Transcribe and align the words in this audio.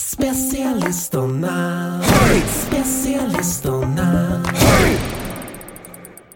Specialisterna. 0.00 1.98
Hej! 2.02 2.40
Specialisterna. 2.40 4.42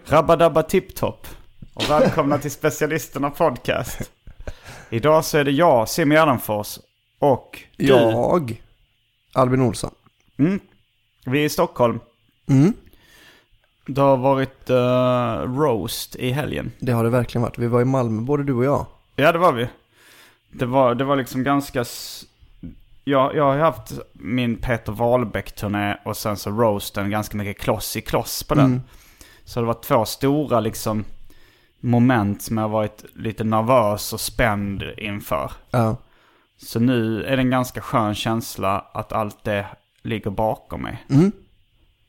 Rabba-dabba 0.05 0.63
tipp-topp. 0.63 1.27
Och 1.73 1.89
välkomna 1.89 2.37
till 2.37 2.51
Specialisterna 2.51 3.29
Podcast. 3.29 4.11
Idag 4.89 5.25
så 5.25 5.37
är 5.37 5.43
det 5.43 5.51
jag, 5.51 5.89
Sim 5.89 6.11
Gärdenfors, 6.11 6.79
och 7.19 7.63
du. 7.77 7.85
Jag, 7.85 8.61
Albin 9.33 9.61
Olsson. 9.61 9.91
Mm. 10.37 10.59
Vi 11.25 11.41
är 11.41 11.45
i 11.45 11.49
Stockholm. 11.49 11.99
Mm. 12.47 12.73
Det 13.87 14.01
har 14.01 14.17
varit 14.17 14.69
eh, 14.69 15.55
roast 15.57 16.15
i 16.15 16.31
helgen. 16.31 16.71
Det 16.79 16.91
har 16.91 17.03
det 17.03 17.09
verkligen 17.09 17.43
varit. 17.43 17.57
Vi 17.57 17.67
var 17.67 17.81
i 17.81 17.85
Malmö, 17.85 18.21
både 18.21 18.43
du 18.43 18.53
och 18.53 18.65
jag. 18.65 18.85
Ja, 19.15 19.31
det 19.31 19.39
var 19.39 19.51
vi. 19.51 19.67
Det 20.51 20.65
var, 20.65 20.95
det 20.95 21.03
var 21.03 21.15
liksom 21.15 21.43
ganska... 21.43 21.85
Jag, 23.07 23.35
jag 23.35 23.43
har 23.43 23.57
haft 23.57 23.99
min 24.13 24.57
Peter 24.57 24.91
Wahlbeck-turné 24.91 25.97
och 26.05 26.17
sen 26.17 26.37
så 26.37 26.49
roasten 26.49 27.09
ganska 27.09 27.37
mycket 27.37 27.63
kloss 27.63 27.95
i 27.95 28.01
kloss 28.01 28.43
på 28.43 28.55
den. 28.55 28.65
Mm. 28.65 28.81
Så 29.43 29.59
det 29.59 29.65
var 29.65 29.73
två 29.73 30.05
stora 30.05 30.59
liksom 30.59 31.05
moment 31.79 32.41
som 32.41 32.57
jag 32.57 32.69
varit 32.69 33.05
lite 33.15 33.43
nervös 33.43 34.13
och 34.13 34.19
spänd 34.19 34.83
inför. 34.97 35.51
Ja. 35.71 35.97
Så 36.57 36.79
nu 36.79 37.23
är 37.23 37.37
det 37.37 37.41
en 37.41 37.49
ganska 37.49 37.81
skön 37.81 38.15
känsla 38.15 38.85
att 38.93 39.13
allt 39.13 39.43
det 39.43 39.65
ligger 40.01 40.31
bakom 40.31 40.81
mig. 40.81 41.05
Mm. 41.09 41.31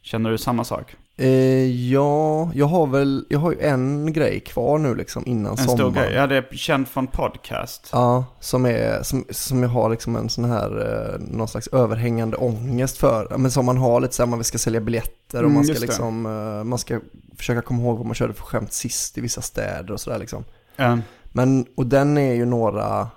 Känner 0.02 0.30
du 0.30 0.38
samma 0.38 0.64
sak? 0.64 0.96
Eh, 1.18 1.88
ja, 1.90 2.50
jag 2.54 2.66
har 2.66 2.86
väl, 2.86 3.26
jag 3.28 3.38
har 3.38 3.52
ju 3.52 3.60
en 3.60 4.12
grej 4.12 4.40
kvar 4.40 4.78
nu 4.78 4.94
liksom 4.94 5.22
innan 5.26 5.52
En 5.52 5.58
sommaren. 5.58 5.92
stor 5.92 6.02
grej. 6.02 6.12
Ja, 6.14 6.26
det 6.26 6.36
är 6.36 6.56
känd 6.56 6.88
från 6.88 7.06
podcast. 7.06 7.88
Ja, 7.92 8.24
som, 8.40 8.66
är, 8.66 9.02
som, 9.02 9.24
som 9.30 9.62
jag 9.62 9.70
har 9.70 9.90
liksom 9.90 10.16
en 10.16 10.28
sån 10.28 10.44
här, 10.44 10.70
eh, 11.14 11.20
någon 11.20 11.48
slags 11.48 11.66
överhängande 11.68 12.36
ångest 12.36 12.96
för. 12.98 13.38
Men 13.38 13.50
som 13.50 13.66
man 13.66 13.76
har 13.78 14.00
lite 14.00 14.14
så 14.14 14.22
här, 14.22 14.30
man 14.30 14.44
ska 14.44 14.58
sälja 14.58 14.80
biljetter 14.80 15.38
och 15.38 15.50
Mm, 15.50 15.54
man 15.54 15.64
ska 15.64 15.78
liksom, 15.78 16.26
eh, 16.26 16.64
man 16.64 16.78
ska 16.78 17.00
försöka 17.36 17.62
komma 17.62 17.82
ihåg 17.82 17.96
vad 17.96 18.06
man 18.06 18.14
körde 18.14 18.32
för 18.32 18.42
skämt 18.44 18.72
sist 18.72 19.18
i 19.18 19.20
vissa 19.20 19.40
städer 19.40 19.92
och 19.92 20.00
sådär 20.00 20.18
liksom. 20.18 20.44
Ja. 20.76 20.98
Men, 21.24 21.66
och 21.74 21.86
den 21.86 22.18
är 22.18 22.34
ju 22.34 22.44
några, 22.44 23.08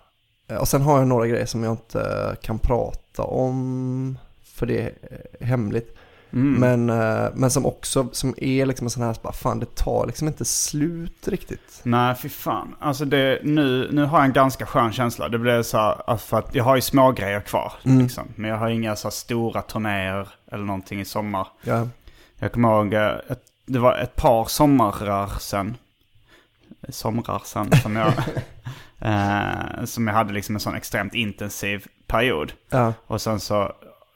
eh, 0.48 0.58
och 0.58 0.68
sen 0.68 0.81
har 0.81 0.98
jag 1.00 1.08
några 1.08 1.28
grejer 1.28 1.46
som 1.46 1.64
jag 1.64 1.74
inte 1.74 2.36
kan 2.42 2.60
prata 2.60 3.24
om, 3.24 4.18
för 4.44 4.66
det 4.66 4.81
är 4.81 5.46
hemligt. 5.46 5.96
Mm. 6.34 6.54
Men, 6.60 6.90
eh, 7.02 7.30
men 7.36 7.52
som 7.52 7.66
också, 7.66 8.08
som 8.12 8.36
är 8.38 8.66
liksom 8.66 8.86
en 8.88 8.92
sån 8.92 9.04
här, 9.04 9.16
bara, 9.22 9.34
fan 9.34 9.60
det 9.60 9.76
tar 9.76 10.06
liksom 10.08 10.28
inte 10.28 10.46
slut 10.46 11.28
riktigt. 11.28 11.82
Nej, 11.84 12.16
fy 12.16 12.30
fan. 12.30 12.76
Alltså 12.80 13.06
det, 13.06 13.40
nu, 13.44 13.90
nu 13.92 14.06
har 14.06 14.18
jag 14.18 14.26
en 14.26 14.34
ganska 14.34 14.66
skön 14.66 14.92
känsla. 14.94 15.30
Det 15.30 15.38
blir 15.40 15.62
så 15.64 15.78
här, 15.78 16.18
för 16.18 16.40
att 16.40 16.56
jag 16.56 16.64
har 16.64 16.76
ju 16.76 16.82
små 16.82 17.12
grejer 17.12 17.40
kvar. 17.40 17.74
Mm. 17.84 18.00
Liksom. 18.00 18.28
Men 18.36 18.50
jag 18.50 18.58
har 18.58 18.70
inga 18.70 18.96
så 18.96 19.08
här 19.08 19.12
stora 19.12 19.62
turnéer 19.62 20.28
eller 20.52 20.64
någonting 20.64 21.02
i 21.02 21.06
sommar. 21.06 21.48
Ja, 21.62 21.88
Jag 22.40 22.52
kommer 22.52 22.70
ihåg, 22.70 22.94
eh, 22.94 23.08
ett, 23.30 23.44
det 23.66 23.80
var 23.80 23.98
ett 23.98 24.16
par 24.16 24.46
somrar 24.46 25.32
sen. 25.40 25.78
Somrar 26.90 27.42
sen 27.46 27.72
som 27.72 27.96
jag, 27.96 28.14
eh, 29.00 29.86
som 29.86 30.08
jag 30.08 30.14
hade 30.14 30.34
liksom 30.34 30.56
en 30.56 30.60
sån 30.60 30.76
extremt 30.76 31.14
intensiv 31.14 31.86
period. 32.08 32.54
ja, 32.70 32.94
Och 33.08 33.22
sen 33.22 33.40
så 33.40 33.74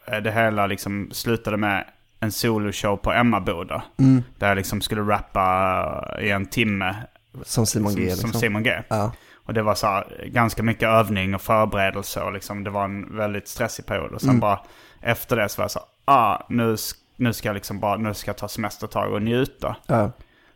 eh, 0.07 0.17
det 0.17 0.31
hela 0.31 0.67
liksom 0.67 1.09
slutade 1.11 1.57
med 1.57 1.85
en 2.23 2.31
soloshow 2.31 2.97
på 2.97 3.11
Emmaboda. 3.11 3.83
mm, 3.99 4.23
Där 4.37 4.47
jag 4.47 4.55
liksom 4.55 4.81
skulle 4.81 5.01
rappa 5.01 6.17
i 6.21 6.29
en 6.31 6.45
timme. 6.45 6.95
som 7.43 7.65
Simon 7.65 7.95
G 7.95 8.09
som, 8.09 8.17
som 8.19 8.27
liksom. 8.27 8.41
Simon 8.41 8.63
G. 8.63 8.81
Ja, 8.87 9.11
Och 9.45 9.53
det 9.53 9.61
var 9.61 9.75
så 9.75 9.87
här, 9.87 10.25
ganska 10.27 10.63
mycket 10.63 10.89
övning 10.89 11.35
och 11.35 11.41
förberedelse 11.41 12.21
och 12.21 12.33
liksom, 12.33 12.63
det 12.63 12.69
var 12.69 12.83
en 12.85 13.17
väldigt 13.17 13.47
stressig 13.47 13.85
period. 13.85 14.11
Och 14.11 14.21
sen 14.21 14.29
Mm. 14.29 14.39
bara 14.39 14.59
efter 15.01 15.35
det 15.35 15.49
så 15.49 15.57
var 15.61 15.63
jag 15.63 15.71
så 15.71 15.79
här, 15.79 16.15
ah, 16.15 16.45
nu, 16.49 16.75
nu 17.15 17.33
ska 17.33 17.49
jag 17.49 17.53
liksom 17.53 17.79
bara, 17.79 17.97
nu 17.97 18.13
ska 18.13 18.29
jag 18.29 18.37
ta 18.37 18.47
semestertag 18.47 19.13
och 19.13 19.21
njuta. 19.21 19.75
ja, 19.87 20.11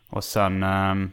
Och 0.08 0.24
sen, 0.24 0.62
ehm, 0.62 1.10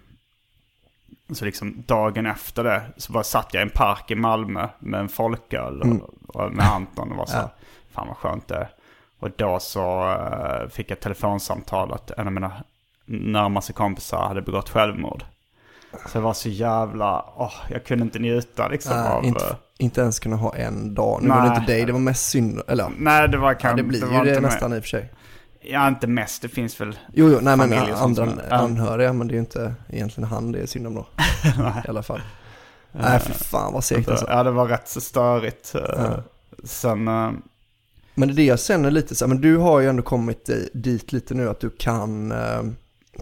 så 1.33 1.45
liksom 1.45 1.83
dagen 1.87 2.25
efter 2.25 2.63
det 2.63 2.81
så 2.97 3.11
bara 3.13 3.23
satt 3.23 3.53
jag 3.53 3.61
i 3.61 3.63
en 3.63 3.69
park 3.69 4.11
i 4.11 4.15
Malmö 4.15 4.67
med 4.79 4.99
en 4.99 5.09
folköl 5.09 5.79
och, 5.79 5.85
Mm. 5.85 6.01
och 6.27 6.51
med 6.51 6.65
Anton 6.65 7.11
och 7.11 7.17
var 7.17 7.25
så 7.25 7.33
här, 7.35 7.41
Ja. 7.41 7.49
fan 7.93 8.07
vad 8.07 8.17
skönt 8.17 8.47
det 8.47 8.55
är. 8.55 8.69
Och 9.25 9.31
då 9.37 9.59
så 9.59 10.11
eh, 10.11 10.69
fick 10.69 10.91
jag 10.91 10.99
telefonsamtal 10.99 11.93
att 11.93 12.11
en 12.11 12.27
av 12.27 12.33
mina 12.33 12.51
närmaste 13.05 13.73
kompisar 13.73 14.27
hade 14.27 14.41
begått 14.41 14.69
självmord. 14.69 15.23
Så 15.91 16.17
det 16.17 16.19
var 16.19 16.33
så 16.33 16.49
jävla, 16.49 17.25
åh, 17.35 17.53
jag 17.69 17.85
kunde 17.85 18.03
inte 18.03 18.19
njuta 18.19 18.67
liksom 18.67 18.95
Nej, 18.97 19.07
av... 19.11 19.21
eh, 19.23 19.27
inte, 19.27 19.55
inte 19.77 20.01
ens 20.01 20.19
kunna 20.19 20.35
ha 20.35 20.55
en 20.55 20.93
dag. 20.93 21.19
Nu 21.23 21.29
var 21.29 21.35
det 21.41 21.47
Nej. 21.49 21.57
inte 21.59 21.71
dig, 21.71 21.85
det 21.85 21.91
var 21.91 21.99
mest 21.99 22.29
synd, 22.29 22.61
eller 22.67 22.83
ja, 22.83 22.91
Nej, 22.97 23.29
det 23.29 23.37
var 23.37 23.51
ja, 23.51 23.57
kanske... 23.59 23.77
det 23.83 23.87
blir 23.87 24.05
var 24.05 24.17
ju 24.17 24.23
det 24.23 24.29
inte 24.29 24.41
nästan 24.41 24.69
med. 24.69 24.77
i 24.77 24.79
och 24.79 24.83
för 24.83 24.89
sig. 24.89 25.13
Ja, 25.61 25.87
inte 25.87 26.07
mest. 26.07 26.41
Det 26.41 26.49
finns 26.49 26.81
väl... 26.81 26.99
Jo, 27.13 27.29
jo, 27.29 27.39
nej 27.41 27.57
men 27.57 27.73
andra 27.73 28.25
som- 28.25 28.39
ja. 28.49 28.55
anhöriga, 28.55 29.13
men 29.13 29.27
det 29.27 29.31
är 29.31 29.35
ju 29.35 29.39
inte 29.39 29.73
egentligen 29.89 30.29
han 30.29 30.51
det 30.51 30.59
är 30.59 30.65
synd 30.65 30.87
om 30.87 30.95
då. 30.95 31.05
I 31.85 31.89
alla 31.89 32.03
fall. 32.03 32.21
Nej, 32.91 33.19
för 33.19 33.33
fan 33.33 33.73
vad 33.73 33.83
segt 33.83 34.09
alltså. 34.09 34.25
Ja, 34.29 34.43
det 34.43 34.51
var 34.51 34.67
rätt 34.67 34.87
så 34.87 35.01
störigt. 35.01 35.75
eh, 35.75 35.81
Ja. 35.97 36.23
Sen... 36.63 37.07
eh, 38.15 38.19
Men 38.19 38.27
det 38.27 38.33
är 38.33 38.35
det 38.35 38.45
jag 38.45 38.59
känner 38.59 38.91
lite 38.91 39.15
så 39.15 39.25
här, 39.25 39.29
men 39.29 39.41
du 39.41 39.57
har 39.57 39.79
ju 39.79 39.89
ändå 39.89 40.03
kommit 40.03 40.49
dit 40.73 41.11
lite 41.11 41.33
nu 41.33 41.49
att 41.49 41.59
du 41.59 41.69
kan 41.69 42.31
eh, 42.31 42.63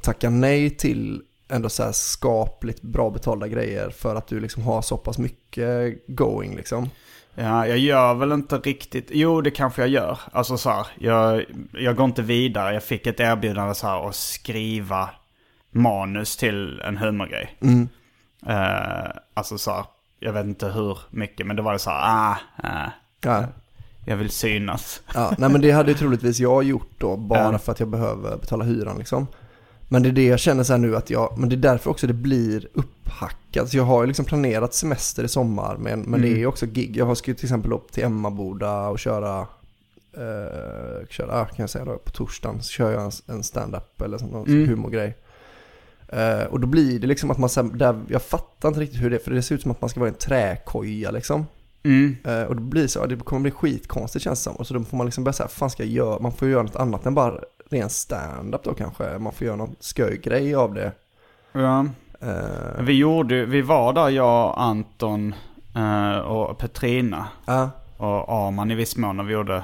tacka 0.02 0.30
nej 0.30 0.70
till 0.70 1.22
ändå 1.50 1.70
så 1.70 1.84
här 1.84 1.92
skapligt 1.92 2.82
bra 2.82 3.10
betalda 3.10 3.48
grejer 3.48 3.90
för 3.90 4.16
att 4.16 4.28
du 4.28 4.40
liksom 4.40 4.64
har 4.64 4.82
så 4.82 4.98
pass 4.98 5.18
mycket 5.18 6.08
going 6.08 6.56
liksom. 6.56 6.90
Ja, 7.36 7.68
jag 7.68 7.78
gör 7.78 8.14
väl 8.14 8.32
inte 8.32 8.58
riktigt... 8.58 9.08
Jo, 9.12 9.42
det 9.42 9.52
kanske 9.52 9.82
jag 9.82 9.90
gör. 9.90 10.20
Alltså 10.32 10.58
så 10.58 10.70
här, 10.70 10.88
jag, 11.00 11.46
jag 11.72 11.96
går 11.96 12.06
inte 12.06 12.22
vidare. 12.22 12.74
Jag 12.74 12.84
fick 12.84 13.08
ett 13.08 13.20
erbjudande 13.20 13.76
så 13.76 13.88
här 13.88 14.10
att 14.10 14.16
skriva 14.16 15.10
manus 15.72 16.38
till 16.38 16.82
en 16.82 16.98
humorgrej. 16.98 17.58
Mm. 17.62 17.90
Eh, 18.48 19.12
alltså 19.34 19.58
så 19.58 19.72
här, 19.72 19.86
jag 20.20 20.34
vet 20.34 20.46
inte 20.46 20.68
hur 20.68 20.98
mycket, 21.10 21.48
men 21.48 21.56
det 21.56 21.62
var 21.62 21.74
det 21.74 21.80
så 21.80 21.90
här, 21.90 22.32
ah, 22.32 22.38
ah, 22.58 22.90
Ja, 23.24 23.46
jag 24.06 24.18
vill 24.18 24.30
synas. 24.30 25.02
ja, 25.14 25.36
nej 25.38 25.50
men 25.50 25.62
det 25.62 25.72
hade 25.72 25.92
ju 25.92 25.98
troligtvis 25.98 26.40
jag 26.40 26.64
gjort 26.64 26.92
då 26.98 27.18
bara 27.18 27.52
Ja. 27.52 27.58
för 27.58 27.72
att 27.72 27.80
jag 27.80 27.90
behöver 27.90 28.38
betala 28.38 28.66
hyran 28.66 28.98
liksom. 28.98 29.28
Men 29.90 30.04
det 30.04 30.10
är 30.10 30.14
det 30.14 30.26
jag 30.26 30.40
känner 30.40 30.64
så 30.64 30.74
här 30.74 30.78
nu 30.78 30.96
att 30.96 31.10
jag, 31.10 31.38
men 31.38 31.50
det 31.50 31.56
är 31.56 31.58
därför 31.58 31.90
också 31.90 32.08
det 32.08 32.14
blir 32.14 32.68
upphackat. 32.74 33.70
Så 33.70 33.78
jag 33.78 33.84
har 33.84 34.02
ju 34.04 34.08
liksom 34.08 34.26
planerat 34.26 34.74
semester 34.74 35.24
i 35.24 35.28
sommar 35.28 35.78
men, 35.80 36.02
men 36.02 36.22
det 36.22 36.28
är 36.28 36.38
ju 36.38 36.46
också 36.46 36.66
gig. 36.66 36.98
Jag 36.98 37.18
ska 37.18 37.32
ju 37.32 37.36
till 37.36 37.46
exempel 37.46 37.74
upp 37.74 37.92
till 37.92 38.04
Emmaboda 38.04 38.88
och 38.88 39.00
köra, 39.00 39.40
eh, 40.14 41.08
köra 41.10 41.46
kan 41.46 41.56
jag 41.58 41.70
säga 41.70 41.86
då, 41.86 41.98
på 41.98 42.12
torsdagen 42.12 42.62
så 42.62 42.70
kör 42.72 42.92
jag 42.92 43.04
en, 43.04 43.12
en 43.36 43.44
stand-up 43.44 44.02
eller 44.02 44.18
sån, 44.18 44.30
någon 44.30 44.48
Mm. 44.48 44.70
humorgrej. 44.70 45.18
Eh, 46.08 46.44
och 46.44 46.60
då 46.60 46.68
blir 46.68 47.00
det 47.00 47.08
liksom 47.08 47.32
att 47.32 47.38
man, 47.38 47.50
här, 47.56 47.64
där, 47.64 48.02
jag 48.10 48.22
fattar 48.22 48.68
inte 48.70 48.80
riktigt 48.82 49.02
hur 49.02 49.10
det 49.10 49.16
är 49.16 49.20
för 49.20 49.32
det 49.32 49.42
ser 49.42 49.56
ut 49.56 49.62
som 49.62 49.72
att 49.72 49.82
man 49.82 49.90
ska 49.90 50.00
vara 50.00 50.10
i 50.10 50.14
en 50.14 50.18
träkoja 50.20 51.12
liksom. 51.12 51.46
Mm. 51.84 52.16
Eh, 52.24 52.44
och 52.44 52.56
då 52.56 52.62
blir 52.62 52.82
det 52.82 52.88
så, 52.88 53.06
det 53.06 53.16
kommer 53.16 53.42
bli 53.42 53.52
skitkonstigt 53.52 54.24
känns 54.24 54.40
det 54.40 54.44
som. 54.44 54.56
Och 54.56 54.68
så 54.68 54.74
då 54.74 54.84
får 54.84 54.98
man 54.98 55.06
liksom 55.06 55.24
börja 55.24 55.34
säga, 55.34 55.48
fan 55.48 55.70
ska 55.70 55.84
jag 55.84 55.92
göra? 55.92 56.20
Man 56.20 56.32
får 56.32 56.48
göra 56.48 56.64
något 56.64 56.76
annat 56.76 57.06
än 57.06 57.14
bara 57.16 57.40
ren 57.70 57.90
stand-up 57.90 58.64
då 58.64 58.74
kanske. 58.74 59.18
Man 59.18 59.34
får 59.34 59.48
göra 59.48 59.56
någon 59.56 59.76
skoj-grej 59.80 60.56
av 60.56 60.74
det. 60.74 60.92
Ja. 61.52 61.86
Eh, 62.22 62.82
Vi 62.84 62.94
gjorde, 62.94 63.46
vi 63.46 63.62
var 63.62 63.94
där 63.94 64.10
jag, 64.10 64.54
Anton 64.58 65.36
eh, 65.76 66.18
och 66.18 66.58
Petrina 66.58 67.28
ja, 67.46 67.70
och 67.98 68.34
Arman 68.34 68.72
i 68.72 68.76
viss 68.76 68.98
mån 68.98 69.18
när 69.18 69.24
vi 69.24 69.34
gjorde, 69.34 69.64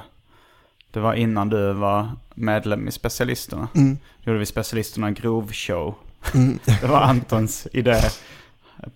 det 0.91 0.99
var 0.99 1.13
innan 1.13 1.49
du 1.49 1.73
var 1.73 2.07
medlem 2.35 2.87
i 2.87 2.91
Specialisterna. 2.91 3.67
mm, 3.75 3.97
Då 4.23 4.29
gjorde 4.31 4.39
vi 4.39 4.45
Specialisterna 4.45 5.11
Grov 5.11 5.51
Show. 5.51 5.95
mm, 6.33 6.59
Det 6.81 6.87
var 6.87 7.01
Antons 7.01 7.67
idé, 7.73 7.99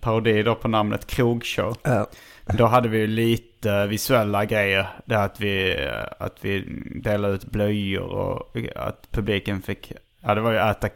parodi 0.00 0.42
då 0.42 0.54
på 0.54 0.68
namnet 0.68 1.06
Krogshow. 1.06 1.76
eh, 1.84 2.02
Då 2.46 2.66
hade 2.66 2.88
vi 2.88 2.98
ju 2.98 3.06
lite 3.06 3.86
visuella 3.86 4.44
grejer. 4.44 4.86
Det 5.04 5.14
att 5.22 5.40
vi, 5.40 5.76
att 6.18 6.36
vi 6.40 6.82
delade 7.02 7.34
ut 7.34 7.44
blöjor 7.44 8.02
och 8.08 8.56
att 8.76 9.08
publiken 9.10 9.62
fick, 9.62 9.92
ja 10.20 10.34
det 10.34 10.40
var 10.40 10.52
ju 10.52 10.58
äta, 10.58 10.88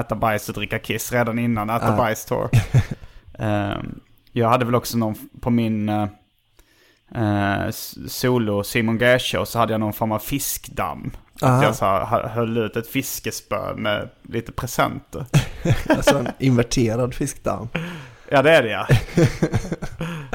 äta 0.00 0.14
bajs 0.14 0.48
och 0.48 0.54
dricka 0.54 0.78
kiss 0.78 1.12
redan 1.12 1.38
innan 1.38 1.70
äta 1.70 1.86
Ja. 1.86 1.96
bajs 1.96 2.24
tour. 2.24 2.48
Ehm, 3.38 4.00
jag 4.32 4.48
hade 4.48 4.64
väl 4.64 4.74
också 4.74 4.98
någon 4.98 5.14
på 5.40 5.50
min 5.50 5.88
eh, 5.88 7.70
solo 8.08 8.64
Simon 8.64 8.98
G 8.98 9.18
show 9.18 9.44
så 9.44 9.58
hade 9.58 9.72
jag 9.72 9.80
någon 9.80 9.92
form 9.92 10.12
av 10.12 10.18
fiskdamm. 10.18 11.10
Att 11.40 11.62
jag 11.62 11.76
så 11.76 11.84
här, 11.84 12.04
hö- 12.04 12.28
höll 12.28 12.58
ut 12.58 12.76
ett 12.76 12.86
fiskespö 12.88 13.74
med 13.76 14.08
lite 14.22 14.52
presenter. 14.52 15.24
alltså 15.88 16.18
en 16.18 16.28
inverterad 16.38 17.14
fiskdamm. 17.14 17.68
Ja 18.32 18.42
det 18.42 18.50
är 18.50 18.62
det 18.62 18.70
ja. 18.70 18.86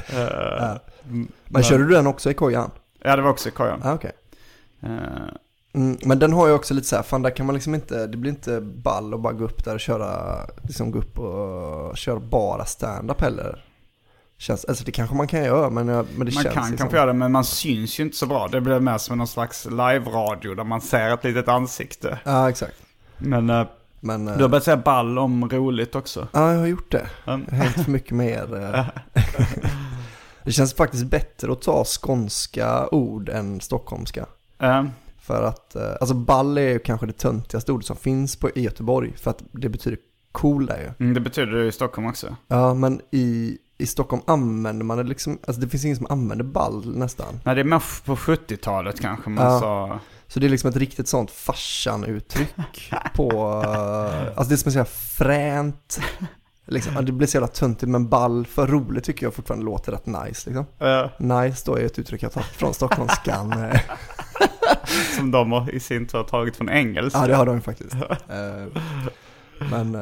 Eh, 0.09 0.75
Men 1.47 1.63
körde 1.63 1.83
du 1.83 1.89
den 1.89 2.07
också 2.07 2.31
i 2.31 2.33
kojan? 2.33 2.71
Ja 3.03 3.15
det 3.15 3.21
var 3.21 3.29
också 3.29 3.49
i 3.49 3.51
kojan. 3.51 3.81
Ah, 3.83 3.93
okej. 3.93 4.11
Eh, 4.83 4.89
Mm, 5.73 5.97
men 6.05 6.19
den 6.19 6.33
har 6.33 6.47
ju 6.47 6.53
också 6.53 6.73
lite 6.73 6.87
så 6.87 6.95
här, 6.95 7.03
fan 7.03 7.21
där 7.21 7.29
kan 7.29 7.45
man 7.45 7.55
liksom 7.55 7.75
inte, 7.75 8.07
det 8.07 8.17
blir 8.17 8.31
inte 8.31 8.61
ball 8.61 9.13
att 9.13 9.19
bara 9.19 9.33
gå 9.33 9.43
upp 9.45 9.65
där 9.65 9.73
och 9.73 9.79
köra, 9.79 10.37
liksom 10.63 10.91
gå 10.91 10.99
upp 10.99 11.19
och 11.19 11.97
köra 11.97 12.19
bara 12.19 12.65
stand-up 12.65 13.21
heller. 13.21 13.65
Känns, 14.37 14.65
alltså 14.65 14.83
det 14.83 14.91
kanske 14.91 15.15
man 15.15 15.27
kan 15.27 15.43
göra 15.43 15.69
men, 15.69 15.87
jag- 15.87 16.05
men 16.15 16.25
det 16.27 16.33
Man 16.35 16.43
känns 16.43 16.55
kan 16.55 16.63
liksom, 16.63 16.77
kanske 16.77 16.97
göra 16.97 17.05
det 17.07 17.13
men 17.13 17.31
man 17.31 17.43
syns 17.45 17.99
ju 17.99 18.03
inte 18.03 18.17
så 18.17 18.25
bra. 18.25 18.47
Det 18.51 18.61
blir 18.61 18.79
mer 18.79 18.97
som 18.97 19.17
någon 19.17 19.27
slags 19.27 19.65
live-radio 19.65 20.55
där 20.55 20.63
man 20.63 20.81
ser 20.81 21.13
ett 21.13 21.23
litet 21.23 21.47
ansikte. 21.47 22.19
Ja 22.23 22.49
exakt. 22.49 22.75
Men 23.17 23.49
uh, 23.49 23.65
Men, 23.99 24.27
eh, 24.27 24.37
du 24.37 24.43
har 24.43 24.49
börjat 24.49 24.63
säga 24.63 24.77
ball 24.77 25.17
om 25.19 25.49
roligt 25.49 25.95
också. 25.95 26.27
ja 26.31 26.51
jag 26.51 26.59
har 26.59 26.67
gjort 26.67 26.91
det. 26.91 27.07
Mm. 27.27 27.45
Jag 27.49 27.57
har 27.57 27.63
hängt 27.63 27.83
för 27.85 27.91
mycket 27.91 28.11
med 28.11 28.27
er. 28.29 28.75
eh. 28.75 28.85
det 30.43 30.51
känns 30.51 30.73
faktiskt 30.73 31.05
bättre 31.05 31.51
att 31.51 31.61
ta 31.61 31.83
skånska 31.85 32.87
ord 32.87 33.29
än 33.29 33.61
stockholmska. 33.61 34.25
Eh, 34.59 34.83
För 35.19 35.43
att, 35.43 35.75
eh, 35.75 35.91
alltså 36.01 36.15
ball 36.15 36.57
är 36.57 36.61
ju 36.69 36.79
kanske 36.79 37.05
det 37.05 37.13
töntigaste 37.17 37.71
ordet 37.71 37.85
som 37.87 37.95
finns 37.95 38.35
på, 38.35 38.49
i 38.49 38.61
Göteborg. 38.61 39.13
För 39.17 39.31
att 39.31 39.43
det 39.51 39.69
betyder 39.69 39.99
cool 40.31 40.65
där 40.65 40.77
ju. 40.77 41.05
mm, 41.05 41.13
det 41.13 41.19
betyder 41.19 41.51
det 41.51 41.65
i 41.67 41.71
Stockholm 41.71 42.07
också. 42.07 42.35
Ja, 42.47 42.73
men 42.73 43.01
i, 43.11 43.57
i 43.77 43.85
Stockholm 43.85 44.21
använder 44.27 44.85
man 44.85 44.97
det 44.97 45.03
liksom, 45.03 45.37
alltså 45.47 45.61
det 45.61 45.67
finns 45.67 45.85
ingen 45.85 45.97
som 45.97 46.07
använder 46.09 46.45
ball 46.45 46.97
nästan. 46.97 47.39
Nej 47.43 47.55
det 47.55 47.61
är 47.61 47.65
mer 47.65 47.83
på 48.05 48.15
70-talet 48.15 48.99
kanske 49.01 49.29
man 49.29 49.45
Ja. 49.45 49.59
sa. 49.59 49.99
Så 50.27 50.39
det 50.39 50.47
är 50.47 50.49
liksom 50.49 50.69
ett 50.69 50.75
riktigt 50.75 51.07
sånt 51.07 51.31
farsan-uttryck 51.31 52.55
på, 53.13 53.31
eh, 53.65 54.27
alltså 54.27 54.49
det 54.49 54.55
är 54.55 54.57
som 54.57 54.69
att 54.69 54.73
säga 54.73 54.85
fränt. 54.85 55.99
Liksom, 56.67 56.93
ja, 56.95 57.01
det 57.01 57.11
blir 57.11 57.27
så 57.27 57.35
jävla 57.37 57.47
töntigt 57.47 57.89
men 57.89 58.09
ball 58.09 58.45
för 58.45 58.67
roligt 58.67 59.03
tycker 59.03 59.25
jag 59.25 59.33
fortfarande 59.33 59.65
låter 59.65 59.91
rätt 59.91 60.05
nice 60.05 60.49
liksom. 60.49 60.65
eh, 60.79 61.09
Nice 61.19 61.63
då 61.65 61.75
är 61.75 61.85
ett 61.85 61.99
uttryck 61.99 62.23
jag 62.23 62.31
tagit 62.31 62.47
från 62.47 62.73
stockholmskan. 62.73 63.51
eh. 63.63 63.79
som 65.17 65.31
de 65.31 65.51
har 65.51 65.71
i 65.71 65.79
sin 65.79 66.07
tur 66.07 66.17
har 66.17 66.25
tagit 66.25 66.55
från 66.55 66.69
engelska. 66.69 67.19
Ja, 67.19 67.27
det 67.27 67.35
har 67.35 67.45
de 67.45 67.61
faktiskt. 67.61 67.93
Eh, 68.29 68.81
Men, 69.71 69.93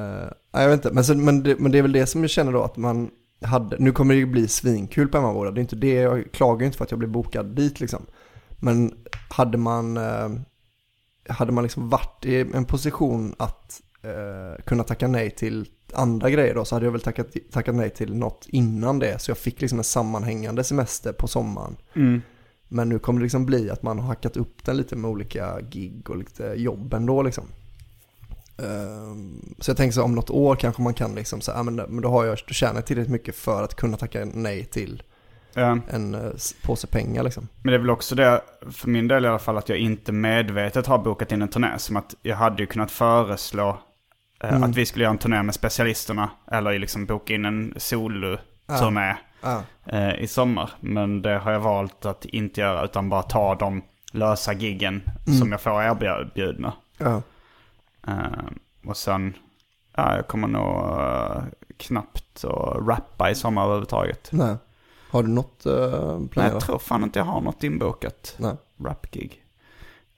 ja, 0.52 0.62
jag 0.62 0.68
vet 0.70 0.86
inte, 0.86 0.92
men, 0.92 1.06
så, 1.06 1.16
men, 1.16 1.44
det, 1.44 1.60
men 1.60 1.72
det 1.72 1.78
är 1.78 1.82
väl 1.82 1.92
det 1.92 2.06
som 2.06 2.22
jag 2.22 2.30
känner 2.30 2.52
då 2.52 2.64
att 2.64 2.78
man 2.78 3.10
hade, 3.46 3.76
nu 3.80 3.92
kommer 3.92 4.14
det 4.14 4.18
ju 4.20 4.26
bli 4.26 4.48
svinkul 4.48 5.08
på 5.08 5.18
Emmaboda, 5.18 5.52
det 5.52 5.60
är 5.60 5.62
inte 5.62 5.76
det, 5.76 5.94
jag 5.94 6.24
klagar 6.34 6.60
ju 6.60 6.66
inte 6.66 6.78
för 6.78 6.86
att 6.86 6.92
jag 6.92 6.98
blev 7.00 7.12
bokad 7.12 7.46
dit 7.46 7.80
liksom. 7.80 8.06
Men 8.66 8.94
hade 9.30 9.58
man, 9.58 9.98
eh, 9.98 10.30
hade 11.30 11.52
man 11.52 11.64
liksom 11.64 11.90
varit 11.90 12.26
i 12.26 12.42
en 12.42 12.66
position 12.66 13.36
att 13.38 13.82
eh, 14.02 14.64
kunna 14.66 14.84
tacka 14.84 15.08
nej 15.08 15.32
till 15.32 15.68
andra 15.94 16.30
grejer 16.30 16.56
då, 16.56 16.66
så 16.66 16.76
hade 16.76 16.86
jag 16.86 16.92
väl 16.92 17.02
tackat, 17.02 17.28
tackat 17.52 17.76
nej 17.76 17.90
till 17.90 18.16
något 18.16 18.46
innan 18.50 19.00
det, 19.00 19.22
så 19.22 19.32
jag 19.32 19.38
fick 19.38 19.62
liksom 19.62 19.78
en 19.78 19.84
sammanhängande 19.84 20.64
semester 20.64 21.14
på 21.14 21.28
sommaren. 21.28 21.78
Mm. 21.96 22.22
Men 22.68 22.90
nu 22.90 23.00
kommer 23.00 23.20
det 23.20 23.24
liksom 23.24 23.46
bli 23.46 23.70
att 23.70 23.84
man 23.84 24.00
har 24.00 24.08
hackat 24.08 24.38
upp 24.38 24.64
den 24.64 24.78
lite 24.78 24.96
med 24.96 25.12
olika 25.12 25.62
gig 25.62 26.10
och 26.10 26.18
lite 26.18 26.44
jobb 26.44 26.94
ändå 26.94 27.22
liksom. 27.22 27.46
Ehm, 28.58 29.56
Så 29.60 29.70
jag 29.70 29.78
tänker 29.78 29.94
så 29.94 30.04
om 30.04 30.16
något 30.16 30.30
år 30.30 30.56
kanske 30.56 30.82
man 30.82 30.94
kan 30.94 31.16
liksom 31.16 31.42
säga, 31.42 31.64
men, 31.64 31.76
men 31.76 32.02
då 32.02 32.10
har 32.10 32.26
jag, 32.26 32.38
då 32.48 32.54
tjänar 32.54 32.76
jag 32.76 32.86
tillräckligt 32.86 33.12
mycket 33.12 33.36
för 33.36 33.64
att 33.64 33.76
kunna 33.76 33.98
tacka 33.98 34.26
nej 34.34 34.66
till 34.66 35.04
Ja. 35.58 35.78
en 35.90 36.16
eh, 36.16 36.32
påse 36.64 36.88
pengar 36.88 37.24
liksom. 37.24 37.48
Men 37.62 37.72
det 37.72 37.78
är 37.78 37.80
väl 37.80 37.90
också 37.90 38.16
det, 38.16 38.42
för 38.72 38.88
min 38.90 39.08
del 39.08 39.26
i 39.26 39.28
alla 39.28 39.40
fall, 39.40 39.58
att 39.58 39.70
jag 39.70 39.78
inte 39.78 40.12
medvetet 40.12 40.88
har 40.88 40.98
bokat 40.98 41.32
in 41.32 41.42
en 41.42 41.48
turné. 41.48 41.78
Som 41.78 41.96
att 41.98 42.16
jag 42.22 42.36
hade 42.36 42.64
ju 42.64 42.68
kunnat 42.68 42.92
föreslå 42.92 43.70
eh, 44.44 44.50
Mm. 44.50 44.64
att 44.64 44.76
vi 44.76 44.86
skulle 44.86 45.04
göra 45.04 45.12
en 45.12 45.18
turné 45.18 45.44
med 45.44 45.56
specialisterna. 45.56 46.30
Eller 46.52 46.80
liksom 46.80 47.06
boka 47.06 47.34
in 47.34 47.46
en 47.46 47.74
solo-turné 47.78 49.16
Ja, 49.42 49.62
eh, 49.86 50.16
i 50.16 50.28
sommar. 50.28 50.70
Men 50.80 51.22
det 51.22 51.38
har 51.38 51.52
jag 51.52 51.60
valt 51.60 52.06
att 52.06 52.26
inte 52.26 52.62
göra, 52.62 52.86
utan 52.86 53.10
bara 53.10 53.24
ta 53.24 53.56
de 53.56 53.82
lösa 54.12 54.54
giggen 54.54 55.02
som 55.40 55.52
jag 55.52 55.62
får 55.62 55.84
erbjudna. 55.84 56.74
ja. 56.98 57.22
Eh, 58.08 58.46
och 58.86 58.98
sen, 58.98 59.34
ja, 59.96 60.16
jag 60.16 60.28
kommer 60.28 60.48
nog 60.48 61.00
eh, 61.00 61.44
knappt 61.78 62.46
att 62.46 62.88
rappa 62.88 63.30
i 63.32 63.36
sommar 63.36 63.64
överhuvudtaget. 63.64 64.30
Nej. 64.32 64.56
Har 65.16 65.24
du 65.24 65.30
något 65.30 65.66
uh, 65.66 66.20
Men 66.36 66.52
jag 66.52 66.62
tror 66.62 66.80
fan 66.80 67.04
inte 67.04 67.20
jag 67.20 67.26
har 67.26 67.42
något 67.42 67.64
inbokat 67.64 68.36
Nej. 68.38 68.56
rap-gig. 68.80 69.44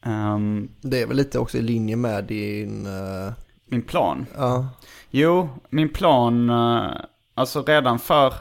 Ehm, 0.02 0.70
Det 0.82 1.02
är 1.02 1.08
väl 1.08 1.18
lite 1.18 1.40
också 1.40 1.58
i 1.58 1.62
linje 1.62 1.96
med 1.96 2.24
din, 2.24 2.86
eh, 2.86 3.34
min 3.66 3.82
plan? 3.82 4.26
ja, 4.36 4.70
Jo, 5.10 5.50
min 5.70 5.90
plan, 5.90 6.50
eh, 6.50 6.92
alltså 7.34 7.64
redan 7.64 8.00
för 8.00 8.34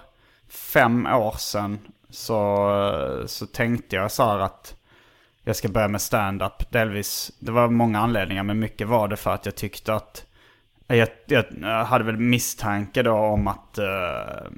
fem 0.49 1.07
år 1.07 1.35
sedan 1.39 1.79
så, 2.11 3.25
så 3.27 3.47
tänkte 3.47 3.97
jag 3.97 4.11
så 4.11 4.23
här 4.23 4.39
att 4.39 4.75
jag 5.43 5.57
ska 5.57 5.69
börja 5.69 5.89
med 5.89 6.01
stand-up. 6.01 6.71
Delvis, 6.73 7.33
det 7.39 7.53
var 7.53 7.69
många 7.69 8.01
anledningar, 8.01 8.43
men 8.43 8.59
mycket 8.59 8.89
var 8.89 9.09
det 9.09 9.17
för 9.17 9.31
att 9.31 9.47
jag 9.47 9.55
tyckte 9.55 9.95
att 9.95 10.25
jag, 10.87 11.09
jag, 11.27 11.45
hade 11.85 12.05
väl 12.05 12.17
misstanke 12.17 13.03
då 13.03 13.15
om 13.15 13.49
att 13.49 13.79
eh, 13.79 14.51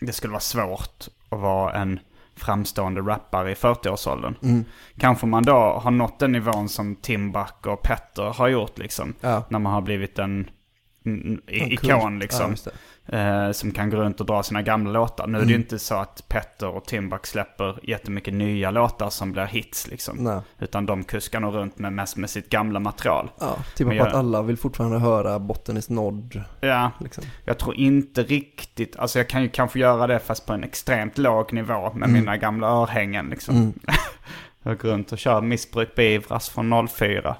det 0.00 0.12
skulle 0.12 0.30
vara 0.30 0.40
svårt 0.40 1.08
att 1.30 1.40
vara 1.40 1.72
en 1.72 2.00
framstående 2.36 3.00
rappare 3.00 3.50
i 3.50 3.54
40-årsåldern. 3.54 4.64
Kanske 4.98 5.26
man 5.26 5.42
då 5.42 5.52
har 5.52 5.90
nått 5.90 6.18
den 6.18 6.32
nivån 6.32 6.68
som 6.68 6.96
Timbuk 6.96 7.66
och 7.66 7.82
Petter 7.82 8.22
har 8.22 8.48
gjort 8.48 8.78
liksom. 8.78 9.14
Ja. 9.20 9.44
När 9.48 9.58
man 9.58 9.72
har 9.72 9.80
blivit 9.80 10.18
en, 10.18 10.50
en 11.04 11.40
ikon 11.46 12.18
liksom. 12.18 12.54
Ja. 12.64 12.72
Eh, 13.12 13.50
som 13.52 13.70
kan 13.72 13.90
gå 13.90 13.96
runt 13.96 14.20
och 14.20 14.26
dra 14.26 14.42
sina 14.42 14.62
gamla 14.62 14.90
låtar. 14.92 15.26
Nu 15.26 15.38
är 15.38 15.42
det 15.42 15.48
ju 15.50 15.56
inte 15.56 15.78
så 15.78 15.94
att 15.94 16.24
Petter 16.28 16.68
och 16.68 16.84
Timbuk 16.84 17.26
släpper 17.26 17.78
jättemycket 17.82 18.34
nya 18.34 18.70
låtar 18.70 19.10
som 19.10 19.32
blir 19.32 19.44
hits 19.46 19.86
liksom. 19.90 20.16
Nej. 20.24 20.40
Utan 20.58 20.86
de 20.86 21.04
kuskar 21.04 21.40
nog 21.40 21.54
runt 21.54 21.78
med 21.78 21.92
mest 21.92 22.16
med 22.16 22.30
sitt 22.30 22.48
gamla 22.50 22.80
material. 22.80 23.30
Ja, 23.40 23.56
tippa 23.76 23.88
Men 23.88 23.98
på 23.98 24.04
jag- 24.04 24.08
att 24.08 24.14
alla 24.14 24.42
vill 24.42 24.56
fortfarande 24.56 24.98
höra 24.98 25.38
botten 25.38 25.76
is 25.76 25.88
nådd. 25.90 26.42
Ja, 26.60 26.90
Liksom. 27.00 27.24
jag 27.44 27.58
tror 27.58 27.74
inte 27.74 28.22
riktigt, 28.22 28.96
alltså 28.96 29.18
jag 29.18 29.28
kan 29.28 29.42
ju 29.42 29.48
kanske 29.48 29.78
göra 29.78 30.06
det 30.06 30.18
fast 30.18 30.46
på 30.46 30.52
en 30.52 30.64
extremt 30.64 31.18
låg 31.18 31.52
nivå 31.52 31.92
med 31.94 32.08
mina 32.08 32.36
gamla 32.36 32.66
örhängen 32.68 33.26
liksom. 33.30 33.72
jag 34.62 34.78
går 34.78 34.88
runt 34.88 35.12
och 35.12 35.18
kör 35.18 35.40
missbruk 35.40 35.94
beivras 35.94 36.48
från 36.48 36.88
04. 36.88 37.36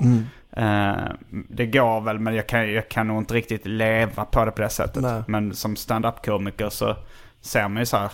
Eh, 0.52 1.12
det 1.49 1.66
går 1.66 2.00
väl 2.00 2.19
men 2.19 2.35
jag 2.35 2.47
kan, 2.47 2.73
jag 2.73 2.88
kan 2.88 3.09
nog 3.09 3.19
inte 3.19 3.35
riktigt 3.35 3.66
leva 3.66 4.25
på 4.25 4.45
det 4.45 4.50
på 4.50 4.62
det 4.62 4.69
sättet. 4.69 5.02
Nej. 5.02 5.23
Men 5.28 5.54
som 5.54 5.76
stand-up-komiker 5.76 6.69
så 6.69 6.97
ser 7.40 7.69
man 7.69 7.83
ju 7.83 7.87
så 7.87 7.97
här, 7.97 8.12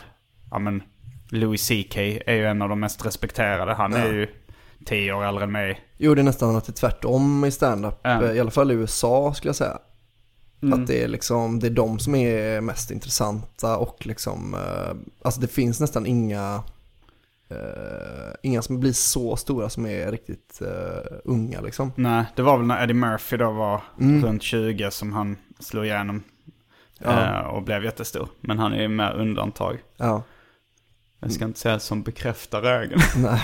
ja 0.51 0.59
men 0.59 0.83
Louis 1.31 1.69
CK 1.69 1.97
är 1.97 2.35
ju 2.35 2.47
en 2.47 2.63
av 2.63 2.69
de 2.69 2.81
mest 2.81 3.07
respekterade. 3.07 3.75
Han 3.75 3.95
är 3.95 4.07
ju 4.13 4.29
tio 4.85 5.13
år 5.13 5.25
äldre 5.25 5.45
än 5.45 5.53
mig. 5.53 5.81
Jo, 5.97 6.15
det 6.15 6.21
är 6.21 6.25
nästan 6.25 6.57
att 6.57 6.65
det 6.65 6.71
är 6.71 6.75
tvärtom 6.75 7.45
i 7.45 7.51
stand-up. 7.51 8.01
Ja. 8.03 8.23
Eh, 8.25 8.33
I 8.33 8.41
alla 8.41 8.51
fall 8.51 8.71
i 8.71 8.75
USA 8.75 9.35
skulle 9.35 9.49
jag 9.49 9.57
säga. 9.57 9.79
Att 10.73 10.87
det 10.87 11.03
är 11.03 11.09
liksom, 11.09 11.59
det 11.59 11.67
är 11.67 11.71
de 11.71 11.99
som 11.99 12.15
är 12.15 12.61
mest 12.61 12.91
intressanta 12.91 13.77
och 13.77 14.07
liksom, 14.07 14.55
eh, 14.55 14.97
alltså 15.23 15.41
det 15.41 15.49
finns 15.49 15.81
nästan 15.81 16.07
inga, 16.07 16.63
eh, 17.51 18.35
inga 18.43 18.63
som 18.63 18.81
blir 18.81 18.93
så 18.93 19.37
stora 19.37 19.69
som 19.69 19.87
är 19.87 20.11
riktigt 20.11 20.61
eh, 20.63 21.17
unga 21.25 21.61
liksom. 21.61 21.93
Nej, 21.97 22.25
det 22.37 22.43
var 22.43 22.57
väl 22.59 22.67
när 22.67 22.83
Eddie 22.83 22.95
Murphy 22.95 23.37
då 23.37 23.51
var 23.51 23.83
Mm. 24.01 24.25
runt 24.25 24.43
20 24.43 24.91
som 24.91 25.13
han 25.13 25.37
slog 25.59 25.85
igenom. 25.85 26.23
Ja. 26.99 27.23
eh, 27.41 27.47
och 27.47 27.63
blev 27.63 27.85
jättestor. 27.85 28.29
Men 28.41 28.59
han 28.59 28.73
är 28.73 28.81
ju 28.83 28.89
mer 28.89 29.13
undantag. 29.15 29.79
Ja, 29.97 30.23
Jag 31.21 31.33
ska 31.33 31.45
inte 31.45 31.59
säga 31.61 31.79
som 31.79 32.03
bekräftar 32.03 32.63
regeln. 32.63 33.01
nej. 33.17 33.43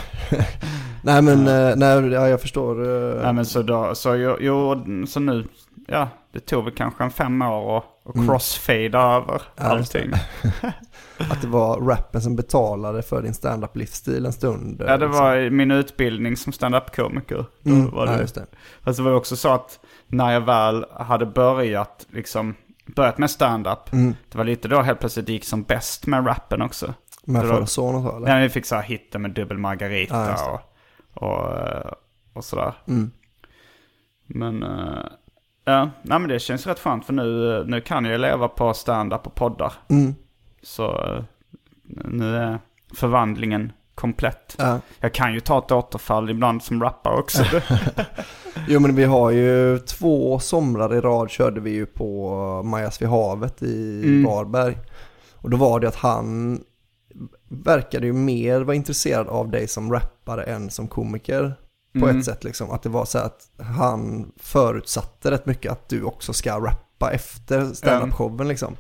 nej 1.03 1.23
men, 1.23 1.49
eh, 1.49 1.77
nej, 1.77 2.13
ja, 2.13 2.29
jag 2.29 2.41
förstår. 2.41 2.75
Nej 3.23 3.33
men 3.33 3.47
så 3.47 3.63
då, 3.63 3.95
så 3.95 4.15
jo, 4.17 4.37
jo, 4.41 4.85
så 5.07 5.21
nu, 5.21 5.47
ja, 5.89 6.09
det 6.33 6.41
tog 6.41 6.65
väl 6.65 6.75
kanske 6.75 7.05
en 7.05 7.11
fem 7.11 7.43
år 7.43 7.79
att 7.79 7.85
och 8.05 8.17
Mm. 8.17 8.29
crossfada 8.29 8.99
över 8.99 9.33
just 9.35 9.47
det. 9.57 9.63
allting. 10.01 10.13
Att 11.31 11.43
det 11.43 11.49
var 11.49 11.81
rappen 11.81 12.23
som 12.23 12.37
betalade 12.37 13.03
för 13.03 13.23
din 13.23 13.35
stand-up 13.35 13.77
livsstil 13.77 14.27
en 14.27 14.33
stund. 14.33 14.83
Ja, 14.87 14.97
det 14.97 15.07
liksom. 15.07 15.25
var 15.25 15.51
min 15.51 15.71
utbildning 15.71 16.37
som 16.37 16.53
stand-up-komiker. 16.53 17.45
Mm, 17.65 17.91
var 17.91 18.07
ja, 18.07 18.13
det, 18.13 18.21
just 18.21 18.35
det. 18.35 18.47
Fast 18.83 18.97
det 18.97 19.03
var 19.03 19.13
också 19.15 19.37
så 19.37 19.49
att 19.49 19.81
när 20.07 20.33
jag 20.33 20.41
väl 20.41 20.87
hade 20.91 21.27
börjat, 21.27 22.07
liksom, 22.11 22.55
börjat 22.87 23.19
med 23.19 23.31
stand-up, 23.31 23.93
Mm. 23.93 24.15
det 24.31 24.39
var 24.39 24.45
lite 24.45 24.69
då 24.69 24.81
helt 24.83 25.01
plötsligt 25.01 25.27
det 25.27 25.33
gick 25.33 25.45
som 25.45 25.63
bäst 25.63 26.07
med 26.07 26.27
rappen 26.27 26.63
också. 26.63 26.95
Med 27.25 27.43
Det 27.43 27.47
far 27.49 27.55
var- 27.55 27.61
och 27.63 27.69
så 27.69 28.17
eller? 28.17 28.29
Ja, 28.37 28.43
vi 28.43 28.49
fick 28.49 28.67
så 28.67 28.75
här 28.75 28.83
hitten 28.83 29.23
med 29.23 29.31
dubbel 29.31 29.59
margarita 29.59 30.29
Ja, 30.31 30.63
och, 31.15 31.23
och, 31.23 31.59
eh, 31.59 31.93
och 32.33 32.45
sådär. 32.45 32.73
Mm. 32.89 33.11
Men, 34.27 34.63
eh, 34.63 35.05
ja, 35.65 35.91
nej 36.03 36.19
men 36.19 36.29
det 36.29 36.39
känns 36.39 36.67
rätt 36.67 36.79
skönt 36.81 37.05
för 37.07 37.13
nu, 37.13 37.57
eh, 37.59 37.65
nu 37.67 37.81
kan 37.81 38.05
jag 38.05 38.21
leva 38.21 38.49
på 38.49 38.75
stand-up 38.75 39.27
och 39.27 39.35
poddar. 39.35 39.73
Mm. 39.91 40.15
Så 40.63 41.15
eh, 41.17 41.23
nu 42.05 42.37
är 42.37 42.59
förvandlingen 42.95 43.73
komplett. 43.95 44.55
Ja. 44.59 44.81
Jag 45.01 45.15
kan 45.15 45.35
ju 45.35 45.41
ta 45.41 45.59
ett 45.59 45.71
återfall 45.73 46.31
ibland 46.31 46.63
som 46.63 46.83
rappare 46.83 47.19
också. 47.19 47.45
Jo 48.69 48.81
men 48.81 48.95
vi 48.95 49.05
har 49.05 49.31
ju 49.31 49.79
två 49.79 50.39
somrar 50.39 50.95
i 50.95 51.01
rad 51.01 51.31
körde 51.31 51.61
vi 51.61 51.71
ju 51.71 51.87
på 51.87 52.63
Majas 52.65 53.03
vid 53.03 53.09
havet 53.09 53.63
i 53.63 54.03
Mm. 54.05 54.25
Varberg. 54.25 54.79
Och 55.35 55.51
då 55.51 55.57
var 55.57 55.81
det 55.81 55.89
att 55.89 55.97
han 55.97 56.61
verkade 57.49 58.07
ju 58.07 58.13
mer 58.13 58.61
vara 58.61 58.77
intresserad 58.77 59.29
av 59.29 59.51
dig 59.51 59.69
som 59.69 59.93
rappare 59.93 60.43
än 60.45 60.71
som 60.71 60.89
komiker. 60.89 61.55
På 62.01 62.05
Mm. 62.07 62.19
ett 62.19 62.25
sätt 62.25 62.45
liksom. 62.45 62.71
Att 62.71 62.83
det 62.83 62.89
var 62.89 63.05
så 63.05 63.19
att 63.19 63.41
han 63.59 64.33
förutsatte 64.37 65.31
rätt 65.31 65.47
mycket 65.47 65.73
att 65.73 65.89
du 65.89 66.03
också 66.03 66.33
ska 66.33 66.59
rappa 66.61 67.11
efter 67.13 67.61
standup-showen 67.75 68.49
liksom. 68.49 68.77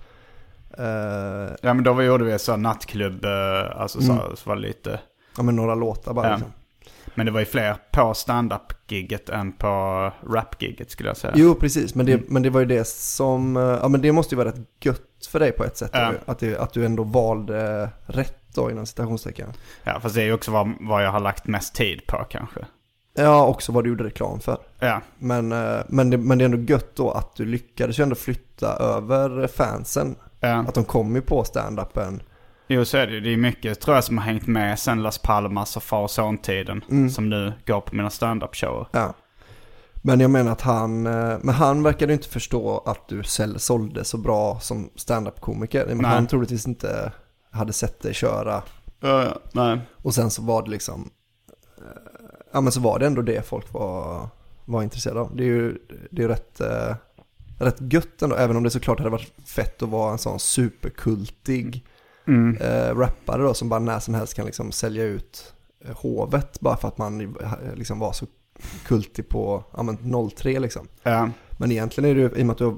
Eh, 0.78 1.54
ja 1.62 1.74
men 1.74 1.84
då 1.84 2.02
gjorde 2.02 2.24
vi 2.24 2.38
så 2.38 2.56
nattklubb, 2.56 3.24
eh, 3.24 3.80
alltså 3.80 4.00
så, 4.02 4.12
Mm. 4.12 4.36
så 4.36 4.48
var 4.48 4.56
det 4.56 4.62
lite. 4.62 5.00
ja 5.36 5.42
men 5.42 5.56
några 5.56 5.74
låtar 5.74 6.14
bara 6.14 6.26
Ja. 6.28 6.32
liksom. 6.34 6.52
Men 7.14 7.26
det 7.26 7.32
var 7.32 7.40
ju 7.40 7.46
fler 7.46 7.76
på 7.92 8.14
stand-up-gigget 8.14 9.28
än 9.28 9.52
på 9.52 9.68
rap-gigget 10.32 10.90
skulle 10.90 11.08
jag 11.08 11.16
säga. 11.16 11.32
Jo, 11.36 11.54
precis. 11.54 11.94
Men 11.94 12.06
det, 12.06 12.12
Mm. 12.12 12.24
men 12.28 12.42
det 12.42 12.50
var 12.50 12.60
ju 12.60 12.66
det 12.66 12.86
som, 12.88 13.56
eh, 13.56 13.62
ja 13.62 13.88
men 13.88 14.00
det 14.00 14.12
måste 14.12 14.34
ju 14.34 14.36
vara 14.36 14.48
rätt 14.48 14.60
gött 14.80 15.26
för 15.30 15.38
dig 15.40 15.52
på 15.52 15.64
ett 15.64 15.76
sätt. 15.76 15.90
Ja. 15.94 16.12
Att, 16.26 16.38
det, 16.38 16.58
att 16.58 16.72
du 16.72 16.84
ändå 16.86 17.02
valde 17.02 17.90
rätt 18.06 18.36
då 18.54 18.70
inom 18.70 18.86
citationstecken. 18.86 19.48
Ja, 19.84 20.00
fast 20.00 20.14
det 20.14 20.20
är 20.22 20.26
ju 20.26 20.32
också 20.32 20.50
vad, 20.50 20.72
vad 20.80 21.04
jag 21.04 21.10
har 21.10 21.20
lagt 21.20 21.46
mest 21.46 21.74
tid 21.74 22.06
på 22.06 22.24
kanske. 22.30 22.60
Ja, 23.14 23.46
också 23.46 23.72
vad 23.72 23.84
du 23.84 23.90
gjorde 23.90 24.04
reklam 24.04 24.40
för. 24.40 24.58
Ja, 24.78 25.00
Men, 25.18 25.48
men, 25.88 26.10
det, 26.10 26.16
men 26.18 26.38
det 26.38 26.44
är 26.44 26.46
ändå 26.46 26.72
gött 26.72 26.96
då 26.96 27.10
att 27.10 27.36
du 27.36 27.44
lyckades 27.44 27.98
ju 27.98 28.02
ändå 28.02 28.14
flytta 28.14 28.76
över 28.76 29.46
fansen. 29.46 30.16
Ja. 30.42 30.64
Att 30.68 30.74
de 30.74 30.84
kom 30.84 31.14
ju 31.14 31.22
på 31.22 31.44
stand-upen. 31.44 32.20
Jo, 32.68 32.84
så 32.84 32.96
är 32.96 33.06
det 33.06 33.12
ju. 33.12 33.20
Det 33.20 33.32
är 33.32 33.36
mycket 33.36 33.80
tror 33.80 33.96
jag 33.96 34.04
som 34.04 34.18
har 34.18 34.24
hängt 34.24 34.46
med 34.46 34.78
sen 34.78 35.02
Las 35.02 35.18
Palmas 35.18 35.76
och 35.76 35.82
far 35.82 36.02
och 36.02 36.10
son-tiden. 36.10 36.84
Mm. 36.90 37.10
Som 37.10 37.30
nu 37.30 37.52
går 37.66 37.80
på 37.80 37.96
mina 37.96 38.10
stand-up-shower. 38.10 38.86
Ja. 38.92 39.14
Men 40.04 40.20
jag 40.20 40.30
menar 40.30 40.52
att 40.52 40.60
han, 40.60 41.06
eh, 41.06 41.38
men 41.42 41.54
han 41.54 41.82
verkade 41.82 42.12
inte 42.12 42.28
förstå 42.28 42.82
att 42.86 43.08
du 43.08 43.22
sålde 43.56 44.04
så 44.04 44.18
bra 44.18 44.60
som 44.60 44.90
stand-up-komiker. 44.96 45.86
Men 45.86 45.98
Nej. 45.98 46.10
han 46.10 46.26
troligtvis 46.26 46.66
inte 46.66 47.12
hade 47.50 47.72
sett 47.72 48.00
dig 48.02 48.14
köra 48.14 48.62
Ja, 49.02 49.24
ja. 49.24 49.40
Nej. 49.52 49.80
Och 50.02 50.14
sen 50.14 50.30
så 50.30 50.42
var 50.42 50.62
det 50.62 50.70
liksom, 50.70 51.10
eh, 51.78 51.84
ja 52.52 52.60
men 52.60 52.72
så 52.72 52.80
var 52.80 52.98
det 52.98 53.06
ändå 53.06 53.22
det 53.22 53.46
folk 53.46 53.72
var, 53.72 54.28
var 54.64 54.82
intresserade 54.82 55.20
av. 55.20 55.36
Det 55.36 55.42
är 55.42 55.46
ju 55.46 55.78
det 56.10 56.22
är 56.22 56.28
rätt, 56.28 56.60
eh, 56.60 56.94
rätt 57.62 57.92
gött 57.92 58.22
ändå, 58.22 58.36
även 58.36 58.56
om 58.56 58.62
det 58.62 58.70
såklart 58.70 58.98
hade 58.98 59.10
varit 59.10 59.32
fett 59.46 59.82
att 59.82 59.88
vara 59.88 60.12
en 60.12 60.18
sån 60.18 60.38
superkultig 60.40 61.84
Mm. 62.26 62.56
eh, 62.56 62.94
rappare 62.96 63.42
då 63.42 63.54
som 63.54 63.68
bara 63.68 63.80
när 63.80 63.98
som 63.98 64.14
helst 64.14 64.34
kan 64.34 64.46
liksom 64.46 64.72
sälja 64.72 65.04
ut 65.04 65.54
eh, 65.84 65.96
hovet 65.96 66.60
bara 66.60 66.76
för 66.76 66.88
att 66.88 66.98
man 66.98 67.20
eh, 67.20 67.52
liksom 67.74 67.98
var 67.98 68.12
så 68.12 68.26
kultig 68.86 69.28
på 69.28 69.64
ja, 69.76 69.82
men 69.82 70.30
03 70.36 70.58
liksom. 70.60 70.88
Ja. 71.02 71.30
Men 71.58 71.72
egentligen 71.72 72.10
är 72.10 72.14
det 72.14 72.20
ju, 72.20 72.26
i 72.40 72.42
och 72.42 72.46
med 72.46 72.52
att 72.52 72.58
du 72.58 72.74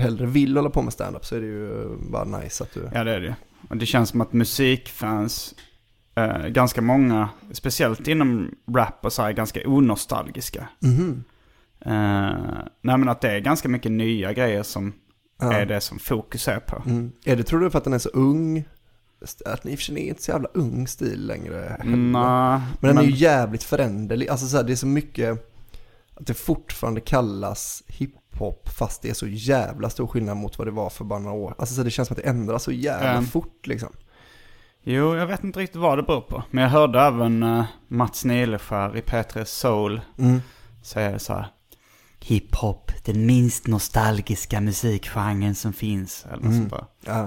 hellre 0.00 0.26
vill 0.26 0.56
hålla 0.56 0.70
på 0.70 0.82
med 0.82 0.92
stand-up 0.92 1.24
så 1.24 1.36
är 1.36 1.40
det 1.40 1.46
ju 1.46 1.88
bara 2.10 2.24
nice 2.24 2.64
att 2.64 2.74
du... 2.74 2.88
ja, 2.94 3.04
det 3.04 3.14
är 3.14 3.20
det. 3.20 3.36
Och 3.68 3.76
det 3.76 3.86
känns 3.86 4.08
som 4.08 4.20
att 4.20 4.32
musikfans, 4.32 5.54
eh, 6.14 6.46
ganska 6.46 6.82
många, 6.82 7.28
speciellt 7.52 8.08
inom 8.08 8.50
rap 8.74 9.04
och 9.04 9.12
så 9.12 9.22
här, 9.22 9.28
är 9.28 9.32
ganska 9.32 9.60
onostalgiska. 9.66 10.68
Mhm. 10.80 11.24
Eh, 11.86 12.62
nej 12.82 12.98
men 12.98 13.08
att 13.08 13.20
det 13.20 13.30
är 13.30 13.38
ganska 13.40 13.68
mycket 13.68 13.92
nya 13.92 14.32
grejer 14.32 14.62
som 14.62 14.92
Ja. 15.40 15.52
är 15.52 15.66
det 15.66 15.80
som 15.80 15.98
fokus 15.98 16.48
är 16.48 16.60
på. 16.60 16.82
Mm. 16.86 17.12
Är 17.24 17.36
det, 17.36 17.42
tror 17.42 17.60
du, 17.60 17.70
för 17.70 17.78
att 17.78 17.84
den 17.84 17.92
är 17.92 17.98
så 17.98 18.08
ung? 18.08 18.64
Att 19.46 19.64
ni 19.64 19.72
i 19.72 19.74
och 19.74 19.78
för 19.78 19.84
sig 19.84 19.94
är 20.04 20.08
inte 20.08 20.22
så 20.22 20.30
jävla 20.30 20.48
ung 20.54 20.86
stil 20.86 21.26
längre. 21.26 21.76
Nej, 21.84 21.88
Men 21.88 22.62
den 22.80 22.98
är 22.98 23.02
ju 23.02 23.10
jävligt 23.10 23.62
föränderlig. 23.62 24.28
Alltså 24.28 24.46
så 24.46 24.56
här, 24.56 24.64
det 24.64 24.72
är 24.72 24.76
så 24.76 24.86
mycket 24.86 25.52
att 26.14 26.26
det 26.26 26.34
fortfarande 26.34 27.00
kallas 27.00 27.82
hiphop 27.86 28.68
fast 28.68 29.02
det 29.02 29.10
är 29.10 29.14
så 29.14 29.26
jävla 29.26 29.90
stor 29.90 30.06
skillnad 30.06 30.36
mot 30.36 30.58
vad 30.58 30.66
det 30.66 30.70
var 30.70 30.90
för 30.90 31.04
bara 31.04 31.18
några 31.18 31.36
år. 31.36 31.54
Alltså 31.58 31.74
så 31.74 31.82
det 31.82 31.90
känns 31.90 32.08
som 32.08 32.14
att 32.16 32.22
det 32.22 32.28
ändras 32.28 32.62
så 32.62 32.72
jävla 32.72 33.10
Mm. 33.12 33.24
fort 33.24 33.66
liksom. 33.66 33.88
Jo, 34.82 35.16
jag 35.16 35.26
vet 35.26 35.44
inte 35.44 35.60
riktigt 35.60 35.80
vad 35.80 35.98
det 35.98 36.02
beror 36.02 36.20
på. 36.20 36.42
Men 36.50 36.62
jag 36.64 36.70
hörde 36.70 37.00
även 37.00 37.42
uh, 37.42 37.64
Mats 37.88 38.24
Nileskär 38.24 38.96
i 38.96 39.00
P3 39.00 39.44
Soul 39.44 40.00
Mm. 40.18 40.40
säga 40.82 41.18
så 41.18 41.32
här. 41.32 41.46
Hiphop, 42.24 42.90
den 43.04 43.26
minst 43.26 43.66
nostalgiska 43.66 44.60
musikgenren 44.60 45.54
som 45.54 45.72
finns. 45.72 46.26
Eller 46.32 46.46
Mm. 46.46 46.58
sånt 46.58 46.70
där. 46.70 46.84
Ja. 47.12 47.22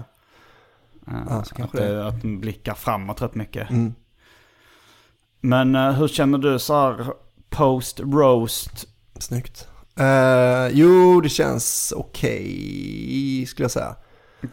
Eh, 1.08 1.14
Ja, 1.30 1.44
att, 1.64 1.72
det 1.72 2.08
att 2.08 2.22
den 2.22 2.40
blickar 2.40 2.74
framåt 2.74 3.22
rätt 3.22 3.36
mycket. 3.36 3.70
Mm. 3.70 3.94
Men 5.42 5.76
eh, 5.76 5.92
hur 5.92 6.08
känner 6.08 6.38
du 6.38 6.60
så 6.60 6.74
här 6.82 7.08
post-roast? 7.50 8.88
Snyggt. 9.20 9.68
Eh, 10.00 10.68
jo, 10.72 11.22
det 11.22 11.30
känns 11.30 11.94
okej 11.98 13.46
skulle 13.48 13.64
jag 13.64 13.72
säga. 13.72 13.96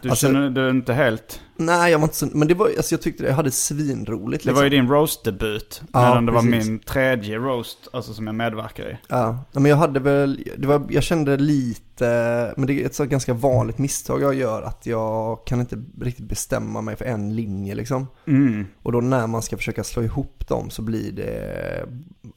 Du 0.01 0.09
Alltså- 0.09 0.25
känner 0.27 0.49
du 0.49 0.69
inte 0.69 0.93
helt... 0.93 1.41
Nej, 1.55 1.91
jag 1.91 1.99
var 1.99 2.05
inte 2.05 2.15
så, 2.15 2.27
men 2.33 2.47
det 2.47 2.53
var, 2.53 2.67
alltså 2.67 2.93
jag 2.93 3.01
tyckte 3.01 3.23
det, 3.23 3.29
jag 3.29 3.35
hade 3.35 3.51
svinroligt 3.51 4.43
Det 4.43 4.47
liksom. 4.49 4.55
var 4.55 4.63
ju 4.63 4.69
din 4.69 4.87
roast-debut. 4.89 5.81
Ja, 5.93 6.09
medan 6.09 6.25
det 6.25 6.31
var 6.31 6.41
min 6.41 6.79
tredje 6.79 7.37
roast, 7.37 7.87
alltså 7.93 8.13
som 8.13 8.27
jag 8.27 8.35
medverkar 8.35 8.89
i. 8.91 8.97
Ja, 9.09 9.43
men 9.51 9.65
jag 9.65 9.77
hade 9.77 9.99
väl, 9.99 10.43
det 10.57 10.67
var, 10.67 10.85
jag 10.89 11.03
kände 11.03 11.37
lite, 11.37 12.53
men 12.57 12.67
det 12.67 12.81
är 12.81 12.85
ett 12.85 12.95
så 12.95 13.05
ganska 13.05 13.33
vanligt 13.33 13.77
misstag 13.77 14.21
jag 14.21 14.33
gör 14.33 14.61
att 14.61 14.85
jag 14.85 15.45
kan 15.45 15.59
inte 15.59 15.83
riktigt 16.01 16.25
bestämma 16.25 16.81
mig 16.81 16.95
för 16.95 17.05
en 17.05 17.35
linje 17.35 17.75
liksom. 17.75 18.07
Mm. 18.27 18.67
Och 18.83 18.91
då 18.91 19.01
när 19.01 19.27
man 19.27 19.41
ska 19.41 19.57
försöka 19.57 19.83
slå 19.83 20.03
ihop 20.03 20.47
dem 20.47 20.69
så 20.69 20.81
blir 20.81 21.11
det, 21.11 21.85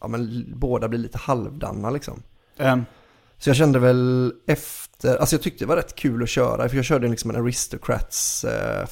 ja 0.01 0.09
men 0.09 0.45
båda 0.57 0.89
blir 0.89 0.99
lite 1.01 1.19
halvdana 1.19 1.91
liksom. 1.91 2.23
Eh, 2.59 2.77
Så 3.39 3.49
jag 3.51 3.57
kände 3.57 3.79
väl 3.79 4.33
efter, 4.47 4.86
alltså 5.05 5.37
jag 5.37 5.43
tyckte 5.43 5.65
det 5.65 5.69
var 5.69 5.77
rätt 5.77 5.95
kul 5.95 6.23
att 6.23 6.29
köra, 6.29 6.69
för 6.69 6.77
jag 6.77 6.85
körde 6.85 7.09
liksom 7.09 7.31
en 7.31 7.37
aristocrats 7.37 8.45
eh, 8.45 8.87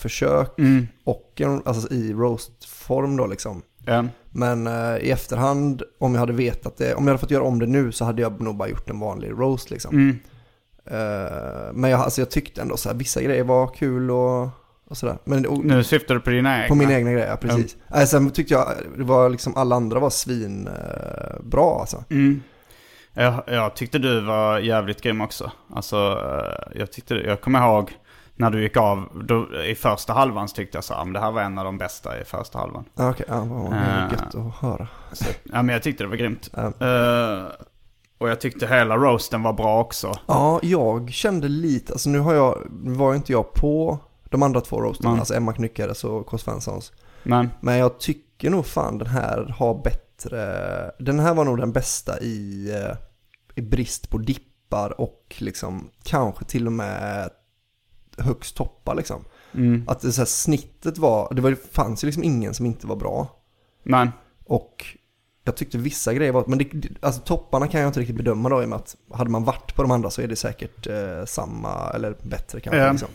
mm. 0.59 0.89
och 1.05 1.33
en, 1.41 1.63
alltså 1.65 1.93
i 1.93 2.13
roast-form 2.13 3.17
då 3.17 3.27
liksom. 3.27 3.63
eh, 3.87 4.05
Men 4.31 4.67
eh, 4.67 4.97
i 4.97 5.11
efterhand, 5.11 5.83
om 5.99 6.15
jag 6.15 6.21
hade 6.21 6.33
vetat 6.33 6.77
det, 6.77 6.95
om 6.95 7.05
jag 7.05 7.11
hade 7.11 7.21
fått 7.21 7.31
göra 7.31 7.45
om 7.45 7.59
det 7.59 7.67
nu 7.67 7.93
så 7.93 8.05
hade 8.05 8.23
jag 8.23 8.41
nog 8.41 8.57
bara 8.57 8.69
gjort 8.69 8.91
en 8.91 9.01
vanlig 9.01 9.31
roast 9.31 9.71
liksom. 9.71 9.95
mm. 9.95 10.19
Eh, 10.87 11.73
men 11.73 11.91
jag, 11.91 12.01
alltså, 12.01 12.21
jag 12.21 12.31
tyckte 12.31 12.63
ändå 12.63 12.77
så 12.77 12.89
här, 12.89 12.97
vissa 12.97 13.23
grejer 13.23 13.45
var 13.45 13.67
kul 13.67 14.11
och, 14.11 14.49
och 14.89 14.97
sådär. 14.97 15.19
Men 15.25 15.47
och, 15.47 15.65
Nu 15.65 15.85
syftar 15.85 16.15
du 16.15 16.21
på 16.21 16.31
dina 16.31 16.57
egna. 16.57 16.69
på 16.69 16.75
mina 16.75 16.95
egna 16.95 17.13
grejer, 17.13 17.29
ja, 17.29 17.37
precis. 17.37 17.77
Nej, 17.89 18.07
sen 18.07 18.31
tyckte 18.31 18.55
jag, 18.55 18.73
det 18.97 19.05
var 19.05 19.29
liksom 19.29 19.57
alla 19.57 19.77
andra 19.77 20.01
var 20.01 20.11
svin 20.11 20.67
eh, 20.69 21.43
bra 21.43 21.81
alltså. 21.81 22.05
Jag, 23.15 23.43
jag 23.47 23.77
tyckte 23.77 23.99
du 23.99 24.21
var 24.21 24.59
jävligt 24.59 25.01
grym 25.03 25.21
också. 25.21 25.51
Alltså, 25.75 25.97
eh, 26.77 26.79
jag, 26.81 26.93
tyckte, 26.93 27.15
jag 27.15 27.41
kommer 27.41 27.67
ihåg 27.67 27.93
när 28.37 28.51
du 28.51 28.63
gick 28.63 28.77
av, 28.77 29.09
då, 29.25 29.63
i 29.65 29.75
första 29.75 30.13
halvan 30.13 30.49
så 30.49 30.55
tyckte 30.57 30.77
jag 30.77 30.85
så 30.85 30.95
här, 30.95 31.01
"Ah, 31.03 31.05
det 31.05 31.21
här 31.21 31.31
var 31.31 31.43
en 31.43 31.59
av 31.59 31.65
de 31.65 31.79
bästa 31.79 32.21
i 32.21 32.25
första 32.25 32.59
halvan. 32.59 32.85
Ja, 32.95 33.11
okej, 33.11 33.27
ja, 33.29 33.45
vad 33.45 33.73
Eh. 33.73 34.11
gött 34.13 34.35
att 34.35 34.55
höra. 34.55 34.89
Så, 35.13 35.25
ja 35.43 35.63
men 35.63 35.69
jag 35.69 35.83
tyckte 35.83 36.05
det 36.05 36.09
var 36.09 36.17
grymt. 36.17 36.51
Ja. 36.53 36.63
Eh, 36.63 37.45
och 38.19 38.29
jag 38.29 38.41
tyckte 38.41 38.67
hela 38.67 38.97
roasten 38.97 39.43
var 39.43 39.53
bra 39.53 39.81
också. 39.81 40.13
Ja, 40.27 40.61
jag 40.63 41.11
kände 41.13 41.49
lite, 41.49 41.93
alltså 41.93 42.11
nu 42.11 42.19
har 42.19 42.35
jag, 42.35 42.59
var 42.71 43.15
inte 43.15 43.33
jag 43.33 43.53
på 43.53 43.99
de 44.31 44.43
andra 44.43 44.61
två 44.61 44.81
roasterna, 44.81 45.09
Mm. 45.11 45.21
alltså 45.21 45.35
Emma 45.35 45.53
Knyckares 45.53 46.05
och 46.05 46.27
K. 46.27 46.39
Svenssons. 46.39 46.93
Men, 47.23 47.51
Men 47.61 47.77
jag 47.79 47.99
tycker 48.01 48.51
nog 48.51 48.67
fan 48.67 48.99
den 48.99 49.07
här 49.09 49.55
har 49.59 49.75
bättre, 49.85 50.01
den 50.99 51.19
här 51.21 51.35
var 51.35 51.45
nog 51.45 51.59
den 51.59 51.73
bästa 51.73 52.21
i, 52.21 52.71
eh, 52.75 52.97
i 53.55 53.63
brist 53.63 54.11
på 54.11 54.19
dippar 54.19 55.01
och 55.01 55.37
liksom 55.39 55.91
kanske 56.03 56.45
till 56.45 56.67
och 56.67 56.73
med 56.73 57.31
högst 58.19 58.57
toppar 58.57 58.95
liksom. 58.95 59.25
mm, 59.55 59.85
Att 59.89 60.01
det 60.01 60.13
så 60.13 60.21
här, 60.21 60.27
snittet 60.27 60.99
var, 60.99 61.35
det 61.35 61.43
var, 61.43 61.51
det 61.51 61.73
fanns 61.73 62.05
ju 62.05 62.07
liksom 62.07 62.25
ingen 62.25 62.55
som 62.55 62.67
inte 62.67 62.87
var 62.87 62.97
bra. 62.97 63.29
men, 63.83 64.11
Och 64.45 64.87
jag 65.45 65.57
tyckte 65.57 65.79
vissa 65.79 66.15
grejer 66.15 66.33
var, 66.33 66.45
men 66.47 66.59
det, 66.59 66.71
alltså 67.01 67.21
topparna 67.21 67.69
kan 67.69 67.81
jag 67.81 67.89
inte 67.89 68.01
riktigt 68.01 68.17
bedöma 68.17 68.49
då 68.49 68.63
i 68.63 68.65
och 68.65 68.69
med 68.69 68.77
att 68.77 68.97
hade 69.13 69.31
man 69.31 69.45
varit 69.45 69.75
på 69.75 69.83
de 69.83 69.91
andra 69.91 70.11
så 70.11 70.23
är 70.23 70.29
det 70.29 70.37
säkert 70.37 70.87
eh, 70.87 71.25
samma 71.25 71.91
eller 71.91 72.17
bättre 72.23 72.61
kanske. 72.61 72.81
Ja. 72.81 72.91
Liksom. 72.91 73.09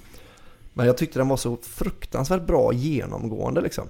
Men 0.73 0.85
jag 0.85 0.97
tyckte 0.97 1.19
den 1.19 1.27
var 1.27 1.37
så 1.37 1.57
fruktansvärt 1.57 2.47
bra 2.47 2.73
genomgående 2.73 3.61
liksom. 3.61 3.87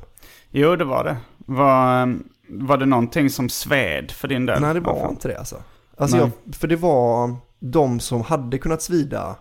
jo 0.49 0.75
det 0.75 0.85
var 0.85 1.03
det. 1.03 1.17
Var, 1.37 2.19
var 2.49 2.77
det 2.77 2.85
någonting 2.85 3.29
som 3.29 3.49
sved 3.49 4.11
för 4.11 4.27
din 4.27 4.45
del? 4.45 4.61
Nej 4.61 4.73
det 4.73 4.79
var 4.79 5.09
inte 5.09 5.27
det 5.27 5.37
alltså. 5.37 5.63
alltså 5.97 6.17
jag, 6.17 6.31
för 6.55 6.67
det 6.67 6.75
var 6.75 7.35
de 7.59 7.99
som 7.99 8.21
hade 8.21 8.57
kunnat 8.57 8.81
svida 8.81 9.35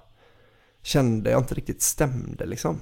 kände 0.82 1.30
jag 1.30 1.40
inte 1.40 1.54
riktigt 1.54 1.82
stämde 1.82 2.46
liksom. 2.46 2.80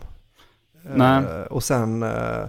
Nej. 0.94 1.24
Eh, 1.24 1.40
och 1.42 1.62
sen, 1.62 2.02
eh, 2.02 2.44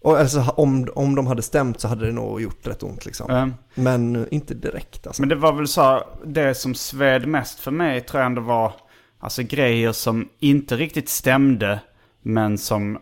och 0.00 0.18
alltså, 0.18 0.40
om, 0.56 0.88
om 0.94 1.14
de 1.14 1.26
hade 1.26 1.42
stämt 1.42 1.80
så 1.80 1.88
hade 1.88 2.06
det 2.06 2.12
nog 2.12 2.42
gjort 2.42 2.66
rätt 2.66 2.82
ont 2.82 3.06
liksom. 3.06 3.30
Eh, 3.30 3.48
Men 3.74 4.28
inte 4.30 4.54
direkt 4.54 5.06
alltså. 5.06 5.22
Men 5.22 5.28
det 5.28 5.34
var 5.34 5.52
väl 5.52 5.68
så, 5.68 6.02
det 6.24 6.54
som 6.54 6.74
sved 6.74 7.26
mest 7.28 7.60
för 7.60 7.70
mig 7.70 8.00
tror 8.00 8.20
jag 8.20 8.26
ändå 8.26 8.42
var 8.42 8.72
alltså 9.18 9.42
grejer 9.42 9.92
som 9.92 10.28
inte 10.38 10.76
riktigt 10.76 11.08
stämde, 11.08 11.80
men 12.22 12.58
som 12.58 12.98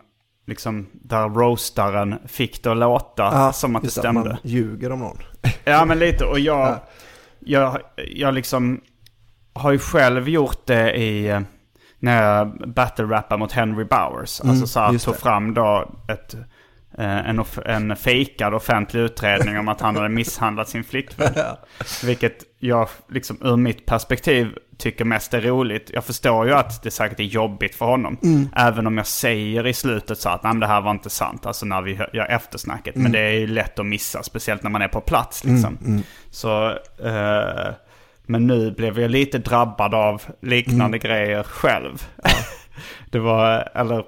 liksom 0.47 0.87
där 0.93 1.29
roastaren 1.29 2.15
fick 2.27 2.63
det 2.63 2.71
att 2.71 2.77
låta 2.77 3.23
Ja, 3.23 3.53
som 3.53 3.75
att 3.75 3.83
det 3.83 3.89
stämde. 3.91 4.29
man 4.29 4.37
ljuger 4.43 4.91
om 4.91 4.99
någon. 4.99 5.17
Ja 5.63 5.85
men 5.85 5.99
lite, 5.99 6.25
och 6.25 6.39
jag, 6.39 6.67
Ja. 6.67 6.83
jag, 7.39 7.77
jag 8.15 8.33
liksom 8.33 8.81
har 9.53 9.71
ju 9.71 9.79
själv 9.79 10.29
gjort 10.29 10.65
det 10.65 10.93
i, 10.97 11.27
eh, 11.29 11.39
när 11.99 12.23
jag 12.23 12.73
battle-rappar 12.75 13.37
mot 13.37 13.51
Henry 13.51 13.83
Bowers. 13.85 14.41
Mm, 14.41 14.51
alltså 14.51 14.67
så 14.67 14.79
här, 14.79 14.97
tog 14.97 15.13
det. 15.13 15.19
fram 15.19 15.53
då 15.53 15.91
ett, 16.07 16.35
en, 17.05 17.39
off- 17.39 17.65
en 17.65 17.95
fejkad 17.95 18.53
offentlig 18.53 19.01
utredning 19.01 19.59
om 19.59 19.67
att 19.67 19.81
han 19.81 19.95
hade 19.95 20.09
misshandlat 20.09 20.69
sin 20.69 20.83
flickvän. 20.83 21.33
Vilket 22.03 22.43
jag 22.59 22.89
liksom 23.09 23.37
ur 23.41 23.57
mitt 23.57 23.85
perspektiv 23.85 24.55
tycker 24.77 25.05
mest 25.05 25.33
är 25.33 25.41
roligt. 25.41 25.91
Jag 25.93 26.05
förstår 26.05 26.47
ju 26.47 26.53
att 26.53 26.83
det 26.83 26.91
säkert 26.91 27.19
är 27.19 27.23
jobbigt 27.23 27.75
för 27.75 27.85
honom. 27.85 28.17
Mm. 28.23 28.49
Även 28.55 28.87
om 28.87 28.97
jag 28.97 29.07
säger 29.07 29.67
i 29.67 29.73
slutet 29.73 30.19
så 30.19 30.29
att 30.29 30.43
Nej, 30.43 30.55
det 30.55 30.67
här 30.67 30.81
var 30.81 30.91
inte 30.91 31.09
sant. 31.09 31.45
Alltså 31.45 31.65
när 31.65 31.81
vi 31.81 31.99
gör 32.13 32.25
eftersnacket. 32.25 32.95
Mm. 32.95 33.03
Men 33.03 33.11
det 33.11 33.19
är 33.19 33.39
ju 33.39 33.47
lätt 33.47 33.79
att 33.79 33.85
missa. 33.85 34.23
Speciellt 34.23 34.63
när 34.63 34.69
man 34.69 34.81
är 34.81 34.87
på 34.87 35.01
plats 35.01 35.43
liksom. 35.43 36.03
Så, 36.29 36.69
eh, 37.03 37.73
men 38.25 38.47
nu 38.47 38.71
blev 38.71 38.99
jag 38.99 39.11
lite 39.11 39.37
drabbad 39.37 39.93
av 39.93 40.21
liknande 40.41 40.97
grejer 40.97 41.43
själv. 41.43 42.07
det 43.11 43.19
var, 43.19 43.69
eller 43.75 44.03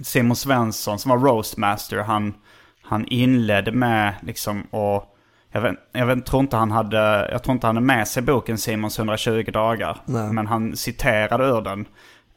Simon 0.00 0.36
Svensson 0.36 0.98
som 0.98 1.08
var 1.08 1.18
roastmaster, 1.18 1.98
han, 1.98 2.34
han 2.82 3.06
inledde 3.06 3.72
med 3.72 4.14
liksom 4.22 4.62
och 4.62 5.16
jag, 5.52 5.60
vet, 5.60 5.76
jag 5.92 6.06
vet, 6.06 6.26
tror 6.26 6.42
inte 6.42 6.56
han 6.56 6.70
hade, 6.70 7.28
jag 7.32 7.42
tror 7.42 7.54
inte 7.54 7.66
han 7.66 7.76
hade 7.76 7.86
med 7.86 8.08
sig 8.08 8.22
boken 8.22 8.58
Simons 8.58 8.98
120 8.98 9.50
dagar. 9.52 10.02
Nej. 10.04 10.32
Men 10.32 10.46
han 10.46 10.76
citerade 10.76 11.44
ur 11.44 11.60
den. 11.60 11.86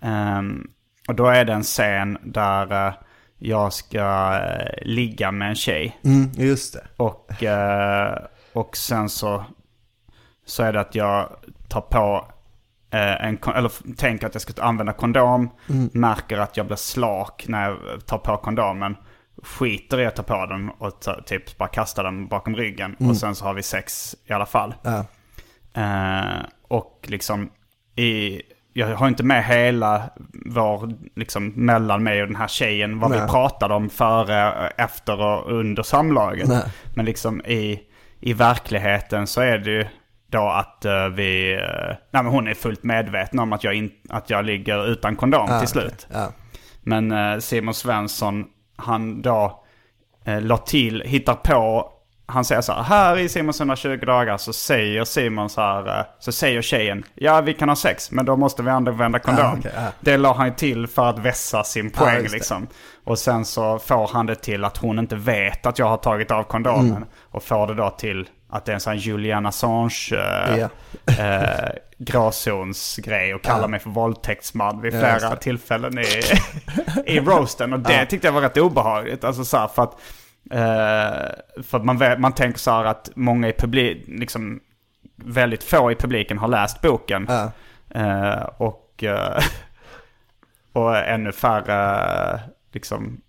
Ehm, 0.01 0.67
och 1.07 1.15
då 1.15 1.27
är 1.27 1.45
det 1.45 1.53
en 1.53 1.63
scen 1.63 2.17
där 2.23 2.87
eh, 2.87 2.93
jag 3.37 3.73
ska 3.73 4.39
eh, 4.39 4.85
ligga 4.85 5.31
med 5.31 5.49
en 5.49 5.55
tjej. 5.55 5.99
Mm, 6.03 6.31
just 6.33 6.73
det. 6.73 6.87
Och, 6.97 7.43
eh, 7.43 8.17
och 8.53 8.77
sen 8.77 9.09
så, 9.09 9.45
så 10.45 10.63
är 10.63 10.73
det 10.73 10.79
att 10.79 10.95
jag 10.95 11.29
tar 11.69 11.81
på 11.81 12.27
en, 12.97 13.37
kon- 13.37 13.53
eller 13.55 13.95
tänker 13.95 14.27
att 14.27 14.35
jag 14.35 14.41
ska 14.41 14.63
använda 14.63 14.93
kondom. 14.93 15.49
Märker 15.93 16.37
att 16.37 16.57
jag 16.57 16.65
blir 16.65 16.77
slak 16.77 17.45
när 17.47 17.69
jag 17.69 18.05
tar 18.05 18.17
på 18.17 18.37
kondomen. 18.37 18.95
Skiter 19.43 19.99
i 19.99 20.05
att 20.05 20.15
ta 20.15 20.23
på 20.23 20.45
den 20.45 20.69
och 20.69 21.01
ta, 21.01 21.21
typ 21.21 21.57
bara 21.57 21.69
kastar 21.69 22.03
den 22.03 22.27
bakom 22.27 22.55
ryggen. 22.55 22.95
Och 22.99 23.17
sen 23.17 23.35
så 23.35 23.45
har 23.45 23.53
vi 23.53 23.63
sex 23.63 24.15
i 24.25 24.33
alla 24.33 24.45
fall. 24.45 24.75
Ja. 24.81 25.05
Eh, 25.81 26.41
och 26.67 27.05
liksom 27.07 27.49
i, 27.95 28.41
jag 28.73 28.95
har 28.95 29.07
inte 29.07 29.23
med 29.23 29.43
hela 29.45 30.03
vår, 30.45 30.93
liksom 31.15 31.47
mellan 31.47 32.03
mig 32.03 32.21
och 32.21 32.27
den 32.27 32.35
här 32.35 32.47
tjejen, 32.47 32.99
vad 32.99 33.11
Nej. 33.11 33.21
vi 33.21 33.27
pratade 33.27 33.73
om 33.73 33.89
före, 33.89 34.67
efter 34.69 35.21
och 35.21 35.51
under 35.51 35.83
samlaget. 35.83 36.47
Nej. 36.47 36.63
Men 36.95 37.05
liksom 37.05 37.41
i, 37.45 37.79
i 38.19 38.33
verkligheten 38.33 39.27
så 39.27 39.41
är 39.41 39.57
det 39.57 39.71
ju 39.71 39.85
då 40.31 40.49
att 40.49 40.85
eh, 40.85 41.07
vi, 41.07 41.53
eh, 41.53 41.95
nej 42.11 42.23
men 42.23 42.25
hon 42.25 42.47
är 42.47 42.53
fullt 42.53 42.83
medveten 42.83 43.39
om 43.39 43.53
att 43.53 43.63
jag, 43.63 43.73
in, 43.73 43.91
att 44.09 44.29
jag 44.29 44.45
ligger 44.45 44.87
utan 44.87 45.15
kondom 45.15 45.47
Ja, 45.49 45.59
till 45.59 45.67
slut. 45.67 46.07
Ja. 46.13 46.31
Men 46.83 47.11
eh, 47.11 47.39
Simon 47.39 47.73
Svensson, 47.73 48.45
han 48.75 49.21
då 49.21 49.63
eh, 50.25 50.41
la 50.41 50.57
till, 50.57 51.03
hittar 51.05 51.33
på, 51.33 51.91
han 52.27 52.45
säger 52.45 52.61
så 52.61 52.73
här, 52.73 52.83
här 52.83 53.17
i 53.17 53.29
Simons 53.29 53.59
120 53.59 54.05
dagar 54.05 54.37
så 54.37 54.53
säger 54.53 55.03
Simon 55.03 55.49
så 55.49 55.61
här, 55.61 56.05
så 56.19 56.31
säger 56.31 56.61
tjejen, 56.61 57.03
ja 57.15 57.41
vi 57.41 57.53
kan 57.53 57.69
ha 57.69 57.75
sex, 57.75 58.11
men 58.11 58.25
då 58.25 58.35
måste 58.35 58.63
vi 58.63 58.69
använda 58.69 59.19
kondom. 59.19 59.45
Ah, 59.45 59.69
ja. 59.75 59.91
Det 59.99 60.17
la 60.17 60.33
han 60.33 60.55
till 60.55 60.87
för 60.87 61.09
att 61.09 61.19
vässa 61.19 61.63
sin 61.63 61.91
poäng 61.91 62.15
just 62.15 62.31
det. 62.31 62.37
liksom. 62.37 62.67
Och 63.03 63.19
sen 63.19 63.45
så 63.45 63.79
får 63.79 64.07
han 64.07 64.25
det 64.25 64.35
till 64.35 64.63
att 64.63 64.77
hon 64.77 64.99
inte 64.99 65.15
vet 65.15 65.65
att 65.65 65.79
jag 65.79 65.85
har 65.85 65.97
tagit 65.97 66.31
av 66.31 66.43
kondomen. 66.43 66.89
Mm. 66.89 67.07
Och 67.31 67.43
får 67.43 67.67
det 67.67 67.73
då 67.73 67.89
till 67.89 68.29
att 68.55 68.65
det 68.65 68.71
är 68.71 68.73
en 68.73 68.79
sån 68.79 68.97
Julian 68.97 69.45
Assange 69.45 70.11
eh, 70.11 70.57
Ja. 70.57 70.69
eh, 71.19 71.69
gråzonsgrej 71.97 73.35
och 73.35 73.41
kallar 73.43 73.67
mig 73.67 73.79
för 73.79 73.89
våldtäktsman 73.89 74.81
vid 74.81 74.93
Ja, 74.93 74.99
flera 74.99 75.29
det. 75.29 75.37
tillfällen 75.37 75.99
i, 75.99 76.05
i 77.05 77.19
roasten. 77.19 77.73
Och 77.73 77.79
det 77.79 77.93
Ja. 77.99 78.05
tyckte 78.05 78.27
jag 78.27 78.31
var 78.33 78.41
rätt 78.41 78.57
obehagligt. 78.57 79.23
Alltså 79.23 79.45
så 79.45 79.57
här, 79.57 79.67
för 79.67 79.83
att, 79.83 79.93
eh, 80.51 81.63
för 81.63 81.77
att 81.77 81.85
man, 81.85 82.21
man 82.21 82.33
tänker 82.33 82.59
så 82.59 82.71
här 82.71 82.85
att 82.85 83.09
många 83.15 83.47
i 83.49 83.53
publik, 83.53 84.03
liksom 84.07 84.59
väldigt 85.15 85.63
få 85.63 85.91
i 85.91 85.95
publiken 85.95 86.37
har 86.37 86.47
läst 86.47 86.81
boken. 86.81 87.25
Ja. 87.29 87.51
Eh, 88.01 88.43
och, 88.57 89.03
eh, 89.03 89.43
och 90.73 90.97
ännu 90.97 91.31
färre 91.31 92.39
liksom 92.71 93.21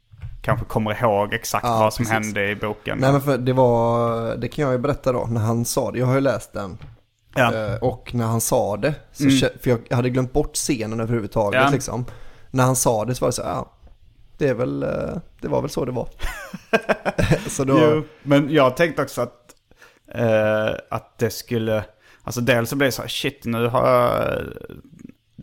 kanske 0.47 0.67
kommer 0.67 1.03
ihåg 1.03 1.35
exakt 1.35 1.67
Ja, 1.67 1.79
vad 1.81 1.95
som 1.95 2.05
precis. 2.05 2.13
hände 2.13 2.51
i 2.51 2.57
boken. 2.57 2.99
Nej 2.99 3.13
men 3.13 3.21
för 3.21 3.39
det 3.39 3.53
var, 3.53 4.37
det 4.37 4.49
kan 4.49 4.65
jag 4.65 4.73
ju 4.73 4.79
berätta 4.79 5.13
då, 5.13 5.27
när 5.31 5.41
han 5.41 5.65
sa 5.65 5.91
det, 5.91 5.99
jag 5.99 6.07
har 6.07 6.15
ju 6.15 6.21
läst 6.21 6.53
den. 6.53 6.79
Ja. 7.35 7.55
Eh, 7.55 7.75
Och 7.83 8.15
när 8.15 8.25
han 8.27 8.41
sa 8.41 8.77
det, 8.77 8.95
så 9.13 9.23
Mm. 9.25 9.37
för 9.63 9.71
jag 9.89 9.97
hade 9.97 10.11
glömt 10.11 10.33
bort 10.33 10.55
scenen 10.57 11.01
överhuvudtaget 11.01 11.61
Ja. 11.65 11.71
liksom. 11.71 12.05
När 12.51 12.65
han 12.65 12.77
sa 12.77 13.05
det 13.05 13.15
så 13.15 13.25
var 13.25 13.29
det 13.29 13.33
så 13.33 13.43
ja, 13.43 13.73
det 14.39 14.49
är 14.49 14.55
väl, 14.55 14.83
eh, 14.83 14.89
det 15.41 15.49
var 15.49 15.61
väl 15.61 15.71
så 15.71 15.85
det 15.85 15.93
var. 15.93 16.09
så 17.49 17.65
då, 17.65 17.79
Jo, 17.81 18.03
men 18.23 18.51
jag 18.51 18.77
tänkte 18.77 19.03
också 19.03 19.21
att, 19.23 19.55
eh, 20.15 20.69
att 20.91 21.19
det 21.19 21.31
skulle, 21.31 21.85
alltså 22.23 22.41
dels 22.41 22.71
så 22.71 22.77
blev 22.77 22.89
det 22.89 22.93
så 22.93 23.03
här, 23.03 23.09
shit 23.09 23.45
nu 23.45 23.67
har 23.69 23.89
jag, 23.89 24.41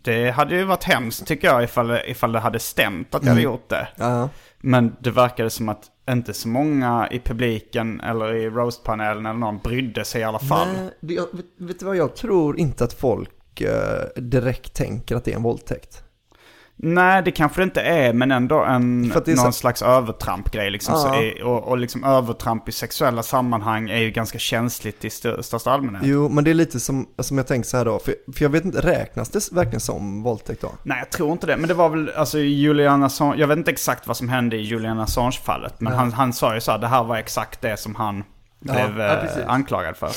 det 0.04 0.32
hade 0.32 0.56
ju 0.56 0.64
varit 0.64 0.84
hemskt 0.84 1.28
tycker 1.28 1.48
jag 1.48 1.64
ifall, 1.64 1.98
ifall 2.08 2.32
det 2.32 2.40
hade 2.40 2.60
stämt 2.60 3.16
att 3.16 3.24
jag 3.24 3.30
hade 3.30 3.42
gjort 3.42 3.70
det. 3.70 3.88
ja, 3.96 4.30
Men 4.62 4.96
det 5.00 5.12
verkade 5.12 5.50
som 5.50 5.70
att 5.70 5.90
inte 6.10 6.34
så 6.34 6.48
många 6.48 7.08
i 7.12 7.20
publiken 7.20 8.02
eller 8.02 8.36
i 8.36 8.50
roastpanelen 8.50 9.26
eller 9.26 9.40
någon 9.40 9.58
brydde 9.58 10.06
sig 10.06 10.22
i 10.22 10.24
alla 10.24 10.40
fall. 10.40 10.68
Nej, 10.78 11.16
jag, 11.16 11.28
vet, 11.32 11.46
vet 11.58 11.80
du 11.80 11.86
vad, 11.86 11.96
jag 11.96 12.16
tror 12.16 12.60
inte 12.60 12.84
att 12.84 12.94
folk 12.94 13.62
eh, 13.62 14.22
direkt 14.22 14.74
tänker 14.74 15.16
att 15.16 15.26
det 15.26 15.32
är 15.32 15.36
en 15.36 15.44
våldtäkt. 15.44 16.03
Nej, 16.76 17.22
det 17.24 17.32
kanske 17.32 17.62
det 17.62 17.64
inte 17.64 17.82
är, 17.82 18.14
men 18.14 18.32
ändå 18.32 18.60
en, 18.64 19.02
någon 19.02 19.36
så- 19.38 19.52
slags 19.52 19.82
övertrampgrej. 19.82 20.70
Liksom, 20.72 20.94
Ja. 20.96 21.16
är, 21.24 21.44
och, 21.44 21.64
och 21.68 21.78
liksom 21.78 22.04
övertramp 22.04 22.70
i 22.70 22.72
sexuella 22.72 23.24
sammanhang 23.24 23.90
är 23.90 23.98
ju 23.98 24.12
ganska 24.12 24.40
känsligt 24.40 25.06
i 25.06 25.08
st- 25.08 25.44
största 25.44 25.72
allmänhet. 25.72 26.02
Jo, 26.06 26.30
men 26.30 26.44
det 26.44 26.50
är 26.50 26.54
lite 26.54 26.80
som, 26.80 27.08
som 27.20 27.38
jag 27.38 27.48
tänker 27.48 27.70
så 27.70 27.78
här 27.78 27.86
då, 27.86 28.00
för, 28.00 28.16
för 28.36 28.44
jag 28.46 28.50
vet 28.50 28.66
inte, 28.66 28.82
räknas 28.82 29.30
det 29.30 29.52
verkligen 29.52 29.80
som 29.80 30.24
våldtäkt 30.24 30.62
då? 30.62 30.72
Nej, 30.84 30.98
jag 31.00 31.10
tror 31.10 31.32
inte 31.32 31.48
det. 31.48 31.58
Men 31.58 31.68
det 31.68 31.74
var 31.74 31.90
väl, 31.90 32.12
alltså 32.16 32.40
Julian 32.40 33.04
Assange, 33.04 33.36
jag 33.40 33.48
vet 33.48 33.58
inte 33.58 33.72
exakt 33.72 34.08
vad 34.08 34.18
som 34.18 34.30
hände 34.30 34.56
i 34.56 34.62
Julian 34.62 35.00
Assange-fallet. 35.00 35.74
Men 35.78 35.94
Ja. 35.94 36.00
han, 36.00 36.14
han 36.14 36.34
sa 36.34 36.54
ju 36.56 36.62
så 36.62 36.72
här, 36.72 36.78
det 36.80 36.88
här 36.88 37.04
var 37.04 37.18
exakt 37.18 37.62
det 37.62 37.78
som 37.78 37.96
han 37.96 38.24
blev 38.60 39.00
ja, 39.00 39.14
eh, 39.14 39.28
anklagad 39.48 39.98
för. 39.98 40.10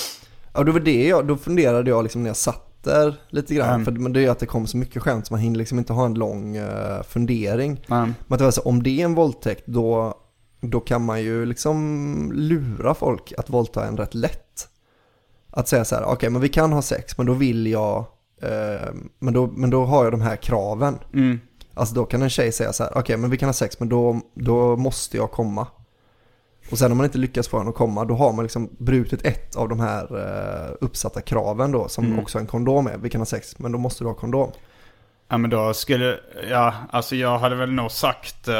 Ja, 0.55 0.63
det 0.65 0.73
var 0.73 0.81
det 0.81 1.07
jag, 1.07 1.27
då 1.27 1.37
funderade 1.37 1.91
jag 1.91 2.03
liksom 2.03 2.23
när 2.23 2.31
jag 2.31 2.37
satt 2.37 2.66
där 2.87 3.17
lite 3.29 3.55
grann. 3.55 3.75
Mm. 3.75 3.85
För 3.85 3.93
men 3.93 4.13
det 4.13 4.25
är 4.25 4.31
att 4.31 4.39
det 4.39 4.47
kommer 4.47 4.67
så 4.67 4.77
mycket 4.77 5.03
skämt 5.03 5.27
så 5.27 5.33
man 5.33 5.41
hinner 5.41 5.59
liksom 5.59 5.79
inte 5.79 5.93
ha 5.93 6.07
en 6.07 6.15
lång 6.15 6.57
eh, 6.57 7.03
fundering. 7.03 7.85
Men, 7.87 8.15
Men 8.27 8.35
att 8.35 8.39
det 8.39 8.53
så, 8.53 8.61
om 8.61 8.83
det 8.83 9.01
är 9.01 9.05
en 9.05 9.15
våldtäkt 9.15 9.67
då, 9.67 10.15
då 10.61 10.81
kan 10.81 11.05
man 11.05 11.23
ju 11.23 11.47
liksom 11.47 12.33
lura 12.35 12.95
folk 12.95 13.33
att 13.39 13.51
våldta 13.51 13.87
en 13.87 13.97
rätt 13.97 14.15
lätt. 14.15 14.69
Att 15.51 15.69
säga 15.69 15.85
så 15.85 15.95
här, 15.95 16.05
okej 16.05 16.31
men 16.31 16.41
vi 16.41 16.49
kan 16.49 16.73
ha 16.73 16.83
sex 16.83 17.19
men 17.19 17.27
då 17.27 17.33
vill 17.33 17.67
jag, 17.67 18.05
eh, 18.43 18.89
men, 19.19 19.35
då, 19.35 19.47
men 19.47 19.71
då 19.71 19.85
har 19.85 20.05
jag 20.05 20.13
de 20.13 20.21
här 20.21 20.37
kraven. 20.37 20.99
Mm. 21.15 21.41
Alltså 21.75 21.95
då 21.95 22.05
kan 22.05 22.23
en 22.23 22.31
tjej 22.31 22.53
säga 22.53 22.73
så 22.73 22.83
här, 22.83 22.99
okej 22.99 23.17
men 23.17 23.31
vi 23.31 23.37
kan 23.37 23.49
ha 23.49 23.55
sex 23.55 23.81
men 23.81 23.89
då, 23.89 24.21
då 24.35 24.77
måste 24.77 25.17
jag 25.17 25.31
komma. 25.31 25.67
Och 26.71 26.79
sen 26.79 26.91
om 26.93 26.97
man 26.99 27.05
inte 27.07 27.19
lyckas 27.19 27.49
få 27.49 27.59
henne 27.59 27.71
att 27.71 27.77
komma, 27.77 28.05
då 28.05 28.15
har 28.15 28.33
man 28.33 28.45
liksom 28.45 28.71
brutit 28.79 29.25
ett 29.27 29.57
av 29.57 29.69
de 29.69 29.81
här 29.81 30.03
eh, 30.19 30.73
uppsatta 30.81 31.21
kraven 31.21 31.73
då, 31.73 31.89
som 31.89 32.05
Mm. 32.05 32.19
också 32.19 32.39
en 32.39 32.47
kondom 32.47 32.87
är. 32.87 32.97
Vi 32.99 33.11
kan 33.11 33.21
ha 33.21 33.27
sex, 33.27 33.59
men 33.59 33.73
då 33.73 33.79
måste 33.79 34.05
du 34.05 34.09
ha 34.09 34.15
kondom. 34.15 34.51
Ja 35.29 35.39
men 35.39 35.51
då 35.51 35.75
skulle, 35.75 36.19
ja 36.51 36.75
alltså 36.91 37.17
jag 37.17 37.39
hade 37.39 37.55
väl 37.55 37.73
nog 37.73 37.91
sagt 37.91 38.49
eh, 38.49 38.55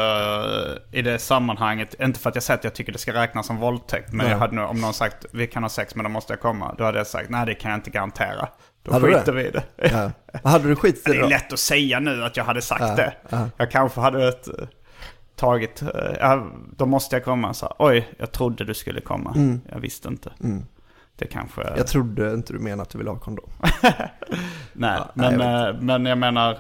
i 0.99 1.03
det 1.03 1.19
sammanhanget, 1.19 1.95
inte 2.01 2.21
för 2.21 2.29
att 2.29 2.37
jag 2.37 2.43
säger 2.45 2.59
att 2.59 2.65
jag 2.65 2.75
tycker 2.75 2.93
det 2.93 2.99
ska 2.99 3.13
räknas 3.13 3.47
som 3.47 3.57
våldtäkt, 3.57 4.09
men 4.13 4.17
Nej. 4.25 4.31
jag 4.31 4.39
hade 4.39 4.55
nog, 4.55 4.71
om 4.71 4.81
någon 4.81 4.95
sagt 4.95 5.25
vi 5.33 5.47
kan 5.47 5.63
ha 5.63 5.71
sex 5.71 5.95
men 5.95 6.05
då 6.05 6.11
måste 6.11 6.33
jag 6.33 6.41
komma, 6.41 6.75
då 6.79 6.85
hade 6.85 6.99
jag 6.99 7.07
sagt 7.07 7.31
nej 7.31 7.47
det 7.47 7.55
kan 7.55 7.71
jag 7.71 7.79
inte 7.79 7.91
garantera. 7.91 8.49
Då 8.83 8.93
Hade 8.93 9.07
skiter 9.19 9.33
vi 9.33 9.45
i 9.47 9.51
det. 9.51 9.63
Ja. 9.77 10.11
Hade 10.51 10.69
du 10.69 10.77
skitit 10.77 11.09
i 11.09 11.11
Det 11.11 11.13
det 11.13 11.19
är 11.19 11.23
då? 11.23 11.29
lätt 11.29 11.53
att 11.53 11.59
säga 11.59 12.01
nu 12.01 12.25
att 12.25 12.37
jag 12.37 12.45
hade 12.45 12.63
sagt 12.63 12.81
Ja, 12.81 12.95
det. 12.97 13.13
ja. 13.29 13.49
Jag 13.57 13.71
kanske 13.71 14.01
hade 14.01 14.29
ett, 14.29 14.49
tagit, 15.37 15.83
eh, 15.83 15.89
ja, 16.21 16.47
då 16.77 16.87
måste 16.87 17.17
jag 17.17 17.25
komma 17.25 17.55
så 17.55 17.67
här, 17.67 17.75
oj 17.79 18.09
jag 18.19 18.33
trodde 18.33 18.65
du 18.65 18.75
skulle 18.75 19.01
komma, 19.01 19.59
jag 19.73 19.81
visste 19.81 20.09
inte. 20.09 20.33
Det 21.19 21.27
kanske... 21.27 21.63
Mm. 21.63 21.75
Jag 21.77 21.87
trodde 21.87 22.35
inte 22.35 22.53
du 22.53 22.59
menade 22.59 22.83
att 22.83 22.91
du 22.91 22.99
ville 22.99 23.11
ha 23.11 23.19
kondom. 23.19 23.51
Nej, 24.73 24.99
Ja, 24.99 25.11
men, 25.15 25.39
nej, 25.39 25.49
jag 25.49 25.69
eh, 25.75 25.81
men 25.81 26.07
jag 26.07 26.19
menar, 26.19 26.59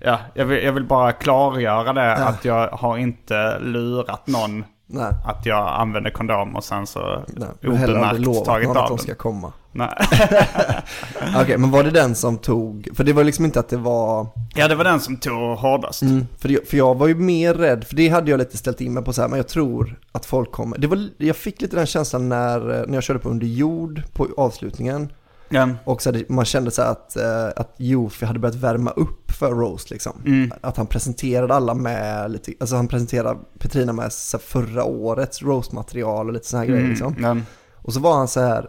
ja, 0.00 0.18
jag, 0.34 0.44
vill, 0.46 0.64
jag 0.64 0.72
vill 0.72 0.84
bara 0.84 1.12
klargöra 1.12 1.92
det 1.92 2.14
att 2.14 2.44
jag 2.44 2.68
har 2.68 2.96
inte 2.96 3.58
lurat 3.58 4.26
någon 4.26 4.64
Nej. 4.86 5.12
att 5.24 5.46
jag 5.46 5.68
använder 5.68 6.10
kondom 6.10 6.56
och 6.56 6.64
sen 6.64 6.86
så 6.86 7.24
Nej, 7.28 7.48
obemärkt 7.62 8.44
tagit 8.44 8.68
av 8.68 8.76
att 8.76 8.88
de 8.88 8.96
den. 8.96 8.98
ska 8.98 9.14
komma. 9.14 9.52
Nej. 9.72 9.88
Okej, 11.42 11.58
men 11.58 11.70
var 11.70 11.84
det 11.84 11.90
den 11.90 12.14
som 12.14 12.38
tog, 12.38 12.88
för 12.94 13.04
det 13.04 13.12
var 13.12 13.24
liksom 13.24 13.44
inte 13.44 13.60
att 13.60 13.68
det 13.68 13.76
var, 13.76 14.26
Ja, 14.54 14.68
det 14.68 14.74
var 14.74 14.84
den 14.84 15.00
som 15.00 15.16
tog 15.16 15.58
hårdast. 15.58 16.02
mm, 16.02 16.26
för, 16.38 16.48
det, 16.48 16.68
för 16.68 16.76
jag 16.76 16.94
var 16.94 17.06
ju 17.08 17.14
mer 17.14 17.54
rädd, 17.54 17.84
för 17.84 17.96
det 17.96 18.08
hade 18.08 18.30
jag 18.30 18.38
lite 18.38 18.56
ställt 18.56 18.80
in 18.80 18.94
mig 18.94 19.04
på 19.04 19.12
så 19.12 19.20
här, 19.22 19.28
men 19.28 19.36
jag 19.36 19.48
tror 19.48 19.98
att 20.12 20.26
folk 20.26 20.52
kommer, 20.52 20.78
det 20.78 20.86
var, 20.86 21.08
jag 21.18 21.36
fick 21.36 21.60
lite 21.60 21.76
den 21.76 21.86
känslan 21.86 22.28
när, 22.28 22.70
eh, 22.80 22.86
när 22.86 22.94
jag 22.94 23.02
körde 23.02 23.18
på 23.20 23.28
Under 23.28 23.46
jord 23.46 24.02
på 24.12 24.28
avslutningen, 24.36 25.12
Ja. 25.48 25.68
och 25.84 26.02
så 26.02 26.08
hade, 26.08 26.24
man 26.28 26.44
kände 26.44 26.70
så 26.70 26.82
att, 26.82 27.16
eh, 27.16 27.46
att 27.56 27.74
Jofi 27.76 28.26
hade 28.26 28.38
börjat 28.38 28.54
värma 28.56 28.90
upp 28.90 29.30
för 29.32 29.50
roast 29.50 29.90
liksom. 29.90 30.12
Mm. 30.26 30.52
Att 30.60 30.76
han 30.76 30.86
presenterade 30.86 31.54
alla 31.54 31.74
med 31.74 32.30
lite, 32.30 32.52
alltså 32.60 32.76
han 32.76 32.88
presenterade 32.88 33.38
Petrina 33.58 33.92
med 33.92 34.12
så 34.12 34.38
förra 34.38 34.84
årets 34.84 35.42
roastmaterial 35.42 36.26
och 36.26 36.32
lite 36.32 36.46
sådana 36.48 36.60
här 36.64 36.68
grejer 36.68 36.80
Mm. 36.84 36.90
liksom. 36.90 37.16
Ja. 37.20 37.36
Och 37.74 37.92
så 37.92 38.00
var 38.00 38.14
han 38.14 38.28
så 38.28 38.40
här, 38.40 38.68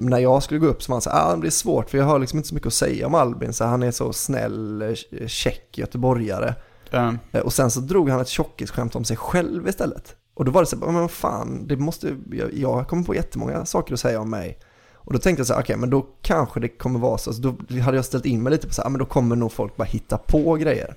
när 0.00 0.18
jag 0.18 0.42
skulle 0.42 0.60
gå 0.60 0.66
upp 0.66 0.82
så 0.82 0.92
var 0.92 0.94
han 0.94 1.02
så 1.02 1.10
här, 1.10 1.32
ah, 1.32 1.36
det 1.36 1.46
är 1.46 1.50
svårt 1.50 1.90
för 1.90 1.98
jag 1.98 2.04
har 2.04 2.18
liksom 2.18 2.36
inte 2.36 2.48
så 2.48 2.54
mycket 2.54 2.66
att 2.66 2.72
säga 2.74 3.06
om 3.06 3.14
Albin, 3.14 3.52
så 3.52 3.64
han 3.64 3.82
är 3.82 3.90
så 3.90 4.12
snäll, 4.12 4.82
eh, 4.82 5.26
check 5.26 5.78
göteborgare. 5.78 6.54
Ja. 6.90 7.14
Eh, 7.32 7.40
Och 7.40 7.52
sen 7.52 7.70
så 7.70 7.80
drog 7.80 8.08
han 8.10 8.20
ett 8.20 8.28
tjockisskämt 8.28 8.96
om 8.96 9.04
sig 9.04 9.16
själv 9.16 9.68
istället. 9.68 10.16
Och 10.34 10.44
då 10.44 10.50
var 10.52 10.62
det 10.62 10.66
så 10.66 10.76
här, 10.86 10.92
men 10.92 11.08
fan, 11.08 11.66
det 11.66 11.76
måste, 11.76 12.16
jag, 12.30 12.54
jag 12.54 12.88
kommer 12.88 13.02
på 13.02 13.14
jättemånga 13.14 13.64
saker 13.64 13.94
att 13.94 14.00
säga 14.00 14.20
om 14.20 14.30
mig. 14.30 14.58
Och 14.94 15.12
då 15.12 15.18
tänkte 15.18 15.40
jag 15.40 15.46
så 15.46 15.54
här, 15.54 15.60
okej, 15.60 15.76
men 15.76 15.90
då 15.90 16.06
kanske 16.22 16.60
det 16.60 16.68
kommer 16.68 16.98
vara 16.98 17.18
så, 17.18 17.32
så 17.32 17.42
då 17.42 17.54
hade 17.80 17.96
jag 17.96 18.04
ställt 18.04 18.26
in 18.26 18.42
mig 18.42 18.50
lite 18.52 18.66
på 18.68 18.74
så 18.74 18.82
här, 18.82 18.86
ah, 18.86 18.90
men 18.90 18.98
då 18.98 19.04
kommer 19.04 19.36
nog 19.36 19.52
folk 19.52 19.76
bara 19.76 19.84
hitta 19.84 20.18
på 20.18 20.54
grejer. 20.54 20.94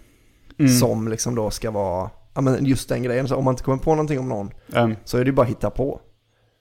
Mm. 0.59 0.71
Som 0.71 1.07
liksom 1.07 1.35
då 1.35 1.49
ska 1.49 1.71
vara, 1.71 2.09
ja 2.33 2.41
men 2.41 2.65
just 2.65 2.89
den 2.89 3.03
grejen, 3.03 3.27
så 3.27 3.35
om 3.35 3.43
man 3.45 3.51
inte 3.53 3.63
kommer 3.63 3.77
på 3.77 3.91
någonting 3.91 4.19
om 4.19 4.29
någon 4.29 4.51
Ja. 4.67 4.89
så 5.05 5.17
är 5.17 5.21
det 5.23 5.29
ju 5.29 5.35
bara 5.35 5.45
hitta 5.47 5.69
på. 5.69 5.99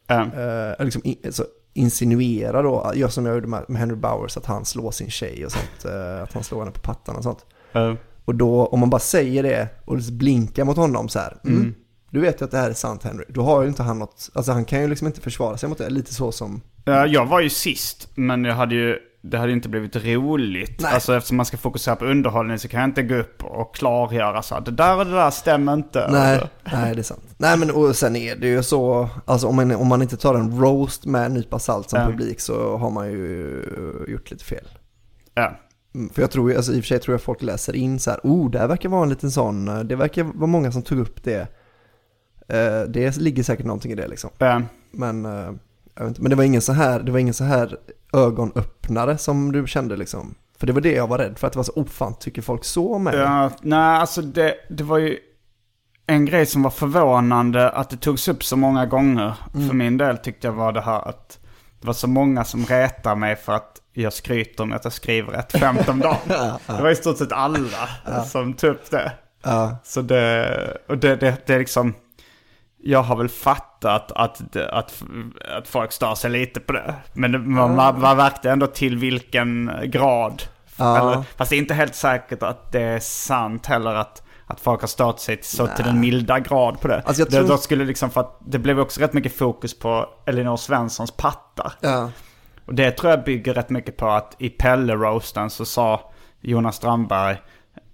Ja. 0.06 0.22
Eh, 0.22 0.84
liksom 0.84 1.02
så 1.30 1.44
insinuera 1.74 2.62
då, 2.62 2.92
gör 2.94 3.08
som 3.08 3.26
jag 3.26 3.34
gjorde 3.34 3.46
med, 3.46 3.64
Henry 3.78 3.96
Bowers, 3.96 4.36
att 4.36 4.46
han 4.46 4.64
slår 4.64 4.90
sin 4.90 5.10
tjej 5.10 5.46
och 5.46 5.52
sånt. 5.52 5.84
eh, 5.94 6.22
att 6.22 6.32
han 6.32 6.44
slår 6.44 6.58
henne 6.60 6.70
på 6.70 6.80
pattarna 6.80 7.18
och 7.18 7.24
sånt. 7.24 7.44
Ja. 7.72 7.96
Och 8.24 8.34
då, 8.34 8.66
om 8.66 8.80
man 8.80 8.90
bara 8.90 8.98
säger 9.00 9.42
det 9.42 9.68
och 9.84 9.98
blinkar 10.12 10.64
mot 10.64 10.76
honom 10.76 11.08
så 11.08 11.18
här. 11.18 11.36
Mm, 11.44 11.56
Mm. 11.60 11.74
Du 12.10 12.20
vet 12.20 12.40
ju 12.40 12.44
att 12.44 12.50
det 12.50 12.58
här 12.58 12.70
är 12.70 12.74
sant 12.74 13.02
Henry. 13.02 13.24
Då 13.28 13.42
har 13.42 13.62
ju 13.62 13.68
inte 13.68 13.82
han 13.82 13.98
något, 13.98 14.30
alltså 14.34 14.52
han 14.52 14.64
kan 14.64 14.80
ju 14.80 14.88
liksom 14.88 15.06
inte 15.06 15.20
försvara 15.20 15.56
sig 15.56 15.68
mot 15.68 15.78
det. 15.78 15.90
Lite 15.90 16.14
så 16.14 16.32
som, 16.32 16.60
Ja, 16.84 17.06
jag 17.06 17.26
var 17.26 17.40
ju 17.40 17.50
sist, 17.50 18.08
men 18.14 18.44
jag 18.44 18.54
hade 18.54 18.74
ju, 18.74 18.98
det 19.26 19.38
hade 19.38 19.48
ju 19.50 19.56
inte 19.56 19.68
blivit 19.68 19.96
roligt. 19.96 20.80
Nej. 20.82 20.94
Alltså 20.94 21.14
eftersom 21.16 21.36
man 21.36 21.46
ska 21.46 21.56
fokusera 21.56 21.96
på 21.96 22.04
underhållning 22.04 22.58
så 22.58 22.68
kan 22.68 22.80
jag 22.80 22.88
inte 22.88 23.02
gå 23.02 23.14
upp 23.14 23.44
och 23.44 23.74
klargöra 23.74 24.42
så 24.42 24.54
att 24.54 24.64
det 24.64 24.70
där 24.70 24.98
och 24.98 25.06
det 25.06 25.12
där 25.12 25.30
stämmer 25.30 25.72
inte. 25.74 26.08
nej, 26.10 26.40
nej 26.72 26.94
det 26.94 27.00
är 27.00 27.02
sant. 27.02 27.34
Nej 27.38 27.58
men 27.58 27.70
och 27.70 27.96
sen 27.96 28.16
är 28.16 28.36
det 28.36 28.46
ju 28.46 28.62
så, 28.62 29.08
alltså 29.24 29.46
om 29.46 29.56
man, 29.56 29.72
om 29.74 29.86
man 29.88 30.02
inte 30.02 30.16
tar 30.16 30.34
en 30.34 30.60
roast 30.60 31.04
med 31.06 31.26
en 31.26 31.34
nypa 31.34 31.58
salt 31.58 31.90
som 31.90 32.00
Ja. 32.00 32.06
publik 32.06 32.40
så 32.40 32.76
har 32.76 32.90
man 32.90 33.10
ju 33.12 34.04
gjort 34.08 34.30
lite 34.30 34.44
fel. 34.44 34.68
Ja. 35.34 35.56
Mm, 35.94 36.08
För 36.10 36.22
jag 36.22 36.30
tror 36.30 36.54
alltså 36.56 36.72
i 36.72 36.80
och 36.80 36.84
för 36.84 36.88
sig 36.88 36.98
tror 37.00 37.14
jag 37.14 37.20
folk 37.22 37.42
läser 37.42 37.76
in 37.76 37.98
så 38.00 38.10
här, 38.10 38.20
oh, 38.22 38.50
det 38.50 38.58
här 38.58 38.68
verkar 38.68 38.88
vara 38.88 39.02
en 39.02 39.08
liten 39.08 39.30
sån, 39.30 39.88
det 39.88 39.96
verkar 39.96 40.22
vara 40.24 40.46
många 40.46 40.72
som 40.72 40.82
tog 40.82 40.98
upp 40.98 41.22
det. 41.24 41.40
Eh, 42.48 42.82
det 42.88 43.16
ligger 43.16 43.42
säkert 43.42 43.66
någonting 43.66 43.92
i 43.92 43.94
det 43.94 44.08
liksom. 44.08 44.30
Ja. 44.38 44.62
Men, 44.90 45.24
eh, 45.24 45.50
inte, 46.00 46.22
men 46.22 46.30
det 46.30 46.36
var 46.36 46.44
ingen 46.44 46.62
så 46.62 46.72
här, 46.72 47.00
det 47.00 47.12
var 47.12 47.18
ingen 47.18 47.34
så 47.34 47.44
här 47.44 47.76
ögonöppnare 48.12 49.18
som 49.18 49.52
du 49.52 49.66
kände 49.66 49.96
liksom. 49.96 50.34
För 50.58 50.66
det 50.66 50.72
var 50.72 50.80
det 50.80 50.92
jag 50.92 51.06
var 51.06 51.18
rädd 51.18 51.38
för, 51.38 51.46
att 51.46 51.52
det 51.52 51.56
var 51.56 51.64
så, 51.64 51.72
oh 51.72 51.86
fan, 51.86 52.14
tycker 52.20 52.42
folk 52.42 52.64
så 52.64 52.94
om 52.94 53.04
mig? 53.04 53.16
Ja, 53.16 53.50
nej, 53.62 53.78
alltså 53.78 54.22
det, 54.22 54.54
det 54.70 54.84
var 54.84 54.98
ju 54.98 55.18
en 56.06 56.24
grej 56.24 56.46
som 56.46 56.62
var 56.62 56.70
förvånande 56.70 57.70
att 57.70 57.90
det 57.90 57.96
togs 57.96 58.28
upp 58.28 58.44
så 58.44 58.56
många 58.56 58.86
gånger. 58.86 59.34
Mm. 59.54 59.68
För 59.68 59.74
min 59.74 59.96
del 59.96 60.18
tyckte 60.18 60.46
jag 60.46 60.52
var 60.52 60.72
det 60.72 60.80
här 60.80 61.08
att 61.08 61.38
det 61.80 61.86
var 61.86 61.94
så 61.94 62.08
många 62.08 62.44
som 62.44 62.64
retar 62.64 63.16
mig 63.16 63.36
för 63.36 63.52
att 63.52 63.80
jag 63.92 64.12
skryter 64.12 64.64
med 64.64 64.76
att 64.76 64.84
jag 64.84 64.92
skriver 64.92 65.32
ett 65.32 65.60
skämt 65.60 65.88
om 65.88 66.00
dagen. 66.00 66.18
Det 66.66 66.82
var 66.82 66.90
i 66.90 66.96
stort 66.96 67.18
sett 67.18 67.32
alla 67.32 67.88
som 68.26 68.52
tog 68.52 68.70
upp 68.70 68.90
det. 68.90 69.12
Ja, 69.42 69.78
Så 69.84 70.02
det, 70.02 70.78
och 70.88 70.98
det, 70.98 71.16
det, 71.16 71.46
det 71.46 71.54
är 71.54 71.58
liksom, 71.58 71.94
jag 72.86 73.02
har 73.02 73.16
väl 73.16 73.28
fattat 73.28 74.12
att, 74.12 74.52
det- 74.52 74.70
att, 74.70 75.02
att 75.58 75.68
folk 75.68 75.92
stör 75.92 76.14
sig 76.14 76.30
lite 76.30 76.60
på 76.60 76.72
det. 76.72 76.94
Men 77.12 77.32
det, 77.32 77.38
man, 77.38 77.76
man, 77.76 78.00
man 78.00 78.16
märkte 78.16 78.50
ändå 78.50 78.66
till 78.66 78.96
vilken 78.98 79.70
grad. 79.84 80.42
Ja. 80.76 80.98
Eller, 80.98 81.22
fast 81.36 81.50
det 81.50 81.56
är 81.56 81.58
inte 81.58 81.74
helt 81.74 81.94
säkert 81.94 82.42
att 82.42 82.72
det 82.72 82.80
är 82.82 82.98
sant 83.00 83.66
heller 83.66 83.94
att, 83.94 84.22
att 84.46 84.60
folk 84.60 84.80
har 84.80 84.88
stört 84.88 85.18
sig 85.18 85.38
så 85.42 85.66
till 85.66 85.84
den 85.84 86.00
milda 86.00 86.38
grad 86.40 86.80
på 86.80 86.88
det. 86.88 87.02
Alltså 87.06 87.24
det, 87.24 87.30
tror- 87.30 87.48
då 87.48 87.56
skulle 87.58 87.84
liksom 87.84 88.10
för 88.10 88.20
att 88.20 88.38
det 88.46 88.58
blev 88.58 88.80
också 88.80 89.00
rätt 89.00 89.12
mycket 89.12 89.36
fokus 89.38 89.78
på 89.78 90.06
Elinor 90.26 90.56
Svenssons 90.56 91.10
pattar. 91.10 91.72
ja, 91.80 92.10
Och 92.66 92.74
det 92.74 92.90
tror 92.90 93.10
jag 93.10 93.24
bygger 93.24 93.54
rätt 93.54 93.70
mycket 93.70 93.96
på 93.96 94.08
att 94.08 94.34
i 94.38 94.48
Pelle-roasten 94.50 95.50
så 95.50 95.64
sa 95.64 96.12
Jonas 96.40 96.76
Strandberg 96.76 97.36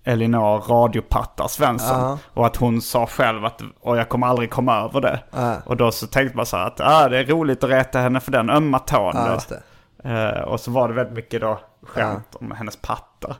Elinor 0.04 0.60
radiopattar 0.60 1.48
Svensson. 1.48 2.00
Ja. 2.00 2.18
Och 2.34 2.46
att 2.46 2.56
hon 2.56 2.82
sa 2.82 3.06
själv 3.06 3.44
att 3.44 3.62
och 3.80 3.96
jag 3.96 4.08
kommer 4.08 4.26
aldrig 4.26 4.50
komma 4.50 4.76
över 4.76 5.00
det. 5.00 5.22
Ja. 5.30 5.56
Och 5.66 5.76
då 5.76 5.92
så 5.92 6.06
tänkte 6.06 6.36
man 6.36 6.46
så 6.46 6.56
här 6.56 6.66
att 6.66 6.80
ah, 6.80 7.08
det 7.08 7.18
är 7.18 7.24
roligt 7.24 7.64
att 7.64 7.70
reta 7.70 7.98
henne 7.98 8.20
för 8.20 8.32
den 8.32 8.50
ömma 8.50 8.78
tån. 8.78 9.14
det. 9.48 9.62
Eh, 10.04 10.42
och 10.42 10.60
så 10.60 10.70
var 10.70 10.88
det 10.88 10.94
väldigt 10.94 11.14
mycket 11.14 11.40
då 11.40 11.60
skämt 11.82 12.34
om 12.34 12.50
hennes 12.50 12.76
pattar. 12.76 13.36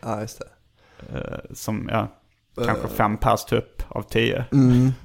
Ja, 0.00 0.20
just 0.20 0.38
det. 0.38 0.48
Eh, 1.18 1.38
som 1.54 1.88
ja, 1.92 2.06
kanske 2.66 2.88
fem 2.88 3.16
pers 3.16 3.52
upp 3.52 3.82
av 3.88 4.02
tio. 4.02 4.44
Mm. 4.52 4.92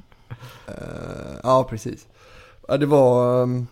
Eh, 0.68 1.40
ja, 1.44 1.64
precis. 1.70 2.08
Ja, 2.68 2.78
det 2.78 2.86
var... 2.86 3.44
ehm, 3.44 3.68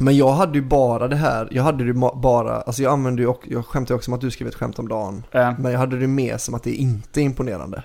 men 0.00 0.16
jag 0.16 0.32
hade 0.32 0.58
ju 0.58 0.64
bara 0.64 1.08
det 1.08 1.16
här, 1.16 1.48
jag 1.50 1.62
hade 1.62 1.84
ma- 1.84 2.20
bara, 2.20 2.60
alltså 2.60 2.82
jag 2.82 2.92
använde 2.92 3.22
ju, 3.22 3.28
och, 3.28 3.40
jag 3.44 3.66
skämtade 3.66 3.94
ju 3.94 3.96
också 3.96 4.10
om 4.10 4.14
att 4.14 4.20
du 4.20 4.30
skrev 4.30 4.48
ett 4.48 4.54
skämt 4.54 4.78
om 4.78 4.88
dagen. 4.88 5.22
Eh, 5.32 5.52
Men 5.58 5.72
jag 5.72 5.78
hade 5.78 5.98
det 5.98 6.06
med 6.06 6.40
som 6.40 6.54
att 6.54 6.62
det 6.62 6.74
inte 6.74 7.20
är 7.20 7.22
imponerande. 7.22 7.82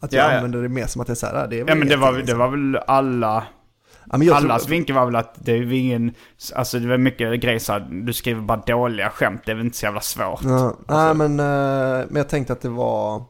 Att 0.00 0.12
jag 0.12 0.24
Ja, 0.24 0.30
ja. 0.30 0.36
använde 0.36 0.62
det 0.62 0.68
mer 0.68 0.86
som 0.86 1.00
att 1.00 1.06
det 1.06 1.12
är 1.12 1.14
så 1.14 1.26
här, 1.26 1.34
ah, 1.34 1.46
det 1.46 1.60
är 1.60 1.64
ja 1.68 1.74
men 1.74 1.88
det 1.88 1.96
var, 1.96 2.12
det 2.12 2.34
var 2.34 2.48
väl 2.48 2.76
alla 2.86 3.44
ja, 4.12 4.34
Allas 4.36 4.62
tror, 4.62 4.70
vinkel 4.70 4.94
var 4.94 5.06
väl 5.06 5.16
att 5.16 5.34
det 5.38 5.52
är 5.52 5.56
ju 5.56 5.76
ingen, 5.76 6.14
alltså 6.54 6.78
det 6.78 6.88
var 6.88 6.98
mycket 6.98 7.40
grejer 7.40 7.58
så 7.58 7.72
här, 7.72 7.88
du 7.90 8.12
skriver 8.12 8.40
bara 8.42 8.62
dåliga 8.66 9.10
skämt, 9.10 9.42
det 9.46 9.52
är 9.52 9.56
väl 9.56 9.64
inte 9.64 9.78
så 9.78 9.86
jävla 9.86 10.00
svårt. 10.00 10.40
ja, 10.44 10.66
Alltså- 10.86 10.94
Nej 10.94 11.14
men, 11.14 11.40
eh, 11.40 12.06
men 12.08 12.16
jag 12.16 12.28
tänkte 12.28 12.52
att 12.52 12.60
det 12.60 12.68
var 12.68 13.22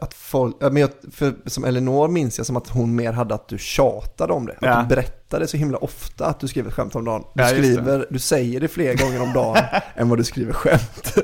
att 0.00 0.14
folk, 0.14 0.56
men 0.60 0.76
jag, 0.76 0.90
för, 1.12 1.34
som 1.46 1.64
Elinor 1.64 2.08
minns 2.08 2.38
jag 2.38 2.46
som 2.46 2.56
att 2.56 2.68
hon 2.68 2.94
mer 2.94 3.12
hade 3.12 3.34
att 3.34 3.48
du 3.48 3.58
tjatade 3.58 4.32
om 4.32 4.46
det. 4.46 4.52
Att 4.52 4.58
Ja. 4.60 4.80
du 4.82 4.88
berättade 4.94 5.46
så 5.46 5.56
himla 5.56 5.78
ofta 5.78 6.26
att 6.26 6.40
du 6.40 6.48
skrev 6.48 6.66
ett 6.66 6.72
skämt 6.74 6.94
om 6.94 7.04
dagen. 7.04 7.24
Du, 7.34 7.42
Ja, 7.42 7.48
skriver, 7.48 8.06
du 8.10 8.18
säger 8.18 8.60
det 8.60 8.68
fler 8.68 8.94
gånger 8.94 9.22
om 9.22 9.32
dagen 9.32 9.62
än 9.94 10.08
vad 10.08 10.18
du 10.18 10.24
skriver 10.24 10.52
skämt. 10.52 11.14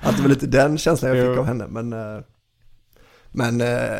att 0.00 0.16
det 0.16 0.22
var 0.22 0.28
lite 0.28 0.46
den 0.46 0.78
känslan 0.78 1.16
jag 1.16 1.26
fick 1.26 1.34
Jo. 1.36 1.40
av 1.40 1.46
henne. 1.46 1.66
Men, 1.68 1.92
eh, 1.92 2.22
men 3.34 3.60
eh, 3.60 3.98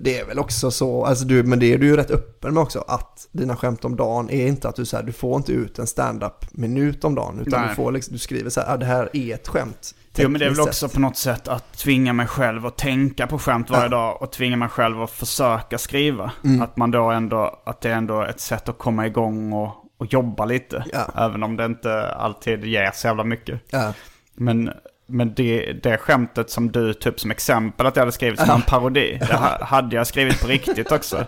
det 0.00 0.18
är 0.18 0.26
väl 0.26 0.38
också 0.38 0.70
så, 0.70 1.04
alltså 1.04 1.24
du, 1.24 1.42
men 1.42 1.58
det 1.58 1.72
är 1.72 1.78
du 1.78 1.86
ju 1.86 1.96
rätt 1.96 2.10
öppen 2.10 2.54
med 2.54 2.62
också, 2.62 2.84
att 2.88 3.28
dina 3.32 3.56
skämt 3.56 3.84
om 3.84 3.96
dagen 3.96 4.30
är 4.30 4.46
inte 4.46 4.68
att 4.68 4.76
du, 4.76 4.84
så 4.84 4.96
här, 4.96 5.02
du 5.02 5.12
får 5.12 5.36
inte 5.36 5.52
ut 5.52 5.78
en 5.78 5.86
stand-up 5.86 6.46
minut 6.50 7.04
om 7.04 7.14
dagen, 7.14 7.40
utan 7.46 7.60
Nej. 7.60 7.68
du, 7.68 7.74
får 7.74 7.92
liksom, 7.92 8.12
du 8.12 8.18
skriver 8.18 8.50
så 8.50 8.60
här, 8.60 8.74
ah, 8.74 8.76
det 8.76 8.86
här 8.86 9.10
är 9.12 9.34
ett 9.34 9.48
skämt. 9.48 9.94
Jo 10.18 10.28
men 10.28 10.38
det 10.38 10.46
är 10.46 10.50
väl 10.50 10.60
också 10.60 10.88
på 10.88 11.00
något 11.00 11.16
sätt 11.16 11.48
att 11.48 11.72
tvinga 11.72 12.12
mig 12.12 12.26
själv 12.26 12.66
att 12.66 12.76
tänka 12.76 13.26
på 13.26 13.38
skämt 13.38 13.70
varje 13.70 13.84
Ja. 13.84 13.88
dag 13.88 14.22
och 14.22 14.32
tvinga 14.32 14.56
mig 14.56 14.68
själv 14.68 15.02
att 15.02 15.10
försöka 15.10 15.78
skriva. 15.78 16.32
Mm. 16.44 16.62
Att 16.62 16.76
man 16.76 16.90
då 16.90 17.10
ändå, 17.10 17.62
att 17.66 17.80
det 17.80 17.90
är 17.90 17.94
ändå 17.94 18.22
ett 18.22 18.40
sätt 18.40 18.68
att 18.68 18.78
komma 18.78 19.06
igång 19.06 19.52
och, 19.52 19.72
och 19.98 20.06
jobba 20.12 20.44
lite. 20.44 20.84
Ja. 20.92 21.26
Även 21.26 21.42
om 21.42 21.56
det 21.56 21.64
inte 21.64 22.08
alltid 22.10 22.64
ger 22.64 22.90
så 22.94 23.06
jävla 23.06 23.24
mycket. 23.24 23.60
Ja. 23.70 23.92
Men, 24.34 24.70
men 25.06 25.34
det, 25.34 25.72
det 25.82 25.98
skämtet 25.98 26.50
som 26.50 26.72
du 26.72 26.92
tog 26.94 27.20
som 27.20 27.30
exempel 27.30 27.86
att 27.86 27.96
jag 27.96 28.00
hade 28.02 28.12
skrivit 28.12 28.40
som 28.40 28.50
en 28.50 28.62
parodi. 28.62 29.18
Det 29.28 29.34
ha- 29.34 29.64
hade 29.64 29.96
jag 29.96 30.06
skrivit 30.06 30.40
på 30.40 30.46
riktigt 30.48 30.92
också. 30.92 31.26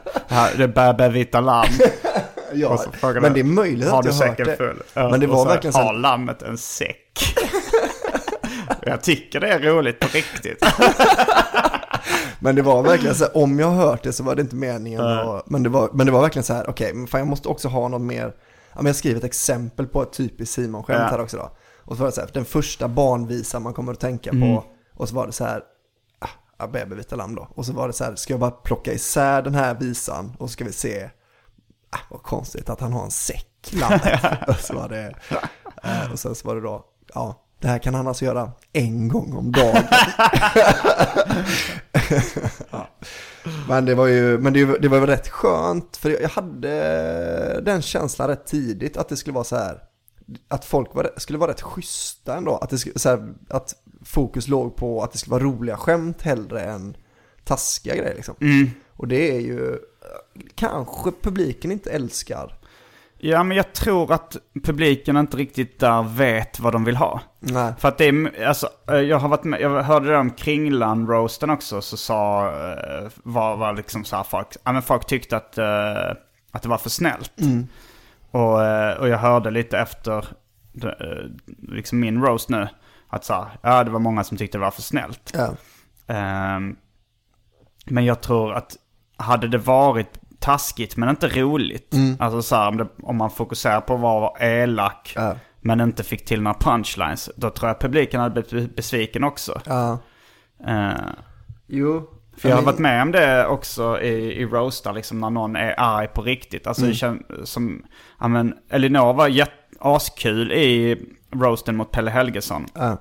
Det, 0.56 0.68
bär 0.68 0.94
bär 0.94 1.10
vita 1.10 1.40
lamm. 1.40 1.68
Ja, 2.52 2.84
men 3.20 3.32
det 3.32 3.40
är 3.40 3.44
möjligt 3.44 3.88
att 3.88 4.02
du 4.02 4.08
jag 4.08 4.14
har 4.16 4.26
hört 4.26 4.36
det. 4.36 4.56
full? 4.56 4.82
Men 4.94 5.20
det 5.20 5.26
var 5.26 5.36
så, 5.36 5.44
verkligen 5.48 5.72
så 5.72 5.78
Har 5.78 5.92
lammet 5.94 6.42
en 6.42 6.58
säck? 6.58 7.34
jag 8.82 9.02
tycker 9.02 9.40
det 9.40 9.48
är 9.48 9.58
roligt 9.60 9.98
på 10.00 10.06
riktigt. 10.12 10.64
Men 12.40 12.54
det 12.56 12.62
var 12.62 12.82
verkligen 12.82 13.14
så 13.14 13.24
här, 13.24 13.36
om 13.36 13.58
jag 13.58 13.66
har 13.66 13.86
hört 13.86 14.02
det 14.02 14.12
så 14.12 14.22
var 14.22 14.34
det 14.34 14.42
inte 14.42 14.56
meningen. 14.56 15.00
Och, 15.00 15.42
men, 15.46 15.62
det 15.62 15.68
var, 15.68 15.90
men 15.92 16.06
det 16.06 16.12
var 16.12 16.20
verkligen 16.22 16.44
så 16.44 16.54
här, 16.54 16.70
okej, 16.70 16.94
men 16.94 17.06
fan 17.06 17.20
jag 17.20 17.28
måste 17.28 17.48
också 17.48 17.68
ha 17.68 17.88
något 17.88 18.00
mer. 18.00 18.32
Ja, 18.72 18.76
men 18.76 18.86
jag 18.86 18.96
skriver 18.96 19.18
ett 19.18 19.24
exempel 19.24 19.86
på 19.86 20.02
ett 20.02 20.12
typiskt 20.12 20.54
Simon-skämt 20.54 20.98
Ja. 21.02 21.06
här 21.10 21.20
också 21.20 21.36
då. 21.36 21.50
Och 21.88 21.96
så 21.96 22.02
var 22.02 22.06
det 22.06 22.12
så 22.12 22.20
här, 22.20 22.30
den 22.32 22.44
första 22.44 22.88
barnvisan 22.88 23.62
man 23.62 23.74
kommer 23.74 23.92
att 23.92 24.00
tänka 24.00 24.30
Mm. 24.30 24.40
på. 24.56 24.64
Och 24.94 25.08
så 25.08 25.14
var 25.14 25.26
det 25.26 25.32
så 25.32 25.44
här, 25.44 25.62
ah, 26.18 26.28
ja, 26.58 26.66
Baby 26.66 26.94
vita 26.94 27.16
lamm 27.16 27.34
då. 27.34 27.48
Och 27.54 27.66
så 27.66 27.72
var 27.72 27.86
det 27.86 27.92
så 27.92 28.04
här, 28.04 28.14
ska 28.14 28.32
jag 28.32 28.40
bara 28.40 28.50
plocka 28.50 28.92
isär 28.92 29.42
den 29.42 29.54
här 29.54 29.74
visan 29.74 30.32
och 30.38 30.48
så 30.48 30.52
ska 30.52 30.64
vi 30.64 30.72
se, 30.72 31.10
ah, 31.90 31.98
vad 32.10 32.22
konstigt 32.22 32.68
att 32.70 32.80
han 32.80 32.92
har 32.92 33.04
en 33.04 33.10
säck, 33.10 33.70
lammet. 33.72 34.20
och 34.48 34.54
så 34.56 34.74
var 34.74 34.88
det, 34.88 35.14
eh, 35.82 36.12
och 36.12 36.18
sen 36.18 36.34
så 36.34 36.48
var 36.48 36.54
det 36.54 36.60
då, 36.60 36.84
ja, 37.14 37.44
det 37.60 37.68
här 37.68 37.78
kan 37.78 37.94
han 37.94 38.08
alltså 38.08 38.24
göra 38.24 38.52
en 38.72 39.08
gång 39.08 39.36
om 39.36 39.52
dagen. 39.52 39.82
Men 43.68 43.84
det 43.84 43.94
var 43.94 44.06
ju, 44.06 44.38
men 44.38 44.52
det, 44.52 44.78
det 44.80 44.88
var 44.88 44.98
väl 44.98 45.08
rätt 45.08 45.28
skönt, 45.28 45.96
för 45.96 46.22
jag 46.22 46.28
hade 46.28 47.60
den 47.60 47.82
känslan 47.82 48.28
rätt 48.28 48.46
tidigt 48.46 48.96
att 48.96 49.08
det 49.08 49.16
skulle 49.16 49.34
vara 49.34 49.44
så 49.44 49.56
här, 49.56 49.82
att 50.48 50.64
folk 50.64 50.94
var, 50.94 51.10
skulle 51.16 51.38
vara 51.38 51.50
rätt 51.50 51.62
schyssta 51.62 52.36
ändå. 52.36 52.56
Att, 52.56 52.70
det 52.70 52.78
så 52.78 53.08
här, 53.08 53.34
att 53.48 53.74
fokus 54.04 54.48
låg 54.48 54.76
på 54.76 55.02
att 55.02 55.12
det 55.12 55.18
skulle 55.18 55.32
vara 55.32 55.44
roliga 55.44 55.76
skämt 55.76 56.22
hellre 56.22 56.60
än 56.60 56.96
taskiga 57.44 57.96
grejer 57.96 58.14
liksom. 58.14 58.34
Och 58.96 59.08
det 59.08 59.36
är 59.36 59.40
ju, 59.40 59.78
kanske 60.54 61.12
publiken 61.22 61.72
inte 61.72 61.90
älskar. 61.90 62.58
Ja, 63.20 63.42
men 63.42 63.56
jag 63.56 63.72
tror 63.72 64.12
att 64.12 64.36
publiken 64.62 65.16
inte 65.16 65.36
riktigt 65.36 65.80
där 65.80 66.02
vet 66.02 66.60
vad 66.60 66.72
de 66.72 66.84
vill 66.84 66.96
ha. 66.96 67.20
Nej. 67.40 67.72
För 67.78 67.88
att 67.88 67.98
det 67.98 68.04
är, 68.04 68.44
alltså, 68.44 68.68
eh, 68.88 68.96
jag 68.96 69.18
har 69.18 69.28
varit 69.28 69.44
med, 69.44 69.60
jag 69.60 69.82
hörde 69.82 70.10
det 70.10 70.18
om 70.18 70.30
Kringland-roasten 70.30 71.50
också, 71.50 71.80
så 71.80 71.96
sa, 71.96 72.46
eh, 72.46 73.08
var, 73.22 73.56
var 73.56 73.72
liksom 73.72 74.04
så 74.04 74.16
här 74.16 74.22
folk, 74.22 74.48
ja 74.64 74.72
men 74.72 74.82
folk 74.82 75.06
tyckte 75.06 75.36
att, 75.36 75.58
eh, 75.58 76.10
att 76.50 76.62
det 76.62 76.68
var 76.68 76.78
för 76.78 76.90
snällt. 76.90 77.32
Och, 78.30 78.64
eh, 78.64 78.98
och 78.98 79.08
jag 79.08 79.18
hörde 79.18 79.50
lite 79.50 79.78
efter 79.78 80.18
eh, 80.82 81.24
liksom 81.68 82.00
min 82.00 82.22
roast 82.22 82.48
nu, 82.48 82.68
att 83.08 83.24
så 83.24 83.34
här, 83.34 83.46
ja 83.62 83.84
det 83.84 83.90
var 83.90 84.00
många 84.00 84.24
som 84.24 84.36
tyckte 84.36 84.58
det 84.58 84.62
var 84.62 84.70
för 84.70 84.82
snällt. 84.82 85.32
Ja. 85.34 85.50
Ehm, 86.14 86.76
men 87.86 88.04
jag 88.04 88.20
tror 88.20 88.52
att 88.52 88.76
hade 89.16 89.48
det 89.48 89.58
varit 89.58 90.18
taskigt 90.38 90.96
men 90.96 91.08
inte 91.08 91.28
roligt, 91.28 91.94
alltså 92.18 92.42
så 92.42 92.56
här, 92.56 92.68
om, 92.68 92.76
det, 92.76 92.86
om 93.02 93.16
man 93.16 93.30
fokuserar 93.30 93.80
på 93.80 93.94
att 93.94 94.00
vara 94.00 94.38
elak 94.40 95.12
Ja. 95.16 95.34
men 95.60 95.80
inte 95.80 96.04
fick 96.04 96.24
till 96.24 96.42
några 96.42 96.58
punchlines, 96.60 97.30
då 97.36 97.50
tror 97.50 97.68
jag 97.68 97.80
publiken 97.80 98.20
hade 98.20 98.42
blivit 98.42 98.76
besviken 98.76 99.24
också. 99.24 99.60
Ja. 99.66 99.98
Eh, 100.66 100.92
Jo. 101.66 102.10
För 102.38 102.48
jag 102.48 102.56
har 102.56 102.62
varit 102.62 102.78
med 102.78 103.02
om 103.02 103.12
det 103.12 103.46
också 103.46 104.00
i, 104.00 104.32
i 104.42 104.46
roastar, 104.46 104.92
liksom 104.92 105.20
när 105.20 105.30
någon 105.30 105.56
är 105.56 105.74
arg 105.78 106.08
på 106.08 106.22
riktigt. 106.22 106.66
Alltså 106.66 106.82
det 106.86 106.94
känns 106.94 107.22
som, 107.44 107.82
ja 108.20 108.28
men 108.28 108.54
Elinor 108.70 109.12
var 109.12 109.28
jätt, 109.28 109.50
askul 109.80 110.52
i 110.52 110.98
roasten 111.34 111.76
mot 111.76 111.90
Pelle 111.90 112.10
Helgesson. 112.10 112.66
Ja. 112.74 112.96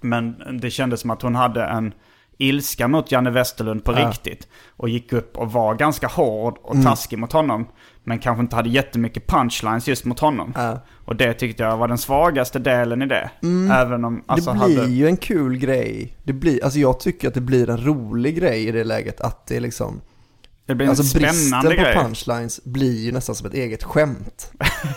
Men 0.00 0.42
det 0.60 0.70
kändes 0.70 1.00
som 1.00 1.10
att 1.10 1.22
hon 1.22 1.34
hade 1.34 1.64
en 1.64 1.94
ilska 2.38 2.88
mot 2.88 3.12
Janne 3.12 3.30
Westerlund 3.30 3.84
på 3.84 3.92
Ja. 3.92 4.08
riktigt. 4.08 4.48
Och 4.76 4.88
gick 4.88 5.12
upp 5.12 5.36
och 5.36 5.52
var 5.52 5.74
ganska 5.74 6.06
hård 6.06 6.58
och 6.62 6.74
Mm. 6.74 6.86
taskig 6.86 7.18
mot 7.18 7.32
honom. 7.32 7.66
Men 8.04 8.18
kanske 8.18 8.40
inte 8.40 8.56
hade 8.56 8.68
jättemycket 8.68 9.26
punchlines 9.26 9.88
just 9.88 10.04
mot 10.04 10.18
honom. 10.20 10.52
Ja. 10.56 10.80
Och 11.04 11.16
det 11.16 11.34
tyckte 11.34 11.62
jag 11.62 11.76
var 11.76 11.88
den 11.88 11.98
svagaste 11.98 12.58
delen 12.58 13.02
i 13.02 13.06
det. 13.06 13.30
Även 13.72 14.04
om, 14.04 14.22
alltså 14.26 14.50
Mm. 14.50 14.60
det 14.62 14.66
blir 14.68 14.78
hade... 14.80 14.92
ju 14.92 15.06
en 15.06 15.16
kul 15.16 15.56
grej. 15.58 16.16
Det 16.24 16.32
blir, 16.32 16.64
alltså 16.64 16.78
jag 16.78 17.00
tycker 17.00 17.28
att 17.28 17.34
det 17.34 17.40
blir 17.40 17.70
en 17.70 17.84
rolig 17.84 18.36
grej 18.38 18.68
i 18.68 18.72
det 18.72 18.84
läget 18.84 19.20
att 19.20 19.46
det 19.46 19.60
liksom 19.60 20.00
Det 20.66 20.74
blir 20.74 20.84
en 20.86 20.90
Alltså 20.90 21.18
bristen 21.18 21.34
spännande 21.34 21.70
på 21.76 21.82
grej. 21.82 21.94
punchlines 21.96 22.64
blir 22.64 23.00
ju 23.04 23.12
nästan 23.12 23.34
som 23.34 23.46
ett 23.46 23.54
eget 23.54 23.82
skämt. 23.82 24.52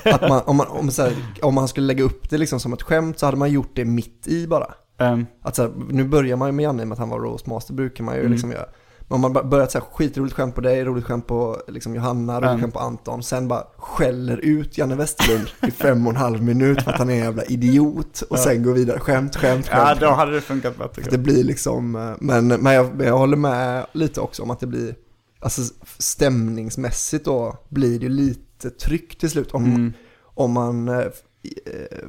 Att 0.06 0.22
man, 0.30 0.42
om, 0.46 0.58
man, 0.58 0.68
om, 0.68 0.92
så 0.92 1.02
här, 1.04 1.14
om 1.42 1.54
man 1.56 1.68
skulle 1.68 1.88
lägga 1.88 2.04
upp 2.04 2.30
det 2.30 2.38
liksom 2.38 2.60
som 2.60 2.74
ett 2.74 2.82
skämt 2.82 3.20
så 3.20 3.26
hade 3.26 3.38
man 3.38 3.52
gjort 3.52 3.72
det 3.76 3.86
mitt 3.86 4.28
i 4.28 4.48
bara. 4.48 4.74
Ehm, 5.00 5.26
Att 5.42 5.56
så 5.56 5.62
här, 5.62 5.72
nu 5.90 6.04
börjar 6.04 6.36
man 6.38 6.48
ju 6.48 6.52
med 6.52 6.64
Janne 6.64 6.86
med 6.86 6.94
att 6.94 7.00
han 7.00 7.10
var 7.10 7.20
roastmaster, 7.20 7.74
brukar 7.74 8.04
man 8.04 8.14
ju 8.16 8.20
Mm. 8.20 8.32
liksom 8.32 8.52
göra. 8.52 8.66
Om 9.14 9.22
man 9.22 9.34
börjar 9.34 9.70
här, 9.74 9.82
skitroligt 9.82 10.36
skämt 10.36 10.56
på 10.56 10.62
dig, 10.62 10.84
roligt 10.84 11.06
skämt 11.06 11.28
på 11.28 11.62
liksom, 11.68 11.96
Johanna, 11.96 12.38
roligt 12.40 12.50
Mm. 12.50 12.62
skämt 12.62 12.74
på 12.74 12.80
Anton, 12.80 13.24
sen 13.24 13.48
bara 13.48 13.64
skäller 13.78 14.38
ut 14.38 14.78
Janne 14.78 14.96
Westerlund 14.96 15.48
i 15.68 15.72
fem 15.72 16.08
och 16.08 16.14
en 16.14 16.18
halv 16.18 16.44
minut 16.44 16.82
för 16.84 16.92
att 16.92 16.98
han 16.98 17.10
är 17.10 17.14
en 17.14 17.20
jävla 17.20 17.44
idiot 17.44 18.22
och 18.30 18.40
sen 18.40 18.64
går 18.64 18.74
vidare, 18.74 19.00
skämt, 19.00 19.36
skämt, 19.36 19.68
skämt. 19.68 19.88
ja, 20.02 20.08
då 20.08 20.14
hade 20.14 20.32
det 20.32 20.42
funkat 20.42 20.78
bättre. 20.78 21.04
Det 21.12 21.18
blir 21.18 21.44
liksom, 21.44 21.96
eh, 21.96 22.12
men, 22.20 22.48
men 22.48 22.74
jag, 22.74 23.02
jag 23.02 23.18
håller 23.18 23.38
med 23.38 23.86
lite 23.92 24.22
också 24.22 24.44
om 24.44 24.52
att 24.52 24.60
det 24.60 24.68
blir, 24.68 24.96
alltså 25.40 25.62
stämningsmässigt 25.98 27.26
då 27.26 27.58
blir 27.70 28.00
det 28.00 28.04
ju 28.06 28.10
lite 28.10 28.70
tryck 28.70 29.18
till 29.18 29.30
slut. 29.30 29.52
Om, 29.52 29.66
Mm. 29.66 29.94
om 30.24 30.52
man, 30.52 30.88
eh, 30.88 31.06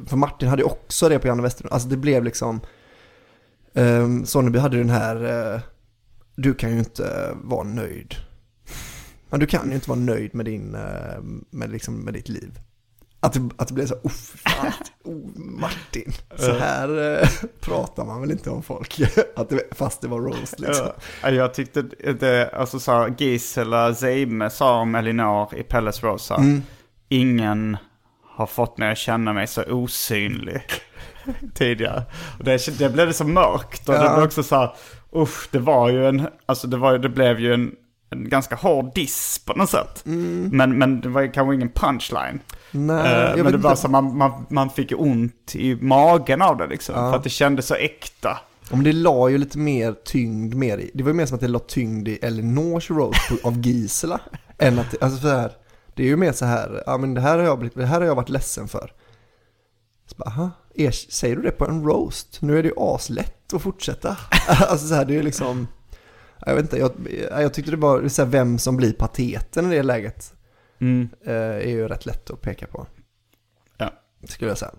för 0.06 0.16
Martin 0.16 0.48
hade 0.48 0.62
ju 0.62 0.66
också 0.66 1.08
det 1.08 1.18
på 1.18 1.26
Janne 1.26 1.42
Westerlund, 1.42 1.72
alltså 1.72 1.88
det 1.88 1.96
blev 1.96 2.24
liksom, 2.24 2.60
um, 3.74 4.26
Sonneby 4.26 4.58
hade 4.58 4.76
den 4.76 4.90
här, 4.90 5.24
eh, 5.54 5.60
du 6.36 6.54
kan 6.54 6.72
ju 6.72 6.78
inte 6.78 7.30
vara 7.34 7.62
nöjd. 7.64 8.14
Men 9.30 9.40
du 9.40 9.46
kan 9.46 9.68
ju 9.68 9.74
inte 9.74 9.88
vara 9.90 9.98
nöjd 10.00 10.34
med 10.34 10.44
din, 10.46 10.74
eh, 10.74 11.20
med 11.50 11.70
liksom 11.70 11.96
med 12.00 12.14
ditt 12.14 12.28
liv. 12.28 12.58
Att 13.20 13.32
det, 13.32 13.48
att 13.56 13.68
det 13.68 13.74
blev 13.74 13.86
så, 13.86 13.94
uff, 14.02 14.34
fan, 14.46 14.72
oh, 15.04 15.30
Martin, 15.36 16.12
så 16.36 16.52
här 16.52 17.20
eh, 17.22 17.28
pratar 17.60 18.04
man 18.04 18.20
väl 18.20 18.30
inte 18.30 18.50
om 18.50 18.62
folk, 18.62 19.00
att 19.36 19.48
det, 19.48 19.60
fast 19.72 20.00
det 20.00 20.08
var 20.08 20.20
roast 20.20 20.60
liksom. 20.60 20.86
Ja, 21.22 21.30
jag 21.30 21.54
tyckte 21.54 21.82
det, 22.20 22.50
alltså 22.52 22.80
så 22.80 22.92
här, 22.92 23.14
Gisela 23.18 23.94
Zeime 23.94 24.50
sa 24.50 24.80
om 24.80 24.94
Elinor 24.94 25.54
i 25.54 25.62
Pelles 25.62 26.02
här, 26.02 26.38
Mm. 26.38 26.62
ingen 27.08 27.76
har 28.22 28.46
fått 28.46 28.78
mig 28.78 28.92
att 28.92 28.98
känna 28.98 29.32
mig 29.32 29.46
så 29.46 29.62
osynlig 29.62 30.62
tidigare. 31.54 32.02
Och 32.38 32.44
det, 32.44 32.78
det 32.78 32.88
blev 32.88 33.06
det 33.06 33.12
så 33.12 33.24
mörkt 33.24 33.88
och 33.88 33.94
det 33.94 34.04
Ja. 34.04 34.14
blev 34.14 34.24
också 34.24 34.42
så 34.42 34.56
här, 34.56 34.74
usch, 35.16 35.48
det 35.50 35.58
var 35.58 35.88
ju 35.88 36.08
en, 36.08 36.28
alltså 36.46 36.66
det, 36.66 36.76
var, 36.76 36.98
det 36.98 37.08
blev 37.08 37.40
ju 37.40 37.54
en, 37.54 37.74
en 38.10 38.28
ganska 38.28 38.54
hård 38.54 38.94
diss 38.94 39.42
på 39.46 39.52
något 39.52 39.70
sätt. 39.70 40.02
Men, 40.04 40.78
men 40.78 41.00
det 41.00 41.08
var 41.08 41.20
ju 41.20 41.32
kanske 41.32 41.54
ingen 41.54 41.70
punchline. 41.70 42.40
Mm. 42.74 42.86
Nej, 42.86 43.32
jag 43.36 43.44
men 43.44 43.52
det 43.52 43.58
var 43.58 43.70
inte. 43.70 43.82
så 43.82 43.88
man, 43.88 44.16
man, 44.16 44.46
man 44.50 44.70
fick 44.70 44.92
ont 44.96 45.56
i 45.56 45.76
magen 45.80 46.42
av 46.42 46.56
det 46.56 46.66
liksom. 46.66 46.94
Ja. 46.94 47.10
För 47.10 47.16
att 47.16 47.24
det 47.24 47.30
kändes 47.30 47.66
så 47.66 47.74
äkta. 47.74 48.38
Om 48.70 48.84
det 48.84 48.92
la 48.92 49.28
ju 49.28 49.38
lite 49.38 49.58
mer 49.58 49.94
tyngd 50.04 50.54
mer 50.54 50.78
i, 50.78 50.90
det 50.94 51.02
var 51.02 51.10
ju 51.10 51.14
mer 51.14 51.26
som 51.26 51.34
att 51.34 51.40
det 51.40 51.48
la 51.48 51.58
tyngd 51.58 52.08
i 52.08 52.16
Elinors 52.16 52.90
roast 52.90 53.44
av 53.44 53.58
Gisela. 53.60 54.20
än 54.58 54.78
att, 54.78 55.02
alltså 55.02 55.18
så 55.18 55.28
här, 55.28 55.52
det 55.94 56.02
är 56.02 56.06
ju 56.06 56.16
mer 56.16 56.32
så 56.32 56.44
här, 56.44 56.82
ja 56.86 56.98
men 56.98 57.14
det 57.14 57.20
här 57.20 57.38
har 57.38 57.44
jag, 57.44 57.58
blivit, 57.58 57.76
det 57.76 57.86
här 57.86 58.00
har 58.00 58.06
jag 58.06 58.14
varit 58.14 58.28
ledsen 58.28 58.68
för. 58.68 58.92
Så 60.06 60.14
bara, 60.16 60.28
aha, 60.28 60.50
er, 60.74 60.90
säger 60.90 61.36
du 61.36 61.42
det 61.42 61.50
på 61.50 61.66
en 61.66 61.84
roast? 61.84 62.42
Nu 62.42 62.58
är 62.58 62.62
det 62.62 62.68
ju 62.68 62.74
aslätt 62.76 63.43
att 63.54 63.62
fortsätta. 63.62 64.16
alltså 64.48 64.86
så 64.86 64.94
här, 64.94 65.04
det 65.04 65.16
är 65.16 65.22
liksom, 65.22 65.68
jag 66.46 66.54
vet 66.54 66.64
inte, 66.64 66.78
jag, 66.78 66.92
jag 67.42 67.54
tyckte 67.54 67.70
det 67.70 67.76
var 67.76 68.08
så 68.08 68.22
här, 68.22 68.30
vem 68.30 68.58
som 68.58 68.76
blir 68.76 68.92
pateten 68.92 69.72
i 69.72 69.76
det 69.76 69.82
läget. 69.82 70.34
Mm. 70.80 71.08
eh, 71.26 71.34
är 71.34 71.68
ju 71.68 71.88
rätt 71.88 72.06
lätt 72.06 72.30
att 72.30 72.40
peka 72.40 72.66
på. 72.66 72.86
Ja. 73.76 73.90
Skulle 74.24 74.50
jag 74.50 74.58
säga. 74.58 74.72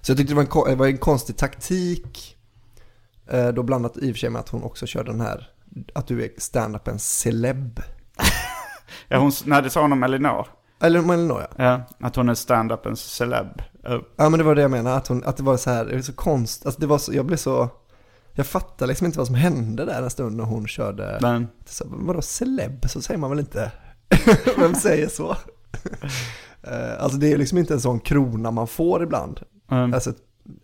Så 0.00 0.10
jag 0.10 0.18
tyckte 0.18 0.34
det 0.34 0.44
var 0.44 0.66
en, 0.66 0.70
det 0.70 0.76
var 0.76 0.86
en 0.86 0.98
konstig 0.98 1.36
taktik. 1.36 2.36
Eh, 3.30 3.48
då 3.48 3.62
blandat 3.62 3.96
i 3.96 4.10
och 4.10 4.14
för 4.14 4.20
sig 4.20 4.30
med 4.30 4.40
att 4.40 4.48
hon 4.48 4.62
också 4.62 4.86
körde 4.86 5.10
den 5.10 5.20
här, 5.20 5.48
att 5.94 6.06
du 6.06 6.24
är 6.24 6.28
stand-upens 6.38 6.98
celeb. 6.98 7.80
Ja, 9.08 9.18
hon, 9.18 9.32
nej, 9.44 9.62
det 9.62 9.70
sa 9.70 9.82
hon 9.82 9.92
om 9.92 10.02
Elinor. 10.02 10.46
Eller 10.80 10.98
om 10.98 11.10
Elinor 11.10 11.40
ja. 11.40 11.64
Ja, 11.64 12.06
att 12.06 12.16
hon 12.16 12.28
är 12.28 12.34
stand-upens 12.34 12.96
celeb. 12.96 13.62
Eh, 13.86 14.00
Ja 14.16 14.28
men 14.28 14.38
det 14.38 14.44
var 14.44 14.54
det 14.54 14.62
jag 14.62 14.70
menade, 14.70 14.96
att, 14.96 15.08
hon, 15.08 15.24
att 15.24 15.36
det 15.36 15.42
var 15.42 15.56
så 15.56 15.70
här, 15.70 15.84
det 15.84 15.94
var 15.94 16.02
så 16.02 16.12
konstigt, 16.12 16.66
alltså 16.66 16.80
det 16.80 16.86
var 16.86 16.98
så, 16.98 17.14
jag 17.14 17.26
blev 17.26 17.36
så, 17.36 17.68
jag 18.40 18.46
fattar 18.46 18.86
liksom 18.86 19.06
inte 19.06 19.18
vad 19.18 19.26
som 19.26 19.36
hände 19.36 19.84
där 19.84 20.02
en 20.02 20.10
stund 20.10 20.36
när 20.36 20.44
hon 20.44 20.66
körde, 20.66 21.18
Men, 21.22 21.48
så, 21.66 21.84
vadå 21.88 22.22
celeb, 22.22 22.90
så 22.90 23.02
säger 23.02 23.18
man 23.18 23.30
väl 23.30 23.38
inte, 23.38 23.72
vem 24.58 24.74
säger 24.74 25.08
så? 25.08 25.36
Eh, 26.62 27.02
alltså 27.02 27.18
det 27.18 27.32
är 27.32 27.38
liksom 27.38 27.58
inte 27.58 27.74
en 27.74 27.80
sån 27.80 28.00
krona 28.00 28.50
man 28.50 28.66
får 28.66 29.02
ibland, 29.02 29.40
mm. 29.70 29.94
alltså 29.94 30.12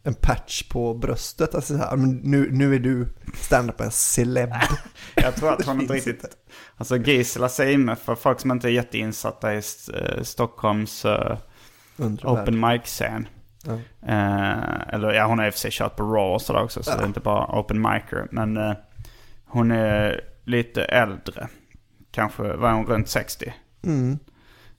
en 0.02 0.14
patch 0.14 0.62
på 0.62 0.94
bröstet, 0.94 1.54
alltså 1.54 1.78
så 1.78 1.80
här, 1.80 1.96
nu, 1.96 2.48
nu 2.52 2.74
är 2.74 2.78
du 2.78 3.08
stand-upens 3.34 3.90
celeb. 3.90 4.50
jag 5.14 5.34
tror 5.34 5.52
att 5.52 5.66
hon 5.66 5.80
inte 5.80 5.94
riktigt... 5.94 6.24
Alltså 6.76 6.96
Gisela 6.96 7.48
Seime, 7.48 7.96
för 7.96 8.14
folk 8.14 8.40
som 8.40 8.50
inte 8.50 8.68
är 8.68 8.72
jätteinsatta 8.72 9.54
i 9.54 9.56
eh, 9.56 10.22
Stockholms 10.22 11.06
Undre 11.96 12.28
open 12.28 12.60
mic-scen. 12.60 13.28
Eh, 14.06 14.94
eller 14.94 15.12
ja, 15.12 15.26
hon 15.26 15.38
har 15.38 15.46
i 15.46 15.50
och 15.50 15.54
för 15.54 15.60
sig 15.60 15.70
kört 15.70 15.96
på 15.96 16.02
Raw 16.02 16.34
och 16.34 16.42
sådär 16.42 16.62
också, 16.62 16.82
så 16.82 16.90
det 16.96 17.02
är 17.02 17.06
inte 17.06 17.20
bara 17.20 17.60
open 17.60 17.80
micer. 17.80 18.28
Men 18.30 18.56
eh, 18.56 18.72
hon 19.46 19.70
är 19.70 20.20
lite 20.44 20.84
äldre. 20.84 21.48
Kanske 22.10 22.42
var 22.42 22.72
hon 22.72 22.86
runt 22.86 23.08
60. 23.08 23.54
Mm. 23.84 24.18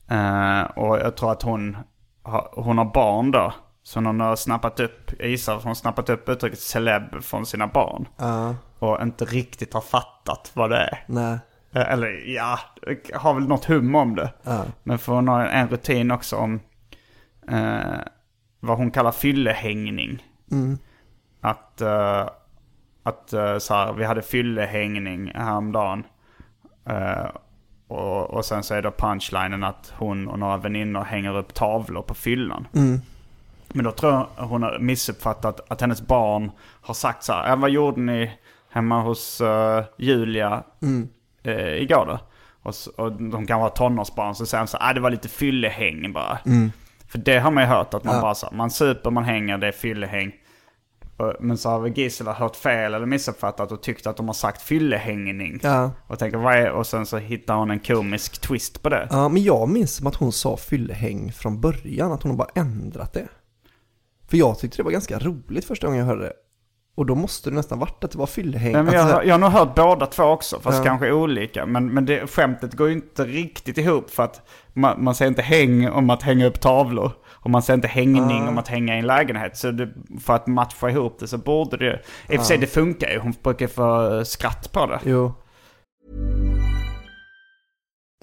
Eh, 0.09 0.61
och 0.63 0.97
jag 0.99 1.17
tror 1.17 1.31
att 1.31 1.41
hon 1.41 1.77
har, 2.23 2.49
hon 2.51 2.77
har 2.77 2.85
barn 2.85 3.31
då. 3.31 3.53
Så 3.83 3.99
hon 3.99 4.19
har 4.19 4.35
snappat 4.35 4.79
upp, 4.79 5.11
jag 5.19 5.29
gissar 5.29 5.55
att 5.57 5.63
hon 5.63 5.69
har 5.69 5.75
snappat 5.75 6.09
upp 6.09 6.29
uttrycket 6.29 6.59
celeb 6.59 7.23
från 7.23 7.45
sina 7.45 7.67
barn. 7.67 8.07
Ja, 8.17 8.55
Och 8.79 9.01
inte 9.01 9.25
riktigt 9.25 9.73
har 9.73 9.81
fattat 9.81 10.51
vad 10.53 10.69
det 10.69 10.77
är. 10.77 11.03
nej. 11.07 11.39
Eh, 11.73 11.91
Eller 11.91 12.23
ja, 12.35 12.59
har 13.15 13.33
väl 13.33 13.47
något 13.47 13.65
hum 13.65 13.95
om 13.95 14.15
det. 14.15 14.33
Ja. 14.43 14.63
Men 14.83 14.97
för 14.97 15.13
hon 15.13 15.27
har 15.27 15.45
en 15.45 15.67
rutin 15.69 16.11
också 16.11 16.35
om 16.37 16.59
eh, 17.51 17.99
vad 18.59 18.77
hon 18.77 18.91
kallar 18.91 19.11
fyllehängning. 19.11 20.23
Mm. 20.51 20.77
Att, 21.41 21.81
eh, 21.81 22.29
att 23.03 23.33
eh, 23.33 23.57
så 23.57 23.73
här, 23.73 23.93
vi 23.93 24.05
hade 24.05 24.21
fyllehängning 24.21 25.31
häromdagen. 25.35 26.03
Eh, 26.85 27.25
och, 27.87 28.29
och 28.29 28.45
sen 28.45 28.63
så 28.63 28.73
är 28.73 28.81
då 28.81 28.91
punchlinen 28.91 29.63
att 29.63 29.93
hon 29.97 30.27
och 30.27 30.39
några 30.39 30.57
väninnor 30.57 31.01
hänger 31.01 31.37
upp 31.37 31.53
tavlor 31.53 32.01
på 32.01 32.13
fyllan. 32.13 32.67
Mm. 32.75 32.99
Men 33.67 33.85
då 33.85 33.91
tror 33.91 34.13
jag 34.13 34.45
hon 34.45 34.63
har 34.63 34.79
missuppfattat 34.79 35.71
att 35.71 35.81
hennes 35.81 36.01
barn 36.07 36.51
har 36.81 36.93
sagt 36.93 37.23
så 37.23 37.33
här, 37.33 37.49
"Ja, 37.49 37.55
vad 37.55 37.69
gjorde 37.69 38.01
ni 38.01 38.31
hemma 38.69 39.01
hos 39.01 39.41
eh, 39.41 39.83
Julia 39.97 40.63
Mm. 40.81 41.09
igår 41.81 42.05
då? 42.05 42.19
Och, 42.61 42.73
och 43.05 43.11
de 43.11 43.47
kan 43.47 43.59
vara 43.59 43.69
tonårsbarn 43.69 44.35
så 44.35 44.45
säger 44.45 44.63
de 44.63 44.67
så 44.67 44.77
här, 44.77 44.89
ah, 44.89 44.93
det 44.93 44.99
var 44.99 45.09
lite 45.09 45.29
fyllehäng 45.29 46.13
bara. 46.13 46.39
För 47.07 47.17
det 47.17 47.39
har 47.39 47.51
man 47.51 47.63
ju 47.63 47.67
hört 47.69 47.93
att 47.93 48.03
man 48.03 48.15
Ja. 48.15 48.21
bara 48.21 48.35
så 48.35 48.49
man 48.51 48.71
super, 48.71 49.11
man 49.11 49.23
hänger, 49.23 49.57
det 49.57 49.67
är 49.67 49.71
fyllehäng. 49.71 50.31
Men 51.39 51.57
så 51.57 51.69
har 51.69 51.87
Gisela 51.87 52.33
hört 52.33 52.55
fel 52.55 52.93
eller 52.93 53.05
missuppfattat 53.05 53.71
och 53.71 53.83
tyckt 53.83 54.07
att 54.07 54.17
de 54.17 54.27
har 54.27 54.33
sagt 54.33 54.61
fyllehängning. 54.61 55.59
Ja. 55.63 55.91
Och 56.07 56.19
tänker 56.19 56.37
vad 56.37 56.53
är, 56.55 56.71
och 56.71 56.87
sen 56.87 57.05
så 57.05 57.17
hittar 57.17 57.55
hon 57.55 57.71
en 57.71 57.79
komisk 57.79 58.41
twist 58.41 58.81
på 58.83 58.89
det. 58.89 59.07
ja, 59.11 59.29
men 59.29 59.43
jag 59.43 59.69
minns 59.69 59.95
som 59.95 60.07
att 60.07 60.15
hon 60.15 60.31
sa 60.31 60.57
fyllehäng 60.57 61.31
från 61.31 61.61
början, 61.61 62.11
att 62.11 62.23
hon 62.23 62.29
har 62.31 62.37
bara 62.37 62.49
ändrat 62.55 63.13
det. 63.13 63.27
För 64.29 64.37
jag 64.37 64.59
tyckte 64.59 64.77
det 64.77 64.83
var 64.83 64.91
ganska 64.91 65.19
roligt 65.19 65.65
första 65.65 65.87
gången 65.87 65.99
jag 65.99 66.05
hörde 66.07 66.21
det. 66.23 66.33
Och 66.97 67.05
då 67.05 67.15
måste 67.15 67.49
det 67.49 67.55
nästan 67.55 67.79
varit 67.79 68.03
att 68.03 68.11
det 68.11 68.17
var 68.17 68.25
fyllehäng. 68.27 68.73
Nej, 68.73 68.83
men 68.83 68.93
jag, 68.93 69.01
Alltså, 69.01 69.15
har- 69.15 69.23
jag 69.23 69.33
har 69.33 69.39
nog 69.39 69.49
hört 69.49 69.75
båda 69.75 70.05
två 70.05 70.23
också, 70.23 70.59
fast 70.59 70.77
Ja. 70.77 70.83
kanske 70.83 71.11
olika. 71.11 71.65
Men, 71.65 71.93
men 71.93 72.05
det, 72.05 72.27
skämtet 72.27 72.73
går 72.73 72.87
ju 72.87 72.93
inte 72.93 73.25
riktigt 73.25 73.77
ihop 73.77 74.09
för 74.09 74.23
att 74.23 74.47
man, 74.73 75.03
man 75.03 75.15
säger 75.15 75.29
inte 75.29 75.41
häng 75.41 75.89
om 75.89 76.09
att 76.09 76.23
hänga 76.23 76.45
upp 76.45 76.59
tavlor. 76.61 77.11
Och 77.27 77.49
man 77.49 77.61
säger 77.61 77.75
inte 77.77 77.87
hängning 77.87 78.47
om 78.47 78.57
att 78.57 78.67
hänga 78.67 78.95
i 78.95 78.99
en 78.99 79.07
lägenhet. 79.07 79.57
Så 79.57 79.71
det, 79.71 79.89
för 80.21 80.33
att 80.35 80.47
matcha 80.47 80.89
ihop 80.89 81.19
det 81.19 81.27
så 81.27 81.37
borde 81.37 81.77
det... 81.77 82.01
I 82.29 82.35
och 82.37 82.39
för 82.41 82.45
sig 82.47 82.57
det 82.57 82.67
funkar 82.67 83.09
ju, 83.09 83.19
hon 83.19 83.33
brukar 83.43 83.67
få 83.67 84.25
skratt 84.25 84.71
på 84.71 84.85
det. 84.85 84.99
Jo. 85.05 85.33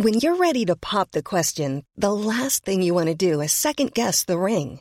When 0.03 0.15
you're 0.15 0.39
ready 0.47 0.67
to 0.67 0.75
pop 0.93 1.11
the 1.13 1.23
question, 1.23 1.83
the 2.01 2.09
last 2.09 2.65
thing 2.65 2.83
you 2.83 2.95
want 2.95 3.19
to 3.21 3.27
do 3.31 3.43
is 3.43 3.53
second 3.53 3.91
guess 3.95 4.25
the 4.25 4.35
ring. 4.35 4.81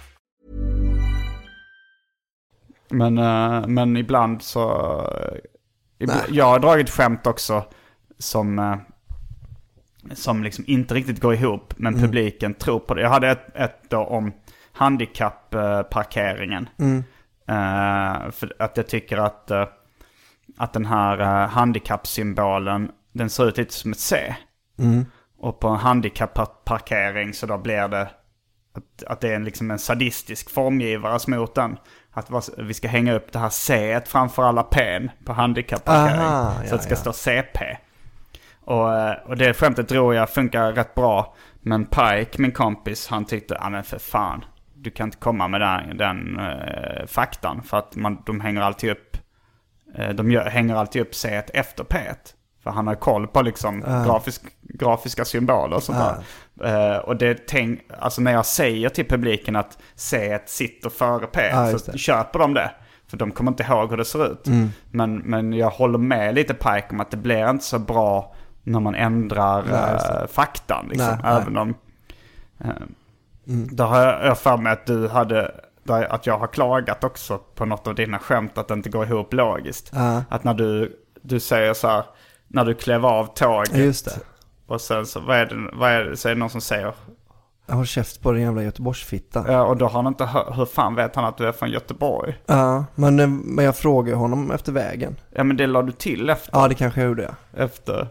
Men, 2.91 3.17
eh, 3.17 3.67
men 3.67 3.97
ibland 3.97 4.41
så... 4.41 4.69
eh, 4.99 5.37
ibland, 5.99 6.21
jag 6.29 6.45
har 6.45 6.59
dragit 6.59 6.89
skämt 6.89 7.27
också 7.27 7.65
som, 8.17 8.59
eh, 8.59 8.75
som 10.13 10.43
liksom 10.43 10.63
inte 10.67 10.93
riktigt 10.93 11.19
går 11.21 11.33
ihop, 11.33 11.73
men 11.77 11.93
publiken 11.99 12.53
tror 12.53 12.79
på 12.79 12.93
det. 12.93 13.01
Jag 13.01 13.09
hade 13.09 13.29
ett, 13.29 13.55
ett 13.55 13.89
då 13.89 13.97
om 13.97 14.33
handikappparkeringen. 14.71 16.69
Eh, 17.47 18.31
för 18.31 18.53
att 18.59 18.77
jag 18.77 18.87
tycker 18.87 19.17
att, 19.17 19.51
att 20.57 20.73
den 20.73 20.85
här 20.85 21.47
handikappsymbolen, 21.47 22.91
den 23.13 23.29
ser 23.29 23.47
ut 23.47 23.57
lite 23.57 23.73
som 23.73 23.91
ett 23.91 23.99
C. 23.99 24.35
Och 25.37 25.59
på 25.59 25.67
en 25.67 25.77
handikappparkering 25.77 27.33
så 27.33 27.45
då 27.45 27.57
blir 27.57 27.87
det 27.87 28.09
att, 28.73 29.03
att 29.07 29.21
det 29.21 29.29
är 29.29 29.35
en, 29.35 29.43
liksom 29.43 29.71
en 29.71 29.79
sadistisk 29.79 30.49
formgivare 30.49 31.37
mot 31.37 31.55
den. 31.55 31.77
Att 32.13 32.49
vi 32.57 32.73
ska 32.73 32.87
hänga 32.87 33.13
upp 33.13 33.31
det 33.31 33.39
här 33.39 33.49
C 33.49 34.01
framför 34.05 34.43
alla 34.43 34.63
P 34.63 35.09
på 35.25 35.33
handikappparkering. 35.33 36.21
Aha, 36.21 36.53
så 36.53 36.61
ja, 36.61 36.65
att 36.65 36.71
det 36.71 36.83
ska 36.83 36.91
ja. 36.91 36.95
stå 36.95 37.13
CP. 37.13 37.77
Och, 38.63 38.93
eh, 38.93 39.13
och 39.25 39.37
det 39.37 39.53
skämtet 39.53 39.87
tror 39.87 40.15
jag 40.15 40.29
funkar 40.29 40.71
rätt 40.73 40.95
bra. 40.95 41.35
Men 41.61 41.85
Pike, 41.85 42.31
min 42.41 42.51
kompis, 42.51 43.07
han 43.07 43.25
tyckte, 43.25 43.57
ja 43.59 43.69
men 43.69 43.83
för 43.83 43.99
fan. 43.99 44.45
Du 44.73 44.89
kan 44.89 45.07
inte 45.07 45.17
komma 45.17 45.47
med 45.47 45.61
den, 45.61 45.97
den 45.97 46.39
eh, 46.39 47.05
faktan. 47.07 47.63
För 47.63 47.77
att 47.77 47.95
man, 47.95 48.23
de 48.25 48.41
hänger 48.41 48.61
alltid 48.61 48.91
upp, 48.91 49.17
eh, 49.95 50.09
de 50.09 50.31
gör, 50.31 50.45
hänger 50.45 50.75
alltid 50.75 51.01
upp 51.01 51.15
C 51.15 51.43
efter 51.53 51.83
P. 51.83 51.99
För 52.63 52.71
han 52.71 52.87
har 52.87 52.95
koll 52.95 53.27
på 53.27 53.41
liksom 53.41 54.03
grafisk, 54.05 54.41
grafiska 54.61 55.25
symboler 55.25 55.75
och 55.75 55.83
sånt 55.83 55.97
där. 55.97 56.15
Eh, 56.63 56.97
och 56.97 57.15
det 57.15 57.47
tänk, 57.47 57.81
alltså 57.99 58.21
när 58.21 58.31
jag 58.31 58.45
säger 58.45 58.89
till 58.89 59.07
publiken 59.07 59.55
att 59.55 59.77
C 59.95 60.39
sitter 60.45 60.89
före 60.89 61.27
P 61.27 61.41
Ja, 61.51 61.77
så 61.77 61.97
köper 61.97 62.39
de 62.39 62.53
det. 62.53 62.71
För 63.07 63.17
de 63.17 63.31
kommer 63.31 63.51
inte 63.51 63.63
ihåg 63.63 63.89
hur 63.89 63.97
det 63.97 64.05
ser 64.05 64.31
ut. 64.31 64.47
Mm. 64.47 64.69
Men, 64.91 65.15
men 65.17 65.53
jag 65.53 65.69
håller 65.69 65.97
med 65.97 66.35
lite 66.35 66.53
Pike 66.53 66.85
om 66.89 66.99
att 66.99 67.11
det 67.11 67.17
blir 67.17 67.49
inte 67.49 67.65
så 67.65 67.79
bra 67.79 68.35
när 68.63 68.79
man 68.79 68.95
ändrar 68.95 69.63
Nej, 69.71 70.21
eh, 70.21 70.27
faktan. 70.27 70.85
Liksom. 70.89 71.07
Nej, 71.07 71.17
nej. 71.23 71.41
Även 71.41 71.57
om... 71.57 71.69
Uh, 72.65 72.71
Då 73.71 73.83
har 73.83 73.99
jag 74.01 74.37
för 74.39 74.57
mig 74.57 74.73
att 74.73 74.85
du 74.85 75.07
hade... 75.07 75.51
där- 75.83 76.13
Att 76.13 76.25
jag 76.27 76.37
har 76.37 76.47
klagat 76.47 77.03
också 77.03 77.37
på 77.37 77.65
något 77.65 77.87
av 77.87 77.95
dina 77.95 78.19
skämt 78.19 78.57
att 78.57 78.67
det 78.67 78.73
inte 78.73 78.89
går 78.89 79.05
ihop 79.05 79.33
logiskt. 79.33 79.91
Ja. 79.93 80.23
Att 80.29 80.43
när 80.43 80.53
du, 80.53 80.97
du 81.21 81.39
säger 81.39 81.73
så 81.73 81.87
här, 81.87 82.03
när 82.47 82.65
du 82.65 82.73
klev 82.73 83.05
av 83.05 83.25
tåget. 83.25 84.19
Och 84.71 84.81
sen 84.81 85.05
så, 85.05 85.19
vad 85.19 85.37
är 85.37 85.45
det, 85.45 85.69
vad 85.73 85.91
är 85.91 86.03
det, 86.03 86.17
så 86.17 86.29
är 86.29 86.33
det 86.33 86.39
någon 86.39 86.49
som 86.49 86.61
säger. 86.61 86.93
Jag 87.65 87.75
har 87.75 87.85
käft 87.85 88.21
på 88.21 88.31
din 88.31 88.43
jävla 88.43 88.63
Göteborgsfitta. 88.63 89.45
Ja, 89.47 89.63
och 89.63 89.77
då 89.77 89.85
har 89.85 89.91
han 90.03 90.07
inte 90.07 90.25
hört, 90.25 90.57
hur 90.57 90.65
fan 90.65 90.95
vet 90.95 91.15
han 91.15 91.25
att 91.25 91.37
du 91.37 91.47
är 91.47 91.51
från 91.51 91.69
Göteborg? 91.71 92.37
Ja, 92.45 92.85
men, 92.95 93.19
eh, 93.19 93.27
men 93.27 93.65
jag 93.65 93.75
frågade 93.75 94.17
honom 94.17 94.51
efter 94.51 94.71
vägen. 94.71 95.15
Ja 95.29 95.43
men 95.43 95.57
det 95.57 95.67
la 95.67 95.81
du 95.81 95.91
till 95.91 96.29
efter. 96.29 96.49
Ja, 96.53 96.67
det 96.67 96.75
kanske 96.75 97.01
jag 97.01 97.07
gjorde. 97.07 97.35
Ja, 97.57 97.63
Efter. 97.63 98.07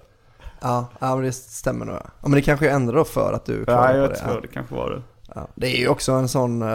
ja, 0.60 0.86
ja 0.98 1.14
men 1.16 1.24
det 1.24 1.32
stämmer 1.32 1.84
nog. 1.86 1.94
Ja, 1.96 2.10
men 2.22 2.32
det 2.32 2.42
kanske 2.42 2.66
jag 2.66 2.74
ändrade 2.74 2.98
då 2.98 3.04
för 3.04 3.32
att 3.32 3.44
du 3.44 3.58
Ja, 3.58 3.64
klarade 3.64 3.98
jag 3.98 4.06
på 4.08 4.12
det. 4.14 4.18
tror 4.18 4.40
det 4.40 4.48
kanske 4.48 4.74
var 4.74 4.90
det. 4.90 5.02
Ja, 5.34 5.48
det 5.54 5.66
är 5.66 5.78
ju 5.78 5.88
också 5.88 6.12
en 6.12 6.28
sån, 6.28 6.62
eh, 6.62 6.68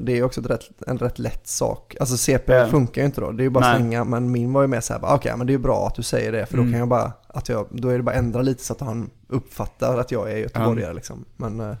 det 0.00 0.12
är 0.12 0.16
ju 0.16 0.22
också 0.22 0.40
rätt, 0.40 0.62
en 0.86 0.98
rätt 0.98 1.18
lätt 1.18 1.46
sak. 1.48 1.96
Alltså 2.00 2.16
CP 2.16 2.52
Ja. 2.54 2.66
funkar 2.68 3.02
ju 3.02 3.06
inte 3.06 3.20
då, 3.20 3.32
det 3.32 3.42
är 3.42 3.44
ju 3.44 3.50
bara 3.50 3.60
Nej. 3.64 3.70
att 3.70 3.76
slänga, 3.76 4.04
men 4.04 4.30
min 4.30 4.52
var 4.52 4.62
ju 4.62 4.68
mer 4.68 4.80
såhär, 4.80 5.00
okej 5.14 5.32
men 5.36 5.46
det 5.46 5.50
är 5.50 5.54
ju 5.54 5.58
bra 5.62 5.86
att 5.86 5.94
du 5.94 6.02
säger 6.02 6.32
det, 6.32 6.46
för 6.46 6.56
då 6.56 6.60
Mm. 6.62 6.72
kan 6.72 6.78
jag 6.78 6.88
bara, 6.88 7.12
att 7.28 7.48
jag, 7.48 7.66
då 7.70 7.88
är 7.88 7.96
det 7.96 8.02
bara 8.02 8.10
att 8.12 8.18
ändra 8.18 8.42
lite 8.42 8.64
så 8.64 8.72
att 8.72 8.80
han 8.80 9.10
uppfattar 9.28 9.98
att 9.98 10.12
jag 10.12 10.32
är 10.32 10.36
göteborgare 10.36 10.94
liksom. 10.94 11.24
Men, 11.36 11.60
eh, 11.60 11.76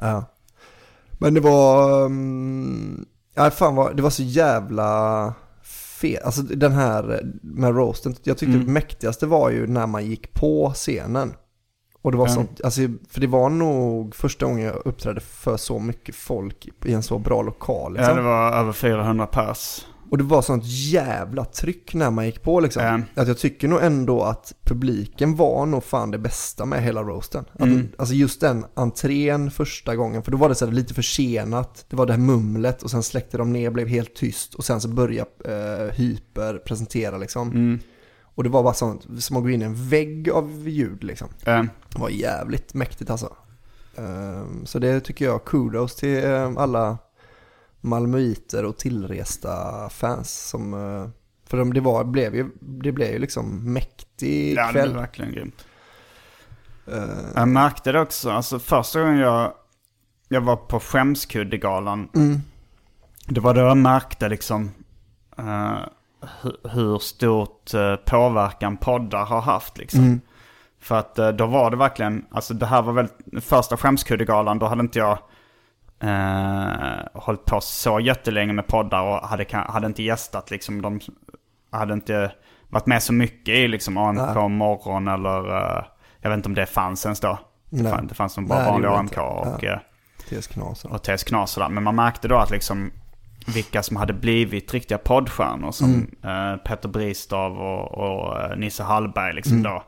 ja. 0.00 0.24
Men 1.18 1.34
det 1.34 1.40
var, 1.40 2.02
um, 2.02 3.06
ja 3.34 3.50
fan 3.50 3.74
vad, 3.74 3.96
det 3.96 4.02
var 4.02 4.10
så 4.10 4.22
jävla 4.22 5.34
fel, 6.00 6.22
alltså 6.24 6.42
den 6.42 6.72
här 6.72 7.20
med 7.42 7.74
roasten, 7.76 8.14
jag 8.22 8.38
tyckte 8.38 8.54
Mm. 8.54 8.66
det 8.66 8.72
mäktigaste 8.72 9.26
var 9.26 9.50
ju 9.50 9.66
när 9.66 9.86
man 9.86 10.06
gick 10.06 10.32
på 10.34 10.72
scenen. 10.74 11.32
Och 12.02 12.12
det 12.12 12.18
var 12.18 12.28
Ja. 12.28 12.34
sånt, 12.34 12.60
alltså, 12.64 12.80
för 13.10 13.20
det 13.20 13.26
var 13.26 13.50
nog 13.50 14.14
första 14.14 14.46
gången 14.46 14.64
jag 14.66 14.82
uppträdde 14.84 15.20
för 15.20 15.56
så 15.56 15.78
mycket 15.78 16.14
folk 16.14 16.68
i 16.84 16.92
en 16.92 17.02
så 17.02 17.18
bra 17.18 17.42
lokal. 17.42 17.92
Liksom. 17.92 18.08
Ja, 18.10 18.14
det 18.16 18.22
var 18.28 18.52
över 18.52 18.72
400 18.72 19.26
pers. 19.26 19.86
Och 20.10 20.18
det 20.18 20.24
var 20.24 20.42
sånt 20.42 20.64
jävla 20.66 21.44
tryck 21.44 21.94
när 21.94 22.10
man 22.10 22.26
gick 22.26 22.42
på 22.42 22.60
liksom. 22.60 22.82
Ja. 22.82 23.22
Att 23.22 23.28
jag 23.28 23.38
tycker 23.38 23.68
nog 23.68 23.82
ändå 23.82 24.22
att 24.22 24.52
publiken 24.64 25.36
var 25.36 25.66
nog 25.66 25.84
fan 25.84 26.10
det 26.10 26.18
bästa 26.18 26.64
med 26.64 26.82
hela 26.82 27.02
roasten. 27.02 27.44
Att, 27.52 27.60
Mm. 27.60 27.88
Alltså 27.98 28.14
just 28.14 28.40
den 28.40 28.64
entrén 28.74 29.50
första 29.50 29.96
gången, 29.96 30.22
för 30.22 30.30
då 30.32 30.38
var 30.38 30.48
det 30.48 30.54
så 30.54 30.64
här 30.66 30.72
lite 30.72 30.94
försenat. 30.94 31.84
Det 31.90 31.96
var 31.96 32.06
det 32.06 32.12
här 32.12 32.20
mumlet 32.20 32.82
och 32.82 32.90
sen 32.90 33.02
släckte 33.02 33.38
de 33.38 33.52
ner, 33.52 33.70
blev 33.70 33.88
helt 33.88 34.14
tyst 34.14 34.54
och 34.54 34.64
sen 34.64 34.80
så 34.80 34.88
började 34.88 35.30
eh, 35.44 35.94
Hyper 35.94 36.54
presentera 36.58 37.18
liksom. 37.18 37.78
Mm. 38.40 38.44
Och 38.44 38.44
det 38.44 38.50
var 38.50 38.62
bara 38.62 38.74
sånt, 38.74 39.06
som 39.24 39.36
att 39.36 39.42
gå 39.42 39.50
in 39.50 39.62
i 39.62 39.64
en 39.64 39.88
vägg 39.88 40.30
av 40.30 40.68
ljud 40.68 41.04
liksom. 41.04 41.28
Ja. 41.44 41.66
Det 41.92 41.98
var 41.98 42.08
jävligt 42.08 42.74
mäktigt 42.74 43.10
alltså. 43.10 43.36
Ehm, 43.96 44.66
Så 44.66 44.78
det 44.78 45.00
tycker 45.00 45.24
jag, 45.24 45.44
kudos 45.44 45.96
till 45.96 46.24
eh, 46.24 46.52
alla 46.56 46.98
malmöiter 47.80 48.64
och 48.64 48.76
tillresta 48.78 49.88
fans 49.90 50.48
som, 50.48 50.74
eh, 50.74 51.08
för 51.46 51.56
de, 51.58 51.72
det, 51.74 51.80
var, 51.80 52.04
blev 52.04 52.34
ju, 52.34 52.50
det 52.60 52.92
blev 52.92 53.12
ju 53.12 53.18
liksom 53.18 53.72
mäktig 53.72 54.54
Ja, 54.56 54.66
det 54.66 54.72
kväll. 54.72 54.92
var 54.94 55.00
verkligen 55.00 55.32
grymt. 55.32 55.64
Eh, 56.86 57.02
Jag 57.34 57.48
märkte 57.48 57.92
det 57.92 58.00
också, 58.00 58.30
alltså 58.30 58.58
första 58.58 59.00
gången 59.00 59.18
jag, 59.18 59.52
jag 60.28 60.40
var 60.40 60.56
på 60.56 60.80
Skämskuddegalan, 60.80 62.08
Mm. 62.14 62.40
det 63.28 63.40
var 63.40 63.54
då 63.54 63.60
jag 63.60 63.76
märkte 63.76 64.28
liksom 64.28 64.70
hu- 65.36 65.88
hur 66.72 66.98
stort 66.98 67.74
uh, 67.74 67.96
påverkan 67.96 68.76
poddar 68.76 69.24
har 69.24 69.40
haft 69.40 69.78
liksom. 69.78 70.00
Mm. 70.00 70.20
För 70.82 70.98
att 70.98 71.18
eh, 71.18 71.28
då 71.28 71.46
var 71.46 71.70
det 71.70 71.76
verkligen, 71.76 72.26
alltså 72.30 72.54
det 72.54 72.66
här 72.66 72.82
var 72.82 72.92
väl 72.92 73.08
första 73.40 73.76
Skämskuddegalan, 73.76 74.58
då 74.58 74.66
hade 74.66 74.80
inte 74.80 74.98
jag 74.98 75.18
uh, 76.04 77.20
hållit 77.20 77.44
på 77.44 77.60
så 77.60 78.00
jättelänge 78.00 78.52
med 78.52 78.66
poddar 78.66 79.02
och 79.02 79.28
hade, 79.28 79.46
hade 79.68 79.86
inte 79.86 80.02
gästat 80.02 80.50
liksom, 80.50 80.82
de 80.82 81.00
hade 81.70 81.94
inte 81.94 82.32
varit 82.68 82.86
med 82.86 83.02
så 83.02 83.12
mycket 83.12 83.54
i 83.54 83.68
liksom 83.68 83.96
AMK 83.96 84.34
Nej. 84.34 84.48
morgon 84.48 85.08
eller 85.08 85.56
eh, 85.56 85.84
jag 86.20 86.30
vet 86.30 86.36
inte 86.36 86.48
om 86.48 86.54
det 86.54 86.66
fanns 86.66 87.04
ens 87.04 87.20
då. 87.20 87.38
Det, 87.70 87.82
Nej. 87.82 87.98
det 88.02 88.14
fanns 88.14 88.36
nog 88.36 88.48
bara 88.48 88.64
vanlig 88.64 88.88
AMK 88.88 89.18
och, 89.18 89.64
Ja. 89.64 89.72
eh, 89.72 89.78
TS 90.28 90.46
Knas. 90.46 90.84
och 90.84 91.02
TS 91.02 91.24
Knas 91.24 91.42
och 91.42 91.48
sådär. 91.48 91.68
Men 91.68 91.82
man 91.82 91.94
märkte 91.94 92.28
då 92.28 92.36
att 92.36 92.50
liksom 92.50 92.90
vilka 93.54 93.82
som 93.82 93.96
hade 93.96 94.12
blivit 94.12 94.74
riktiga 94.74 94.98
poddstjärnor 94.98 95.70
som 95.72 96.08
Mm. 96.24 96.52
eh, 96.52 96.56
Petter 96.56 96.88
Bristav 96.88 97.60
och, 97.60 97.90
och 97.98 98.40
eh, 98.40 98.56
Nisse 98.56 98.82
Hallberg 98.82 99.34
liksom 99.34 99.52
Mm. 99.52 99.62
då. 99.62 99.82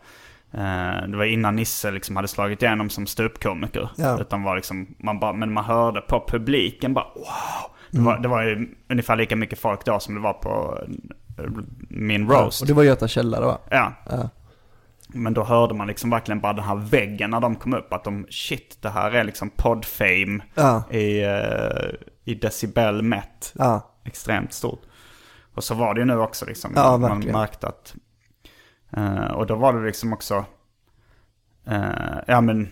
Eh, 0.59 1.09
det 1.09 1.17
var 1.17 1.25
innan 1.25 1.57
Nisse 1.57 1.91
liksom 1.91 2.17
hade 2.17 2.29
slagit 2.29 2.63
igenom 2.63 2.91
som 2.91 3.07
ståuppkomiker. 3.07 3.89
Ja. 3.97 4.21
Utan 4.21 4.43
var 4.43 4.57
liksom, 4.57 4.95
man 4.99 5.19
bara, 5.21 5.33
men 5.33 5.53
man 5.53 5.65
hörde 5.65 6.01
på 6.01 6.25
publiken 6.29 6.95
bara 6.95 7.05
wow. 7.15 7.25
Det, 7.91 7.99
Mm. 7.99 8.07
var, 8.07 8.19
det 8.19 8.29
var 8.29 8.43
ju 8.43 8.69
ungefär 8.91 9.17
lika 9.17 9.37
mycket 9.37 9.59
folk 9.59 9.85
då 9.85 10.01
som 10.01 10.15
det 10.15 10.21
var 10.21 10.33
på 10.33 10.79
min 11.89 12.29
roast. 12.31 12.61
Och 12.61 12.67
det 12.67 12.75
var 12.75 12.83
Göta 12.83 13.09
källare 13.09 13.45
va? 13.45 13.59
Ja. 13.71 13.93
Ja. 14.11 14.29
Men 15.15 15.35
då 15.35 15.45
hörde 15.45 15.75
man 15.75 15.87
liksom 15.87 16.11
verkligen 16.11 16.41
bara 16.41 16.53
den 16.53 16.65
här 16.65 16.75
väggen 16.75 17.31
när 17.31 17.41
de 17.41 17.57
kom 17.57 17.75
upp. 17.75 17.93
Att 17.93 18.05
de, 18.05 18.27
shit, 18.31 18.79
det 18.81 18.89
här 18.91 19.11
är 19.11 19.25
liksom 19.25 19.51
podd-fame 19.57 20.41
Ja. 20.55 20.91
i, 20.91 21.23
i 22.25 22.35
decibel 22.35 23.03
mätt. 23.03 23.53
Ja. 23.59 23.91
Extremt 24.05 24.53
stort. 24.53 24.83
Och 25.55 25.65
så 25.65 25.75
var 25.75 25.95
det 25.95 26.01
ju 26.01 26.07
nu 26.07 26.19
också 26.19 26.47
liksom. 26.47 26.73
Ja, 26.77 26.97
man 26.97 27.11
verkligen. 27.11 27.39
märkte 27.39 27.67
att... 27.69 27.95
eh, 28.97 29.25
och 29.33 29.47
då 29.47 29.55
var 29.57 29.73
det 29.73 29.87
liksom 29.87 30.13
också... 30.13 30.45
eh, 31.67 32.19
ja 32.27 32.41
men... 32.41 32.69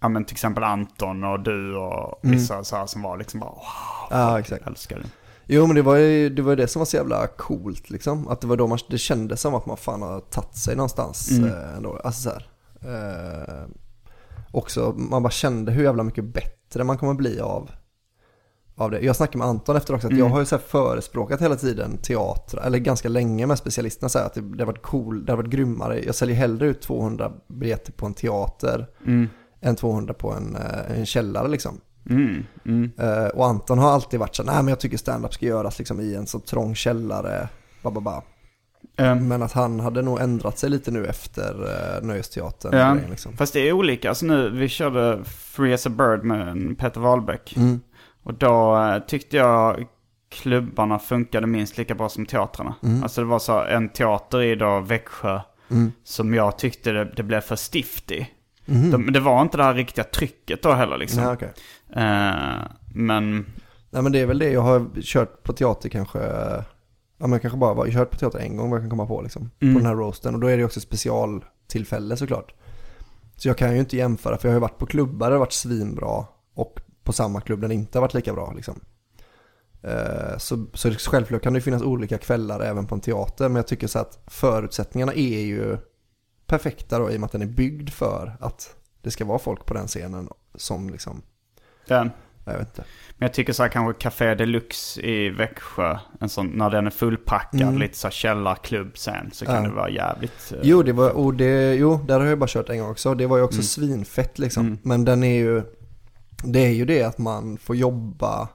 Ja 0.00 0.08
men 0.08 0.24
till 0.24 0.34
exempel 0.34 0.64
Anton 0.64 1.24
och 1.24 1.40
du 1.40 1.76
och 1.76 2.24
Mm. 2.24 2.36
vissa 2.36 2.64
så 2.64 2.76
här 2.76 2.86
som 2.86 3.02
var 3.02 3.16
liksom 3.18 3.40
bara 3.40 3.50
wow. 3.50 3.62
Ja, 4.10 4.38
exakt. 4.40 4.66
Älskar 4.66 4.96
det. 4.98 5.04
Jo 5.46 5.66
men 5.66 5.76
det 5.76 5.82
var 5.82 5.96
ju 5.96 6.28
det, 6.28 6.42
var 6.42 6.56
det 6.56 6.68
som 6.68 6.80
var 6.80 6.86
så 6.86 6.96
jävla 6.96 7.26
coolt 7.26 7.90
liksom. 7.90 8.28
Att 8.28 8.40
det 8.40 8.46
var 8.46 8.56
då 8.56 8.66
man, 8.66 8.78
det 8.90 8.98
kändes 8.98 9.40
som 9.40 9.54
att 9.54 9.66
man 9.66 9.76
fan 9.76 10.02
har 10.02 10.20
tagit 10.20 10.56
sig 10.56 10.76
någonstans 10.76 11.30
Mm. 11.30 11.50
eh, 11.50 11.76
ändå. 11.76 12.00
Alltså 12.04 12.30
så 12.30 12.36
här. 12.36 12.48
Eh, 12.82 13.66
också, 14.52 14.94
man 14.96 15.22
bara 15.22 15.30
kände 15.30 15.72
hur 15.72 15.84
jävla 15.84 16.02
mycket 16.02 16.24
bättre 16.24 16.84
man 16.84 16.98
kommer 16.98 17.14
bli 17.14 17.40
av, 17.40 17.70
av 18.78 18.90
det. 18.90 19.00
Jag 19.00 19.16
snackade 19.16 19.38
med 19.38 19.46
Anton 19.46 19.76
efter 19.76 19.94
också 19.94 20.06
att 20.06 20.12
Mm. 20.12 20.24
jag 20.24 20.30
har 20.32 20.38
ju 20.40 20.44
så 20.44 20.58
förespråkat 20.58 21.40
hela 21.42 21.56
tiden 21.56 21.96
teater, 21.98 22.58
eller 22.58 22.78
ganska 22.78 23.08
länge 23.08 23.46
med 23.46 23.58
specialisterna 23.58 24.08
så 24.08 24.18
att 24.18 24.34
det, 24.34 24.40
det 24.40 24.62
har 24.62 24.66
varit 24.66 24.82
cool, 24.82 25.24
det 25.24 25.32
har 25.32 25.36
varit 25.36 25.50
grymmare. 25.50 26.02
Jag 26.06 26.14
säljer 26.14 26.36
hellre 26.36 26.66
ut 26.66 26.80
200 26.82 27.32
biljetter 27.48 27.92
på 27.92 28.06
en 28.06 28.14
teater 28.14 28.86
Mm. 29.06 29.28
än 29.60 29.76
200 29.76 30.14
på 30.14 30.32
en, 30.32 30.56
eh, 30.56 30.98
en 30.98 31.06
källare 31.06 31.48
liksom. 31.48 31.80
Mm. 32.10 32.44
Mm. 32.66 32.90
Eh, 32.98 33.26
och 33.26 33.46
Anton 33.46 33.78
har 33.78 33.90
alltid 33.90 34.20
varit 34.20 34.36
så 34.36 34.42
nej 34.42 34.54
men 34.56 34.68
jag 34.68 34.80
tycker 34.80 34.96
stand-up 34.96 35.34
ska 35.34 35.46
göras 35.46 35.78
liksom 35.78 36.00
i 36.00 36.14
en 36.14 36.26
så 36.26 36.38
trång 36.40 36.74
källare, 36.74 37.48
ba, 37.82 37.90
ba, 37.90 38.00
ba. 38.00 38.22
Ehm, 38.96 39.28
Men 39.28 39.42
att 39.42 39.52
han 39.52 39.80
hade 39.80 40.02
nog 40.02 40.20
ändrat 40.20 40.58
sig 40.58 40.70
lite 40.70 40.90
nu 40.90 41.06
efter 41.06 41.54
uh, 41.62 42.06
Nöjesteatern. 42.06 42.76
Ja, 42.78 42.96
liksom. 43.10 43.36
fast 43.36 43.52
det 43.52 43.68
är 43.68 43.72
olika. 43.72 44.08
Alltså 44.08 44.26
nu, 44.26 44.50
vi 44.50 44.68
körde 44.68 45.24
Free 45.24 45.74
as 45.74 45.86
a 45.86 45.90
Bird 45.90 46.24
med 46.24 46.78
Peter 46.78 47.00
Wahlbeck. 47.00 47.54
Mm. 47.56 47.80
Och 48.22 48.34
då 48.34 48.76
eh, 48.82 48.98
tyckte 48.98 49.36
jag 49.36 49.86
klubbarna 50.30 50.98
funkade 50.98 51.46
minst 51.46 51.78
lika 51.78 51.94
bra 51.94 52.08
som 52.08 52.26
teatrarna. 52.26 52.74
Mm. 52.82 53.02
Alltså 53.02 53.20
det 53.20 53.26
var 53.26 53.38
så 53.38 53.60
en 53.64 53.88
teater 53.88 54.42
i 54.42 54.54
då 54.54 54.80
Växjö 54.80 55.40
Mm. 55.70 55.92
som 56.04 56.34
jag 56.34 56.58
tyckte 56.58 56.92
det, 56.92 57.04
det 57.04 57.22
blev 57.22 57.40
för 57.40 57.56
stift 57.56 58.10
i. 58.10 58.30
Mhm. 58.66 58.90
De, 58.90 59.12
det 59.12 59.20
var 59.20 59.42
inte 59.42 59.56
det 59.56 59.62
här 59.62 59.74
riktiga 59.74 60.04
trycket 60.04 60.62
då 60.62 60.72
heller 60.72 60.98
liksom. 60.98 61.22
Nej, 61.22 61.32
okej. 61.32 61.52
Eh, 61.90 62.62
men 62.94 63.46
Nej 63.90 64.02
men 64.02 64.12
det 64.12 64.20
är 64.20 64.26
väl 64.26 64.38
det, 64.38 64.50
jag 64.50 64.60
har 64.60 64.86
kört 65.02 65.42
på 65.42 65.52
teater 65.52 65.88
kanske, 65.88 66.18
ja 67.18 67.26
men 67.26 67.40
kanske 67.40 67.58
bara 67.58 67.74
var- 67.74 67.86
kört 67.90 68.10
på 68.10 68.16
teater 68.16 68.38
en 68.38 68.56
gång 68.56 68.70
vad 68.70 68.76
jag 68.76 68.82
kan 68.82 68.90
komma 68.90 69.06
på 69.06 69.22
liksom. 69.22 69.50
Mm. 69.60 69.74
På 69.74 69.78
den 69.80 69.86
här 69.86 69.94
roasten 69.94 70.34
och 70.34 70.40
då 70.40 70.46
är 70.46 70.56
det 70.56 70.64
också 70.64 70.80
specialtillfälle 70.80 72.16
såklart. 72.16 72.52
Så 73.36 73.48
jag 73.48 73.56
kan 73.58 73.72
ju 73.74 73.78
inte 73.80 73.96
jämföra 73.96 74.38
för 74.38 74.48
jag 74.48 74.52
har 74.52 74.56
ju 74.56 74.60
varit 74.60 74.78
på 74.78 74.86
klubbar 74.86 75.26
där 75.26 75.30
det 75.30 75.34
har 75.36 75.40
varit 75.40 75.52
svinbra 75.52 76.24
och 76.54 76.80
på 77.08 77.12
samma 77.12 77.40
klubb 77.40 77.60
där 77.60 77.68
det 77.68 77.74
inte 77.74 77.98
har 77.98 78.00
varit 78.00 78.14
lika 78.14 78.32
bra 78.32 78.52
liksom. 78.56 78.80
Eh, 79.82 80.38
Så, 80.38 80.66
så 80.74 80.90
självklart 80.92 81.42
kan 81.42 81.52
det 81.52 81.60
finnas 81.60 81.82
olika 81.82 82.18
kvällar 82.18 82.60
även 82.60 82.86
på 82.86 82.94
en 82.94 83.00
teater 83.00 83.48
men 83.48 83.56
jag 83.56 83.66
tycker 83.66 83.86
så 83.86 83.98
att 83.98 84.18
förutsättningarna 84.26 85.12
är 85.12 85.40
ju 85.40 85.76
perfekta 86.46 86.98
då 86.98 87.10
i 87.10 87.16
och 87.16 87.20
med 87.20 87.26
att 87.26 87.32
den 87.32 87.42
är 87.42 87.46
byggd 87.46 87.90
för 87.90 88.36
att 88.40 88.74
det 89.02 89.10
ska 89.10 89.24
vara 89.24 89.38
folk 89.38 89.66
på 89.66 89.74
den 89.74 89.86
scenen 89.86 90.28
som 90.54 90.90
liksom, 90.90 91.22
den. 91.86 92.10
jag 92.44 92.52
vet 92.58 92.68
inte. 92.68 92.84
Men 93.16 93.26
jag 93.26 93.34
tycker 93.34 93.52
så 93.52 93.62
här 93.62 93.70
kanske 93.70 94.02
Café 94.02 94.34
Deluxe 94.34 95.00
i 95.00 95.30
Växjö, 95.30 95.98
en 96.20 96.28
sån, 96.28 96.46
när 96.46 96.70
den 96.70 96.86
är 96.86 96.90
fullpackad, 96.90 97.62
Mm. 97.62 97.78
lite 97.78 97.96
så 97.98 98.06
här 98.06 98.12
källarklubb 98.12 98.98
sen, 98.98 99.30
så 99.32 99.44
kan 99.46 99.54
Ja. 99.54 99.62
det 99.62 99.74
vara 99.74 99.90
jävligt... 99.90 100.52
eh, 100.52 100.58
Jo, 100.62 100.82
det 100.82 100.92
var, 100.92 101.10
och 101.10 101.34
det, 101.34 101.74
jo, 101.74 102.00
där 102.08 102.20
har 102.20 102.26
jag 102.26 102.38
bara 102.38 102.46
kört 102.48 102.68
en 102.68 102.78
gång 102.78 102.90
också. 102.90 103.14
Det 103.14 103.26
var 103.26 103.36
ju 103.36 103.42
också 103.42 103.56
Mm. 103.58 103.64
svinfett 103.64 104.38
liksom. 104.38 104.66
Mm. 104.66 104.78
Men 104.82 105.04
den 105.04 105.22
är 105.24 105.34
ju, 105.38 105.62
det 106.44 106.58
är 106.66 106.70
ju 106.72 106.84
det 106.84 107.02
att 107.02 107.18
man 107.18 107.58
får 107.58 107.76
jobba 107.76 108.48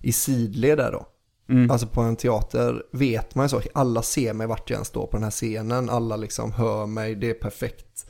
i 0.00 0.12
sidled 0.12 0.78
där 0.78 0.92
då. 0.92 1.06
Mm. 1.48 1.70
Alltså 1.70 1.86
på 1.86 2.00
en 2.00 2.16
teater 2.16 2.82
vet 2.92 3.34
man 3.34 3.44
ju 3.44 3.48
så, 3.48 3.60
alla 3.74 4.02
ser 4.02 4.32
mig 4.32 4.46
vart 4.46 4.70
jag 4.70 4.78
än 4.78 4.84
står 4.84 5.06
på 5.06 5.16
den 5.16 5.24
här 5.24 5.30
scenen, 5.30 5.90
alla 5.90 6.16
liksom 6.16 6.52
hör 6.52 6.86
mig, 6.86 7.14
det 7.14 7.30
är 7.30 7.34
perfekt. 7.34 8.06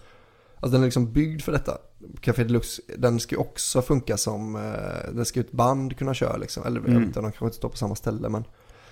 Alltså 0.61 0.73
den 0.73 0.81
är 0.81 0.85
liksom 0.87 1.13
byggd 1.13 1.43
för 1.43 1.53
detta. 1.53 1.79
Café 2.21 2.45
Deluxe, 2.45 2.83
den 2.99 3.21
ska 3.21 3.35
ju 3.35 3.41
också 3.41 3.83
funka 3.83 4.17
som, 4.17 4.57
eh, 4.57 5.13
den 5.15 5.25
ska 5.25 5.41
ju 5.41 5.45
ett 5.47 5.53
band 5.53 5.97
kunna 5.99 6.15
köra 6.15 6.37
liksom. 6.37 6.67
Eller 6.67 6.81
jag 6.81 6.89
Mm. 6.89 6.99
vet 6.99 7.07
inte, 7.07 7.21
de 7.21 7.23
kanske 7.33 7.45
inte 7.45 7.57
står 7.57 7.69
på 7.69 7.77
samma 7.77 7.95
ställe 7.95 8.29
men. 8.29 8.45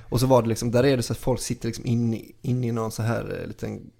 Och 0.08 0.20
så 0.20 0.26
var 0.26 0.42
det 0.42 0.48
liksom, 0.48 0.70
där 0.70 0.84
är 0.84 0.96
det 0.96 1.02
så 1.02 1.12
att 1.12 1.18
folk 1.18 1.40
sitter 1.40 1.66
liksom 1.68 1.86
in 1.86 2.14
i, 2.14 2.36
in 2.42 2.64
i 2.64 2.72
någon 2.72 2.90
så 2.90 3.02
här 3.02 3.38
eh, 3.40 3.46
liten, 3.48 3.90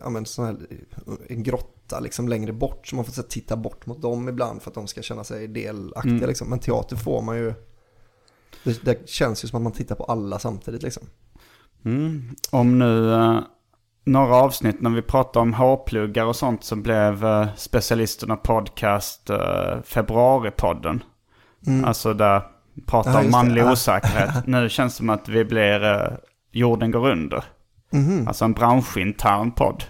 ja 0.00 0.08
men 0.10 0.26
sån 0.26 0.44
här, 0.46 0.56
eh, 0.70 1.12
en 1.28 1.42
grotta 1.42 2.00
liksom 2.00 2.28
längre 2.28 2.52
bort. 2.52 2.86
Så 2.86 2.96
man 2.96 3.04
får 3.04 3.12
så 3.12 3.20
här, 3.20 3.28
titta 3.28 3.56
bort 3.56 3.86
mot 3.86 4.02
dem 4.02 4.28
ibland 4.28 4.62
för 4.62 4.70
att 4.70 4.74
de 4.74 4.86
ska 4.86 5.02
känna 5.02 5.24
sig 5.24 5.48
delaktiga 5.48 6.14
Mm. 6.14 6.28
liksom. 6.28 6.48
Men 6.50 6.58
teater 6.58 6.96
får 6.96 7.22
man 7.22 7.36
ju, 7.36 7.54
det, 8.64 8.84
det 8.84 9.08
känns 9.08 9.44
ju 9.44 9.48
som 9.48 9.56
att 9.56 9.62
man 9.62 9.72
tittar 9.72 9.94
på 9.94 10.04
alla 10.04 10.38
samtidigt 10.38 10.82
liksom. 10.82 11.02
Mm. 11.84 12.22
Om 12.50 12.78
nu, 12.78 13.12
eh, 13.14 13.40
några 14.04 14.34
avsnitt 14.34 14.80
när 14.80 14.90
vi 14.90 15.02
pratade 15.02 15.42
om 15.42 15.54
hårpluggar 15.54 16.24
och 16.24 16.36
sånt 16.36 16.64
som 16.64 16.82
blev 16.82 17.24
eh, 17.24 17.48
specialisterna 17.56 18.36
podcast 18.36 19.30
eh, 19.30 19.82
februaripodden. 19.84 21.02
Alltså 21.84 22.14
där 22.14 22.42
pratar 22.86 23.10
Ja, 23.12 23.18
om 23.18 23.24
det. 23.24 23.30
manlig 23.30 23.62
Ja. 23.62 23.72
osäkerhet. 23.72 24.46
nu 24.46 24.68
känns 24.68 24.92
det 24.92 24.96
som 24.96 25.10
att 25.10 25.28
vi 25.28 25.44
blir 25.44 25.84
eh, 25.84 26.12
jorden 26.52 26.90
går 26.90 27.08
under. 27.10 27.44
Mhm. 27.90 28.28
Alltså 28.28 28.44
en 28.44 28.52
branschintern 28.52 29.52
podd. 29.52 29.84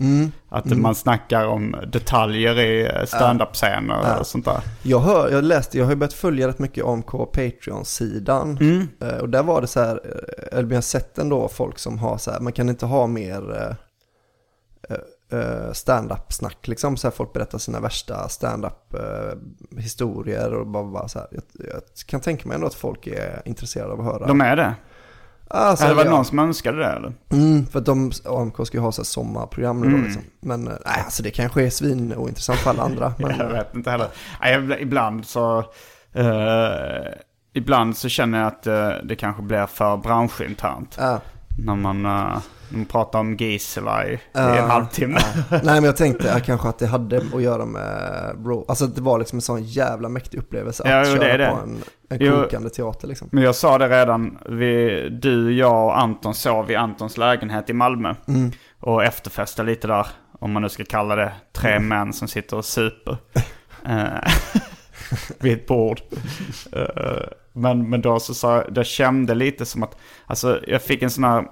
Mm. 0.00 0.32
Att 0.48 0.76
man 0.78 0.94
snackar 0.94 1.46
om 1.46 1.76
detaljer 1.92 2.58
i 2.60 3.06
stand-up-scener 3.06 4.16
och 4.20 4.26
sånt 4.26 4.44
där. 4.44 4.60
Jag, 4.82 5.00
hör, 5.00 5.30
jag 5.30 5.44
läste, 5.44 5.78
jag 5.78 5.84
har 5.84 5.92
ju 5.92 5.96
börjat 5.96 6.12
följa 6.12 6.48
rätt 6.48 6.58
mycket 6.58 6.84
AMK 6.84 7.10
Patreon-sidan. 7.10 8.58
Mm. 8.60 8.88
Eh, 9.00 9.16
Och 9.18 9.28
där 9.28 9.42
var 9.42 9.60
det 9.60 9.66
så 9.66 9.80
här, 9.80 10.00
eh, 10.04 10.58
eller 10.58 10.68
jag 10.68 10.76
har 10.76 10.80
sett 10.82 11.18
ändå 11.18 11.48
folk 11.48 11.78
som 11.78 11.98
har 11.98 12.18
så 12.18 12.30
här, 12.30 12.40
man 12.40 12.52
kan 12.52 12.68
inte 12.68 12.86
ha 12.86 13.06
mer 13.06 13.76
eh, 15.32 15.72
stand-up-snack 15.72 16.68
liksom. 16.68 16.96
Så 16.96 17.06
här, 17.06 17.12
folk 17.12 17.32
berättar 17.32 17.58
sina 17.58 17.80
värsta 17.80 18.28
stand-up-historier 18.28 20.54
och 20.54 20.66
bara, 20.66 20.84
bara 20.84 21.08
så 21.08 21.18
här. 21.18 21.28
Jag, 21.30 21.42
jag 21.52 21.82
kan 22.06 22.20
tänka 22.20 22.48
mig 22.48 22.54
ändå 22.54 22.66
att 22.66 22.74
folk 22.74 23.06
är 23.06 23.42
intresserade 23.44 23.92
av 23.92 24.00
att 24.00 24.06
höra. 24.06 24.26
De 24.26 24.40
är 24.40 24.56
det. 24.56 24.74
Alltså, 25.50 25.84
Eller 25.84 25.94
var 25.94 26.04
det 26.04 26.10
ja. 26.10 26.16
någon 26.16 26.24
som 26.24 26.38
önskade 26.38 26.78
det 26.78 26.86
eller? 26.86 27.12
Mm, 27.32 27.66
för 27.66 27.78
att 27.78 27.84
de, 27.86 28.12
AMK 28.24 28.66
ska 28.66 28.76
ju 28.76 28.82
ha 28.82 28.92
så 28.92 29.00
här 29.02 29.04
sommarprogram 29.04 29.80
nu 29.80 29.86
då 29.86 29.92
Mm. 29.94 30.04
liksom. 30.04 30.22
Men 30.40 30.66
eh, 30.68 30.72
nej, 30.86 31.02
alltså 31.04 31.22
det 31.22 31.30
kanske 31.30 31.66
är 31.66 31.70
svin 31.70 32.14
ointressant 32.16 32.58
för 32.58 32.70
alla 32.70 32.82
andra. 32.82 33.12
Men, 33.18 33.38
Jag 33.38 33.48
vet 33.48 33.74
inte 33.74 33.90
heller. 33.90 34.06
Nej, 34.40 34.76
ibland 34.82 35.26
så... 35.26 35.58
eh, 36.12 37.12
ibland 37.54 37.96
så 37.96 38.08
känner 38.08 38.38
jag 38.38 38.46
att 38.46 38.66
eh, 38.66 38.90
det 39.04 39.16
kanske 39.16 39.42
blir 39.42 39.66
för 39.66 39.96
branschinternt. 39.96 40.96
ja. 41.00 41.20
När 41.58 41.74
man, 41.74 41.96
uh, 41.96 42.02
när 42.68 42.76
man 42.78 42.86
pratar 42.86 43.18
om 43.18 43.36
Gisela 43.36 44.06
i, 44.06 44.12
i 44.14 44.18
Ja, 44.32 44.56
en 44.56 44.70
halvtimme. 44.70 45.18
Nej 45.50 45.62
men 45.62 45.84
jag 45.84 45.96
tänkte 45.96 46.30
eh, 46.30 46.38
kanske 46.38 46.68
att 46.68 46.78
det 46.78 46.86
hade 46.86 47.22
att 47.34 47.42
göra 47.42 47.64
med 47.66 48.34
bro. 48.38 48.64
Alltså 48.68 48.86
det 48.86 49.00
var 49.00 49.18
liksom 49.18 49.36
en 49.36 49.42
sån 49.42 49.62
jävla 49.64 50.08
mäktig 50.08 50.38
upplevelse 50.38 50.82
att 50.82 50.90
Ja, 50.90 51.04
jo, 51.06 51.16
köra 51.22 51.36
det. 51.36 51.46
på 51.50 51.56
en, 51.56 51.82
en 52.08 52.18
kokande 52.42 52.70
teater 52.70 53.08
liksom. 53.08 53.28
Men 53.32 53.42
jag 53.44 53.54
sa 53.54 53.78
det 53.78 53.88
redan. 53.88 54.38
Vi, 54.48 55.08
du, 55.22 55.52
jag 55.52 55.84
och 55.84 55.98
Anton 55.98 56.34
sov 56.34 56.70
i 56.70 56.76
Antons 56.76 57.16
lägenhet 57.16 57.70
i 57.70 57.72
Malmö. 57.72 58.14
Mm. 58.28 58.52
Och 58.80 59.04
efterfestade 59.04 59.70
lite 59.70 59.86
där. 59.86 60.06
Om 60.40 60.52
man 60.52 60.62
nu 60.62 60.68
ska 60.68 60.84
kalla 60.84 61.16
det 61.16 61.32
tre 61.52 61.70
Mm. 61.72 61.88
män 61.88 62.12
som 62.12 62.28
sitter 62.28 62.56
och 62.56 62.64
super. 62.64 63.16
Eh, 63.88 64.32
vid 65.38 65.52
ett 65.52 65.66
bord. 65.66 66.00
Eh, 66.72 66.82
men, 67.58 67.90
men 67.90 68.00
då 68.00 68.20
så 68.20 68.34
sa 68.34 68.64
jag, 68.74 68.86
kände 68.86 69.34
lite 69.34 69.66
som 69.66 69.82
att, 69.82 69.96
alltså 70.26 70.60
jag 70.66 70.82
fick 70.82 71.02
en 71.02 71.10
sån 71.10 71.24
här 71.24 71.44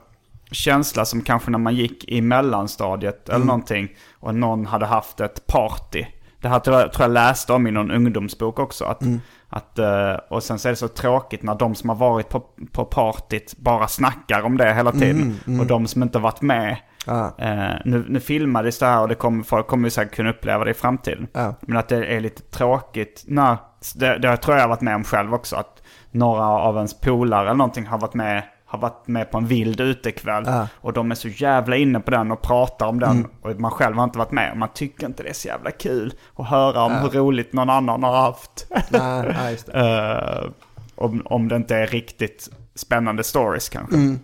känsla 0.50 1.04
som 1.04 1.20
kanske 1.20 1.50
när 1.50 1.58
man 1.58 1.74
gick 1.74 2.04
i 2.08 2.20
mellanstadiet 2.20 3.28
eller 3.28 3.44
någonting. 3.44 3.88
Och 4.20 4.34
någon 4.34 4.66
hade 4.66 4.86
haft 4.86 5.20
ett 5.20 5.46
party. 5.46 6.04
Det 6.40 6.48
här 6.48 6.58
tror 6.58 6.76
jag, 6.76 6.92
tror 6.92 7.04
jag 7.04 7.12
läste 7.12 7.52
om 7.52 7.66
i 7.66 7.70
någon 7.70 7.90
ungdomsbok 7.90 8.58
också. 8.58 8.84
Att, 8.84 9.02
att, 9.48 9.78
eh, 9.78 10.14
och 10.28 10.42
sen 10.42 10.58
så 10.58 10.68
är 10.68 10.72
det 10.72 10.76
så 10.76 10.88
tråkigt 10.88 11.42
när 11.42 11.54
de 11.54 11.74
som 11.74 11.88
har 11.88 11.96
varit 11.96 12.28
på, 12.28 12.40
på 12.72 12.84
partyt 12.84 13.56
bara 13.56 13.88
snackar 13.88 14.42
om 14.42 14.56
det 14.56 14.74
hela 14.74 14.92
tiden. 14.92 15.40
Och 15.60 15.66
de 15.66 15.86
som 15.86 16.02
inte 16.02 16.18
har 16.18 16.22
varit 16.22 16.42
med. 16.42 16.76
Ja. 17.06 17.34
Eh, 17.38 17.74
nu, 17.84 18.04
nu 18.08 18.20
filmades 18.20 18.78
det 18.78 18.86
här 18.86 19.00
och 19.00 19.08
det 19.08 19.14
kommer, 19.14 19.44
folk 19.44 19.66
kommer 19.66 19.88
säkert 19.88 20.14
kunna 20.14 20.30
uppleva 20.30 20.64
det 20.64 20.70
i 20.70 20.74
framtiden. 20.74 21.28
Ja. 21.32 21.54
Men 21.60 21.76
att 21.76 21.88
det 21.88 22.06
är 22.06 22.20
lite 22.20 22.42
tråkigt. 22.42 23.24
när 23.26 23.56
det, 23.94 24.18
det 24.18 24.36
tror 24.36 24.56
jag 24.56 24.60
jag 24.60 24.64
har 24.64 24.68
varit 24.68 24.80
med 24.80 24.94
om 24.94 25.04
själv 25.04 25.34
också. 25.34 25.56
Att 25.56 25.82
några 26.16 26.44
av 26.44 26.76
ens 26.76 27.00
polare 27.00 27.42
eller 27.42 27.54
någonting 27.54 27.86
har 27.86 27.98
varit 27.98 28.14
med 28.14 28.42
har 28.68 28.78
varit 28.78 29.08
med 29.08 29.30
på 29.30 29.38
en 29.38 29.46
vild 29.46 29.80
utekväll. 29.80 30.44
Ja. 30.46 30.68
Och 30.74 30.92
de 30.92 31.10
är 31.10 31.14
så 31.14 31.28
jävla 31.28 31.76
inne 31.76 32.00
på 32.00 32.10
den 32.10 32.30
och 32.30 32.42
pratar 32.42 32.86
om 32.86 33.00
den. 33.00 33.26
Och 33.42 33.60
man 33.60 33.70
själv 33.70 33.96
har 33.96 34.04
inte 34.04 34.18
varit 34.18 34.32
med. 34.32 34.52
Och 34.52 34.58
man 34.58 34.68
tycker 34.74 35.06
inte 35.06 35.22
det 35.22 35.28
är 35.28 35.34
så 35.34 35.48
jävla 35.48 35.70
kul 35.70 36.14
att 36.36 36.48
höra 36.48 36.82
om 36.82 36.92
hur 36.92 37.08
roligt 37.08 37.52
någon 37.52 37.70
annan 37.70 38.02
har 38.02 38.16
haft. 38.16 38.66
Nej, 38.70 38.82
nej, 38.90 39.58
det. 39.66 39.72
Eh, 40.46 40.50
om, 40.94 41.22
om 41.24 41.48
det 41.48 41.56
inte 41.56 41.76
är 41.76 41.86
riktigt 41.86 42.48
spännande 42.74 43.24
stories 43.24 43.68
kanske. 43.68 43.96
Mm. 43.96 44.18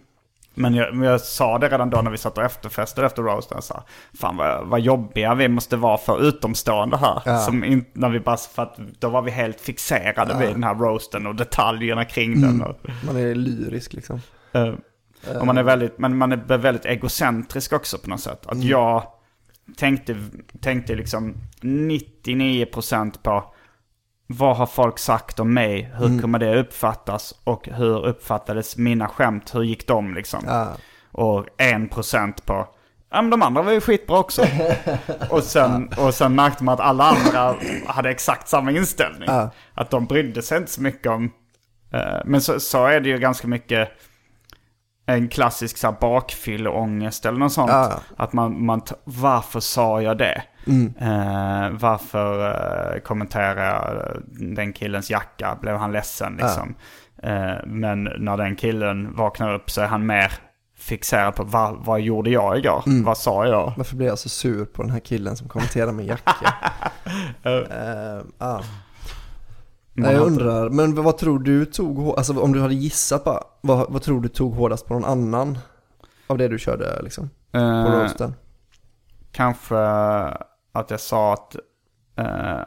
Men 0.54 0.74
jag, 0.74 0.94
men 0.94 1.08
jag 1.08 1.20
sa 1.20 1.58
det 1.58 1.68
redan 1.68 1.90
då 1.90 2.02
när 2.02 2.10
vi 2.10 2.18
satt 2.18 2.38
och 2.38 2.44
efterfestade 2.44 3.06
efter 3.06 3.22
roasten. 3.22 3.56
Jag 3.56 3.64
sa, 3.64 3.84
fan 4.14 4.36
vad, 4.36 4.66
vad 4.66 4.80
jobbiga 4.80 5.34
vi 5.34 5.48
måste 5.48 5.76
vara 5.76 5.98
för 5.98 6.22
utomstående 6.28 6.96
här. 6.96 7.22
Ja. 7.24 7.38
Som 7.38 7.64
in, 7.64 7.84
när 7.92 8.08
vi 8.08 8.20
bara, 8.20 8.36
för 8.36 8.62
att 8.62 8.78
då 8.98 9.08
var 9.08 9.22
vi 9.22 9.30
helt 9.30 9.60
fixerade 9.60 10.38
vid 10.38 10.48
den 10.48 10.64
här 10.64 10.74
roasten 10.74 11.26
och 11.26 11.34
detaljerna 11.34 12.04
kring 12.04 12.32
Mm. 12.32 12.58
den. 12.58 12.62
Och, 12.62 12.76
Man 13.06 13.16
är 13.16 13.34
lyrisk 13.34 13.92
liksom. 13.92 14.20
eh, 14.52 14.74
och 15.40 15.46
man 15.46 15.58
är 15.58 15.62
väldigt, 15.62 15.98
men 15.98 16.16
man 16.16 16.32
är 16.32 16.56
väldigt 16.58 16.84
egocentrisk 16.84 17.72
också 17.72 17.98
på 17.98 18.10
något 18.10 18.20
sätt. 18.20 18.46
Att 18.46 18.64
jag 18.64 19.02
tänkte, 19.76 20.16
tänkte 20.60 20.94
liksom 20.94 21.34
99% 21.60 23.22
på 23.22 23.44
vad 24.32 24.56
har 24.56 24.66
folk 24.66 24.98
sagt 24.98 25.40
om 25.40 25.54
mig? 25.54 25.92
Hur 25.94 26.20
kommer 26.20 26.38
det 26.38 26.60
uppfattas? 26.60 27.34
Och 27.44 27.68
hur 27.68 28.06
uppfattades 28.06 28.76
mina 28.76 29.08
skämt? 29.08 29.54
Hur 29.54 29.62
gick 29.62 29.86
de 29.86 30.14
liksom? 30.14 30.44
Ja. 30.46 30.68
Och 31.12 31.46
1% 31.58 32.42
på 32.44 32.68
Ja 33.12 33.22
men 33.22 33.30
de 33.30 33.42
andra 33.42 33.62
var 33.62 33.72
ju 33.72 33.80
skitbra 33.80 34.18
också. 34.18 34.42
och, 35.30 35.42
sen, 35.42 35.88
och 35.98 36.14
sen 36.14 36.34
märkte 36.34 36.64
man 36.64 36.74
att 36.74 36.80
alla 36.80 37.04
andra 37.04 37.56
hade 37.86 38.10
exakt 38.10 38.48
samma 38.48 38.70
inställning. 38.70 39.28
Ja. 39.28 39.50
Att 39.74 39.90
de 39.90 40.06
brydde 40.06 40.42
sig 40.42 40.58
inte 40.58 40.70
så 40.70 40.82
mycket 40.82 41.06
om... 41.06 41.32
eh, 41.92 42.20
men 42.24 42.40
så, 42.40 42.60
så 42.60 42.86
är 42.86 43.00
det 43.00 43.08
ju 43.08 43.18
ganska 43.18 43.48
mycket 43.48 43.88
en 45.06 45.28
klassisk 45.28 46.00
bakfylleångest 46.00 47.26
eller 47.26 47.38
något 47.38 47.52
sånt. 47.52 47.70
Ja. 47.70 48.00
Att 48.16 48.32
man, 48.32 48.64
man 48.64 48.82
varför 49.04 49.60
sa 49.60 50.02
jag 50.02 50.18
det? 50.18 50.42
Mm. 50.66 50.94
Eh, 51.00 51.70
varför 51.80 52.48
uh, 52.94 53.00
kommenterade 53.00 53.64
jag 53.64 54.16
den 54.56 54.72
killens 54.72 55.10
jacka? 55.10 55.58
Blev 55.60 55.76
han 55.76 55.92
ledsen 55.92 56.32
liksom? 56.32 56.74
Eh, 57.22 57.54
men 57.66 58.04
när 58.04 58.36
den 58.36 58.56
killen 58.56 59.14
vaknar 59.14 59.54
upp 59.54 59.70
så 59.70 59.80
är 59.80 59.86
han 59.86 60.06
mer 60.06 60.32
fixerad 60.76 61.34
på 61.34 61.44
vad, 61.44 61.84
vad 61.84 62.00
gjorde 62.00 62.30
jag 62.30 62.58
igår? 62.58 62.82
Mm. 62.86 63.04
Vad 63.04 63.18
sa 63.18 63.46
jag? 63.46 63.72
Varför 63.76 63.96
blir 63.96 64.06
jag 64.06 64.18
så 64.18 64.28
sur 64.28 64.64
på 64.64 64.82
den 64.82 64.90
här 64.90 65.00
killen 65.00 65.36
som 65.36 65.48
kommenterar 65.48 65.92
min 65.92 66.06
jacka? 66.06 66.54
Eh, 67.44 68.22
ja. 68.38 68.62
Man 69.94 70.06
Nej, 70.06 70.14
jag 70.14 70.26
undrar, 70.26 70.70
men 70.70 70.94
vad 71.02 71.18
tror 71.18 71.38
du 71.38 71.64
tog, 71.64 72.18
alltså 72.18 72.40
om 72.40 72.52
du 72.52 72.60
hade 72.60 72.74
gissat 72.74 73.24
bara, 73.24 73.42
vad, 73.60 73.92
vad 73.92 74.02
tror 74.02 74.20
du 74.20 74.28
tog 74.28 74.54
hårdast 74.54 74.88
på 74.88 74.94
någon 74.94 75.04
annan? 75.04 75.58
Av 76.26 76.38
det 76.38 76.48
du 76.48 76.58
körde 76.58 77.02
liksom, 77.02 77.30
på 77.52 77.58
Eh, 77.58 77.84
roasten? 77.84 78.34
Kanske 79.32 79.76
att 80.72 80.90
jag 80.90 81.00
sa 81.00 81.32
att... 81.32 81.56
eh, 82.16 82.60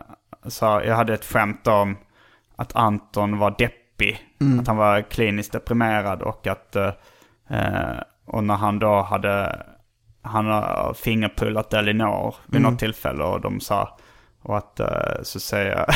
sa, 0.48 0.84
jag 0.84 0.96
hade 0.96 1.14
ett 1.14 1.26
skämt 1.26 1.68
om 1.68 1.98
att 2.56 2.76
Anton 2.76 3.38
var 3.38 3.56
deppig. 3.58 4.20
Att 4.60 4.68
han 4.68 4.78
var 4.78 5.02
kliniskt 5.02 5.52
deprimerad 5.52 6.22
och 6.22 6.48
att... 6.48 6.76
eh, 6.76 6.92
och 8.26 8.44
när 8.44 8.56
han 8.56 8.80
då 8.80 9.02
hade... 9.02 9.66
Han 10.22 10.46
har 10.46 10.94
fingerpullat 10.94 11.74
Elinor 11.74 12.36
vid 12.46 12.62
något 12.62 12.80
tillfälle 12.80 13.24
och 13.24 13.42
de 13.42 13.60
sa... 13.60 13.98
Och 14.42 14.58
att 14.58 14.80
eh, 14.80 15.22
så 15.24 15.40
säger 15.40 15.72
jag... 15.72 15.86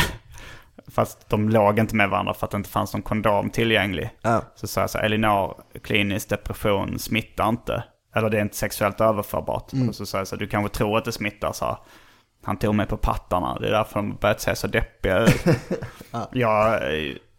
Fast 0.92 1.30
de 1.30 1.50
låg 1.50 1.80
inte 1.80 1.96
med 1.96 2.10
varandra 2.10 2.34
för 2.34 2.46
att 2.46 2.52
det 2.52 2.58
inte 2.58 2.70
fanns 2.70 2.94
någon 2.94 3.02
kondom 3.02 3.50
tillgänglig. 3.50 4.10
Ja. 4.22 4.42
Så 4.56 4.68
sa 4.68 4.82
jag 4.82 4.90
så 4.90 4.98
här, 4.98 5.06
Elinor, 5.06 5.64
klinisk 5.84 6.30
depression 6.30 7.00
smittar 7.00 7.50
inte. 7.50 7.84
Eller 8.16 8.30
det 8.30 8.38
är 8.38 8.42
inte 8.42 8.58
sexuellt 8.58 9.02
överförbart. 9.02 9.72
Och 9.90 9.96
så 9.96 10.18
jag 10.18 10.28
så 10.28 10.36
här, 10.36 10.40
du 10.40 10.48
kanske 10.48 10.78
tror 10.78 10.98
att 10.98 11.06
det 11.06 11.12
smittar, 11.12 11.52
så 11.54 11.78
Han 12.44 12.58
tog 12.58 12.76
mig 12.76 12.86
på 12.86 12.98
pattarna, 12.98 13.60
det 13.60 13.68
är 13.68 13.72
därför 13.72 13.96
de 13.96 14.16
börjat 14.16 14.42
se 14.42 14.56
så 14.56 14.68
deppiga 14.68 15.20
ut. 15.24 15.46
jag, 16.32 16.82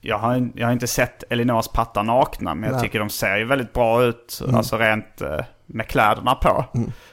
jag, 0.00 0.18
har, 0.18 0.50
jag 0.54 0.66
har 0.66 0.72
inte 0.72 0.86
sett 0.86 1.32
Elinors 1.32 1.68
pattar 1.68 2.02
nakna, 2.02 2.54
men 2.54 2.64
jag 2.64 2.72
Nej. 2.72 2.82
tycker 2.82 2.98
de 2.98 3.10
ser 3.10 3.36
ju 3.36 3.44
väldigt 3.44 3.72
bra 3.72 4.02
ut. 4.02 4.40
Alltså 4.54 4.76
rent 4.76 5.20
eh, 5.20 5.40
med 5.66 5.88
kläderna 5.88 6.34
på. 6.34 6.64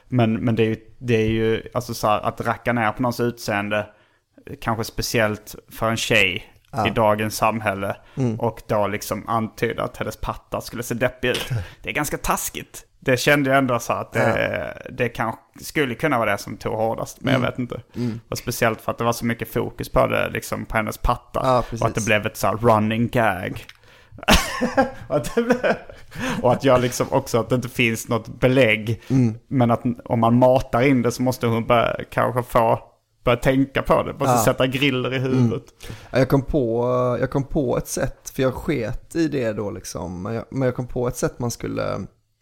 Men, 0.08 0.34
men 0.34 0.55
det 0.55 0.64
är 0.64 0.68
ju, 0.68 0.76
det 0.97 1.16
är 1.16 1.28
ju 1.28 1.64
alltså 1.74 1.93
så 1.93 2.08
här, 2.08 2.20
att 2.20 2.41
racka 2.41 2.74
ner 2.74 2.91
på 2.91 3.01
någons 3.01 3.20
utseende, 3.20 3.88
kanske 4.62 4.84
speciellt 4.84 5.55
för 5.72 5.89
en 5.89 5.97
tjej 5.97 6.53
i 6.88 6.89
dagens 6.89 7.38
samhälle. 7.38 7.95
Och 8.39 8.62
då 8.68 8.88
liksom 8.88 9.28
antyda 9.28 9.84
att 9.84 9.97
hennes 9.97 10.18
pattar 10.18 10.60
skulle 10.60 10.84
se 10.84 10.93
deppiga 10.93 11.32
ut. 11.32 11.49
Det 11.82 11.89
är 11.89 11.93
ganska 11.93 12.18
taskigt. 12.18 12.84
Det 13.08 13.18
kände 13.18 13.49
jag 13.49 13.58
ändå 13.58 13.80
så 13.80 13.93
att 13.93 14.14
det, 14.14 14.74
det 14.91 15.10
kanske 15.10 15.39
skulle 15.62 15.95
kunna 15.95 16.18
vara 16.20 16.32
det 16.32 16.38
som 16.38 16.58
tog 16.58 16.74
hårdast. 16.74 17.18
Men 17.22 17.34
jag 17.34 17.41
vet 17.41 17.60
inte. 17.60 17.82
Och 18.30 18.38
speciellt 18.38 18.82
för 18.82 18.91
att 18.91 18.97
det 18.97 19.03
var 19.03 19.14
så 19.14 19.26
mycket 19.26 19.47
fokus 19.53 19.89
på 19.89 20.08
det, 20.08 20.30
liksom 20.30 20.66
på 20.66 20.78
hennes 20.78 20.97
pattar. 20.97 21.41
Ja, 21.45 21.64
och 21.82 21.88
att 21.88 21.95
det 21.95 22.05
blev 22.05 22.26
ett 22.26 22.38
så 22.38 22.51
running 22.62 23.08
gag. 23.08 23.66
och, 25.08 25.16
att 25.16 25.36
det 25.36 25.41
blev, 25.43 25.76
och 26.41 26.51
att 26.51 26.64
jag 26.64 26.82
liksom 26.82 27.08
också, 27.12 27.39
att 27.39 27.49
det 27.49 27.55
inte 27.55 27.70
finns 27.70 28.08
något 28.08 28.39
belägg. 28.39 29.01
Men 29.47 29.72
att 29.72 29.82
om 30.05 30.20
man 30.20 30.36
matar 30.39 30.82
in 30.82 31.01
det 31.01 31.12
så 31.12 31.22
måste 31.22 31.47
hon 31.47 31.66
börja, 31.66 31.95
kanske 32.12 32.43
få 32.43 32.80
börja 33.24 33.38
tänka 33.38 33.82
på 33.82 34.03
det. 34.03 34.14
Måste 34.14 34.26
Ja. 34.26 34.38
sätta 34.45 34.68
griller 34.68 35.14
i 35.14 35.20
huvudet. 35.20 35.64
Ja, 36.12 36.20
Jag 36.20 36.30
kom, 36.30 36.41
på, 36.41 36.88
jag 37.20 37.30
kom 37.32 37.43
på 37.43 37.78
ett 37.78 37.88
sätt, 37.88 38.32
för 38.36 38.43
jag 38.43 38.53
sket 38.53 39.16
i 39.16 39.28
det 39.28 39.53
då 39.53 39.72
liksom, 39.72 40.22
men 40.22 40.34
jag, 40.34 40.45
men 40.49 40.62
jag 40.66 40.76
kom 40.76 40.88
på 40.88 41.08
ett 41.08 41.18
sätt 41.18 41.39
man 41.39 41.51
skulle 41.51 41.84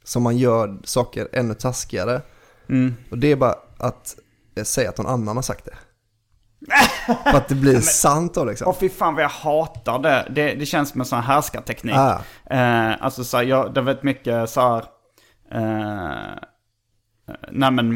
som 0.06 0.24
man 0.24 0.38
gör 0.38 0.78
saker 0.84 1.28
ännu 1.34 1.54
taskigare. 1.54 2.22
Mm. 2.70 2.96
Och 3.12 3.18
det 3.18 3.32
är 3.32 3.36
bara 3.36 3.56
att 3.78 4.16
eh, 4.58 4.64
säga 4.64 4.90
att 4.90 4.98
någon 4.98 5.08
annan 5.08 5.36
har 5.36 5.44
sagt 5.44 5.66
det. 5.66 5.76
För 7.32 7.38
att 7.38 7.48
det 7.48 7.56
blir 7.56 7.80
sant 7.80 8.34
då 8.34 8.46
liksom. 8.46 8.68
Åh 8.68 8.76
fy 8.80 8.90
fan 8.90 9.16
vad 9.16 9.24
jag 9.24 9.30
hatar 9.30 10.00
det. 10.00 10.28
Det, 10.30 10.54
det 10.54 10.66
känns 10.66 10.90
som 10.90 11.02
en 11.02 11.06
sån 11.06 11.20
här 11.20 11.34
härskarteknik. 11.36 11.96
Ah. 11.96 12.22
Eh, 12.50 12.96
alltså 13.00 13.24
så 13.24 13.38
här, 13.38 13.44
jag, 13.44 13.74
det 13.74 13.80
är 13.80 13.84
väldigt 13.84 14.04
mycket 14.04 14.50
så 14.50 14.62
här... 14.62 14.86
Eh, 15.52 16.34
nej 17.52 17.72
men... 17.72 17.94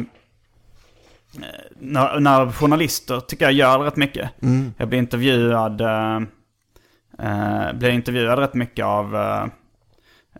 eh, 1.38 1.44
När, 1.80 2.20
när 2.20 2.52
journalister 2.52 3.20
tycker 3.20 3.44
jag 3.44 3.52
gör 3.52 3.78
rätt 3.78 3.96
mycket. 3.96 4.30
Jag 4.76 4.88
blir 4.88 4.98
intervjuad... 4.98 5.80
Eh, 5.80 6.16
eh, 7.18 7.72
blir 7.72 7.90
intervjuad 7.90 8.38
rätt 8.38 8.54
mycket 8.54 8.84
av, 8.84 9.16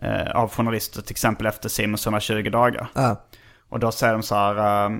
eh, 0.01 0.31
av 0.35 0.49
journalister 0.51 1.01
till 1.01 1.11
exempel 1.13 1.45
efter 1.47 1.69
Simons 1.69 2.05
120 2.05 2.49
dagar. 2.49 2.87
Ah. 2.93 3.15
Och 3.69 3.79
då 3.79 3.91
säger 3.91 4.13
de 4.13 4.23
så 4.23 4.35
här... 4.35 4.85
eh, 4.85 4.91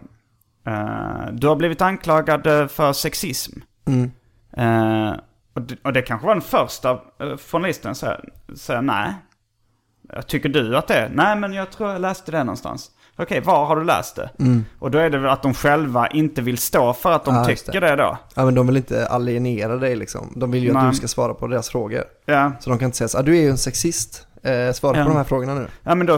eh, 0.74 1.32
du 1.32 1.47
har 1.47 1.56
blivit 1.56 1.82
anklagad 1.82 2.47
eh, 2.47 2.68
för 2.68 2.93
sexism. 2.93 3.60
Eh, 4.58 5.14
och, 5.54 5.62
det, 5.62 5.76
och 5.84 5.93
det 5.93 6.02
kanske 6.02 6.28
var 6.28 6.36
den 6.36 6.41
första 6.41 6.93
uh, 6.93 7.38
journalisten 7.52 7.95
säger, 7.95 8.30
säger 8.56 8.82
nej. 8.82 9.14
Tycker 10.28 10.49
du 10.49 10.78
att 10.78 10.88
det 10.88 10.93
är? 10.93 11.10
Nej 11.14 11.36
men 11.36 11.54
jag 11.54 11.72
tror 11.72 11.91
jag 11.91 12.02
läste 12.02 12.32
det 12.32 12.43
någonstans. 12.43 12.91
Okej, 13.16 13.41
var 13.41 13.66
har 13.66 13.76
du 13.76 13.84
läst 13.84 14.16
det? 14.16 14.30
Och 14.80 14.91
då 14.91 14.97
är 14.97 15.10
det 15.10 15.18
väl 15.18 15.30
att 15.32 15.43
de 15.43 15.54
själva 15.54 16.08
inte 16.08 16.41
vill 16.41 16.58
stå 16.58 16.93
för 16.93 17.12
att 17.12 17.26
de 17.26 17.36
Ja, 17.36 17.45
tycker 17.45 17.82
det. 17.82 17.95
då. 17.95 18.18
Ja 18.36 18.45
men 18.45 18.56
de 18.56 18.68
vill 18.68 18.78
inte 18.78 19.08
alienera 19.08 19.76
dig 19.78 19.95
liksom. 19.95 20.34
De 20.36 20.52
vill 20.52 20.64
ju 20.64 20.70
att 20.70 20.76
Nej. 20.76 20.89
du 20.89 20.95
ska 20.95 21.08
svara 21.08 21.34
på 21.34 21.47
deras 21.47 21.70
frågor. 21.70 22.04
Ja. 22.26 22.52
Så 22.60 22.70
de 22.70 22.80
kan 22.80 22.86
inte 22.86 22.97
säga 22.97 23.08
så 23.08 23.20
ah, 23.20 23.22
du 23.22 23.38
är 23.38 23.41
ju 23.41 23.49
en 23.49 23.58
sexist. 23.58 24.28
Eh, 24.43 24.73
svara 24.73 25.03
på 25.03 25.09
de 25.09 25.17
här 25.17 25.23
frågorna 25.23 25.55
nu. 25.55 25.67
Ja 25.83 25.95
men 25.95 26.07
då, 26.07 26.17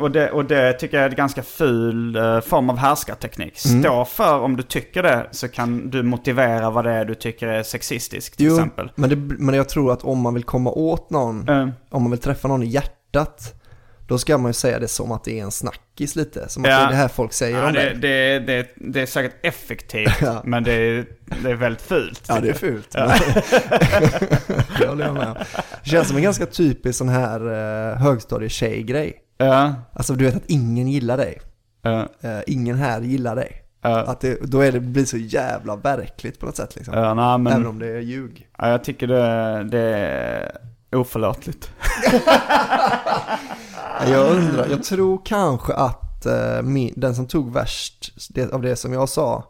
och 0.00 0.10
det, 0.10 0.30
och 0.30 0.44
det 0.44 0.72
tycker 0.72 0.96
jag 0.96 1.04
är 1.04 1.10
en 1.10 1.16
ganska 1.16 1.42
ful 1.42 2.16
eh, 2.16 2.40
form 2.40 2.70
av 2.70 2.76
härskarteknik. 2.76 3.58
Stå 3.58 4.04
för 4.04 4.40
om 4.40 4.56
du 4.56 4.62
tycker 4.62 5.02
det 5.02 5.26
så 5.30 5.48
kan 5.48 5.90
du 5.90 6.02
motivera 6.02 6.70
vad 6.70 6.84
det 6.84 6.90
är 6.90 7.04
du 7.04 7.14
tycker 7.14 7.46
är 7.46 7.62
sexistiskt 7.62 8.36
till 8.36 8.46
exempel. 8.46 8.90
men, 8.94 9.10
det, 9.10 9.16
men 9.16 9.54
jag 9.54 9.68
tror 9.68 9.92
att 9.92 10.04
om 10.04 10.18
man 10.20 10.34
vill 10.34 10.44
komma 10.44 10.70
åt 10.70 11.10
någon, 11.10 11.48
Eh, 11.48 11.68
om 11.90 12.02
man 12.02 12.10
vill 12.10 12.20
träffa 12.20 12.48
någon 12.48 12.62
i 12.62 12.66
hjärtat, 12.66 13.59
då 14.10 14.18
ska 14.18 14.38
man 14.38 14.48
ju 14.48 14.52
säga 14.52 14.78
det 14.78 14.88
som 14.88 15.12
att 15.12 15.24
det 15.24 15.38
är 15.38 15.42
en 15.42 15.50
snackis 15.50 16.16
lite. 16.16 16.48
Som 16.48 16.64
att 16.64 16.70
Ja. 16.70 16.76
det 16.78 16.84
är 16.84 16.88
det 16.88 16.94
här 16.94 17.08
folk 17.08 17.32
säger 17.32 17.58
ja, 17.58 17.66
om 17.66 17.72
det, 17.72 17.94
det, 17.94 18.38
det, 18.38 18.66
det 18.76 19.00
är 19.02 19.06
säkert 19.06 19.34
effektivt 19.42 20.12
Ja. 20.20 20.42
men 20.44 20.64
det 20.64 20.72
är, 20.72 21.06
det 21.42 21.50
är 21.50 21.54
väldigt 21.54 21.82
fult. 21.82 22.22
Ja, 22.28 22.40
det 22.40 22.48
är 22.48 22.52
fult. 22.54 22.90
det 24.78 24.86
håller 24.88 25.04
jag 25.06 25.14
med. 25.14 25.46
Det 25.84 25.90
känns 25.90 26.08
som 26.08 26.16
en 26.16 26.22
ganska 26.22 26.46
typisk 26.46 26.98
sån 26.98 27.08
här 27.08 27.48
uh, 27.48 27.96
högstadietjej-grej. 27.96 29.14
Ja, 29.38 29.74
Alltså 29.92 30.14
du 30.14 30.24
vet 30.24 30.36
att 30.36 30.46
ingen 30.46 30.88
gillar 30.88 31.16
dig. 31.16 31.40
ja, 31.82 32.08
Eh, 32.20 32.38
ingen 32.46 32.76
här 32.76 33.00
gillar 33.00 33.36
dig. 33.36 33.62
ja. 33.82 33.98
Att 34.00 34.20
det, 34.20 34.38
då 34.42 34.60
är 34.60 34.72
det, 34.72 34.80
blir 34.80 35.04
så 35.04 35.16
jävla 35.16 35.76
verkligt 35.76 36.38
på 36.40 36.46
något 36.46 36.56
sätt 36.56 36.76
liksom. 36.76 36.94
Ja, 36.94 37.14
nej, 37.14 37.38
men, 37.38 37.52
Även 37.52 37.66
om 37.66 37.78
det 37.78 37.86
är 37.86 38.00
ljug. 38.00 38.48
ja, 38.58 38.68
jag 38.70 38.84
tycker 38.84 39.06
det, 39.06 39.64
det 39.70 39.80
är 39.80 40.52
oförlåtligt. 40.92 41.70
Jag 44.06 44.36
undrar, 44.36 44.66
jag 44.66 44.84
tror 44.84 45.20
kanske 45.24 45.72
att 45.74 46.26
eh, 46.26 46.62
den 46.96 47.14
som 47.14 47.26
tog 47.26 47.52
värst 47.52 48.12
av 48.52 48.62
det 48.62 48.76
som 48.76 48.92
jag 48.92 49.08
sa 49.08 49.44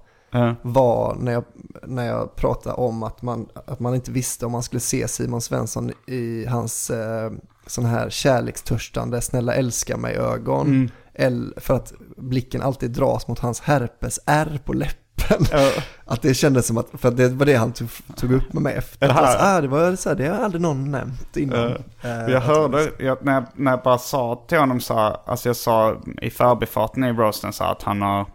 var 0.63 1.15
när 1.15 1.33
jag, 1.33 1.45
när 1.87 2.07
jag 2.07 2.37
pratade 2.37 2.75
om 2.75 3.03
att 3.03 3.23
man, 3.23 3.49
att 3.67 3.81
man 3.81 3.95
inte 3.95 4.11
visste 4.11 4.47
om 4.47 4.53
man 4.53 4.63
skulle 4.63 4.81
se 4.81 5.09
Simon 5.09 5.41
Svensson 5.41 5.93
i 6.07 6.47
hans 6.47 6.91
eh, 6.91 7.31
sån 7.67 7.85
här 7.85 8.11
kärlekstörstande 8.11 9.21
snälla 9.21 9.55
älska 9.55 9.97
mig 9.97 10.17
ögon. 10.17 10.67
Mm. 10.67 10.91
Eller 11.15 11.61
för 11.61 11.75
att 11.75 11.93
blicken 12.17 12.63
alltid 12.63 12.91
dras 12.91 13.29
mot 13.29 13.39
hans 13.39 13.61
herpes 13.61 14.21
R 14.27 14.61
på 14.65 14.73
läppen. 14.73 15.00
Ja. 15.53 15.71
Att 16.05 16.23
det 16.23 16.35
kändes 16.35 16.67
som 16.67 16.79
att, 16.79 16.87
för 16.99 17.11
det 17.11 17.29
var 17.29 17.47
det 17.47 17.55
han 17.55 17.73
tog, 17.73 17.89
tog 18.17 18.33
upp 18.33 18.53
med 18.53 18.63
mig 18.63 18.75
efter. 18.75 19.09
Det 19.09 19.13
här- 19.15 19.23
Alltså, 19.23 19.39
ah, 19.47 19.61
det 19.61 19.69
var 19.69 19.97
så 19.97 20.09
här, 20.09 20.17
det 20.17 20.27
har 20.29 20.45
aldrig 20.45 20.61
någon 20.63 20.91
nämnt 20.91 21.37
innan. 21.37 21.59
Ja. 22.03 22.09
Eh, 22.09 22.11
Jag 22.31 22.35
att- 22.35 22.43
hörde, 22.45 22.91
jag, 22.99 23.25
när, 23.25 23.33
jag, 23.35 23.45
när 23.55 23.71
jag 23.71 23.83
bara 23.83 23.99
sa 23.99 24.45
till 24.49 24.59
honom 24.59 24.81
så 24.81 24.95
här, 24.95 25.17
alltså 25.27 25.49
jag 25.49 25.57
sa 25.57 25.97
i 26.23 26.31
förbifarten 26.31 27.05
i 27.05 27.13
roasten 27.13 27.53
så 27.53 27.65
här, 27.65 27.73
att 27.73 27.83
han 27.83 28.03
har 28.03 28.27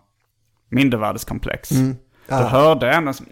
mindervärdeskomplex. 0.69 1.71
Mm. 1.71 1.95
Då 2.27 2.35
Ja. 2.35 2.47
hörde 2.47 2.85
jag 2.85 2.95
ändå 2.95 3.13
som, 3.13 3.25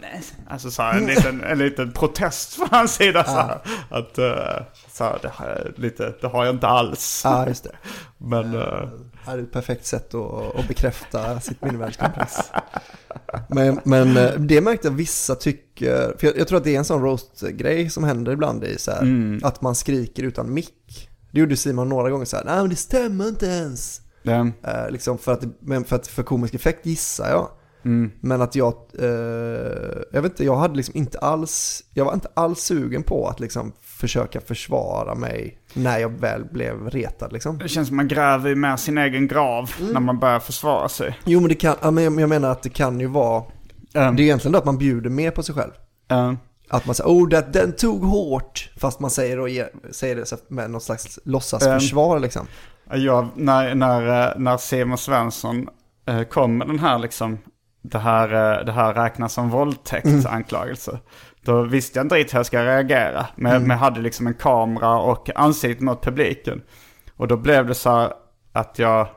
alltså 0.49 0.72
så 0.72 0.82
här, 0.82 0.97
en, 0.97 1.05
liten, 1.05 1.43
en 1.43 1.57
liten 1.57 1.91
protest 1.91 2.53
från 2.53 2.68
hans 2.72 2.93
sida 2.95 3.24
så 3.24 3.32
här, 3.32 3.57
att 3.89 4.20
uh, 4.20 4.66
så 4.91 5.03
här, 5.03 5.20
det, 5.22 5.32
har, 5.36 5.72
lite, 5.78 6.14
det 6.22 6.28
har 6.28 6.45
jag 6.45 6.55
inte 6.55 6.68
alls. 6.68 7.22
Ja, 7.26 7.47
just 7.47 7.64
det. 7.64 7.72
Men, 8.18 8.55
uh, 8.55 8.89
Det 9.26 9.32
är 9.32 9.38
ett 9.38 9.51
perfekt 9.51 9.86
sätt 9.86 10.13
att, 10.13 10.55
att 10.55 10.67
bekräfta 10.67 11.39
sitt 11.39 11.61
mindervärdeskomplex. 11.61 12.32
Men, 13.49 13.80
men 13.84 14.17
eh, 14.17 14.32
det 14.39 14.61
märkte 14.61 14.88
jag 14.88 14.93
vissa 14.95 15.36
tycker, 15.36 16.15
för 16.17 16.28
jag, 16.28 16.38
jag 16.38 16.47
tror 16.47 16.57
att 16.57 16.63
det 16.63 16.76
är 16.76 16.78
en 16.78 16.86
sån 16.86 17.01
roast-grej 17.01 17.89
som 17.89 18.03
händer 18.03 18.32
ibland 18.32 18.63
i 18.63 18.78
så 18.78 18.91
här, 18.91 19.01
Mm. 19.01 19.39
att 19.43 19.61
man 19.61 19.76
skriker 19.76 20.24
utan 20.24 20.53
mick. 20.53 21.09
Det 21.32 21.39
gjorde 21.39 21.57
Simon 21.57 21.89
några 21.89 22.09
gånger 22.09 22.26
så 22.26 22.38
här, 22.38 22.43
nej 22.45 22.55
men 22.55 22.69
det 22.69 22.76
stämmer 22.76 23.28
inte 23.28 23.45
ens. 23.45 24.01
Eh, 24.63 24.89
liksom 24.89 25.17
för 25.17 25.32
att, 25.32 25.43
men 25.59 25.84
för 25.84 25.95
att 25.95 26.07
för 26.07 26.24
komisk 26.24 26.53
effekt 26.53 26.86
gissar 26.86 27.30
jag. 27.30 27.49
mm, 27.86 28.11
Men 28.21 28.41
att 28.41 28.55
jag, 28.55 28.74
eh, 28.99 29.05
jag 30.11 30.21
vet 30.21 30.32
inte, 30.32 30.45
jag 30.45 30.55
hade 30.55 30.76
liksom 30.76 30.95
inte 30.97 31.19
alls, 31.19 31.84
jag 31.93 32.05
var 32.05 32.13
inte 32.13 32.28
alls 32.34 32.59
sugen 32.59 33.03
på 33.03 33.28
att 33.28 33.39
liksom 33.39 33.71
försöka 33.82 34.41
försvara 34.41 35.15
mig 35.15 35.57
när 35.74 35.97
jag 35.97 36.09
väl 36.09 36.45
blev 36.45 36.89
retad 36.89 37.34
liksom. 37.34 37.57
det 37.57 37.67
känns 37.69 37.88
som 37.88 37.97
man 37.97 38.07
gräver 38.07 38.49
ju 38.49 38.55
med 38.55 38.80
sin 38.80 38.97
egen 38.97 39.28
grav 39.28 39.71
Mm. 39.80 39.93
när 39.93 39.99
man 39.99 40.19
börjar 40.19 40.39
försvara 40.39 40.89
sig. 40.89 41.19
Jo 41.26 41.39
men 41.39 41.49
det 41.49 41.55
kan, 41.55 41.76
ja, 41.82 42.01
jag, 42.01 42.30
menar 42.30 42.49
att 42.49 42.63
det 42.63 42.69
kan 42.69 42.99
ju 42.99 43.07
vara, 43.07 43.43
Um, 43.95 44.15
det 44.15 44.21
är 44.21 44.26
egentligen 44.26 44.51
då 44.51 44.59
att 44.59 44.65
man 44.65 44.78
bjuder 44.78 45.09
mer 45.09 45.32
på 45.32 45.43
sig 45.43 45.55
själv. 45.55 45.71
um, 46.11 46.38
Att 46.69 46.86
man 46.86 46.95
säger, 46.95 47.09
oh 47.09 47.28
det, 47.30 47.47
den 47.53 47.71
tog 47.71 48.03
hårt, 48.03 48.69
fast 48.78 48.99
man 48.99 49.09
säger, 49.11 49.39
och 49.39 49.49
ge, 49.49 49.65
säger 49.91 50.15
det 50.15 50.49
med 50.49 50.71
något 50.71 50.84
slags 50.84 51.19
låtsasförsvar 51.24 52.19
liksom. 52.19 52.47
Jag, 52.91 53.28
när, 53.36 53.76
när, 53.76 54.28
eh, 54.28 54.34
när 54.38 54.57
Simon 54.57 54.97
Svensson 54.97 55.67
eh, 56.07 56.24
kom 56.24 56.57
med 56.57 56.67
den 56.67 56.80
här 56.80 56.99
liksom, 56.99 57.38
det 57.82 57.99
här, 57.99 58.59
eh, 58.59 58.65
det 58.65 58.71
här 58.71 58.93
räknas 58.93 59.34
som 59.34 59.49
våldtäktsanklagelse. 59.49 60.99
Då 61.45 61.61
visste 61.61 61.99
jag 61.99 62.05
inte 62.05 62.15
riktigt 62.15 62.33
hur 62.33 62.39
jag 62.39 62.45
ska 62.45 62.63
reagera. 62.65 63.25
Men, 63.35 63.61
men 63.61 63.69
jag 63.69 63.77
hade 63.77 64.01
liksom 64.01 64.27
en 64.27 64.33
kamera 64.33 64.95
och 64.97 65.29
ansiktet 65.35 65.81
mot 65.81 66.03
publiken. 66.03 66.61
Och 67.17 67.27
då 67.27 67.37
blev 67.37 67.67
det 67.67 67.75
så 67.75 67.89
här 67.89 68.13
att 68.53 68.79
jag 68.79 69.07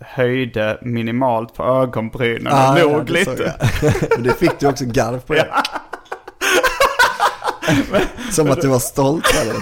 höjde 0.00 0.78
minimalt 0.82 1.54
på 1.54 1.64
ögonbrynen 1.64 2.46
och 2.46 2.58
Ah, 2.58 2.78
ja, 2.78 2.84
låg 2.84 3.06
det 3.06 3.24
såg 3.24 3.38
lite. 3.38 3.54
Men 4.14 4.22
det 4.22 4.32
fick 4.34 4.58
du 4.58 4.66
också 4.68 4.84
garv 4.86 5.20
på 5.20 5.34
det. 5.34 5.48
Som 8.30 8.50
att 8.50 8.60
du 8.60 8.68
var 8.68 8.78
stolt 8.78 9.34
över 9.42 9.52
det. 9.54 9.60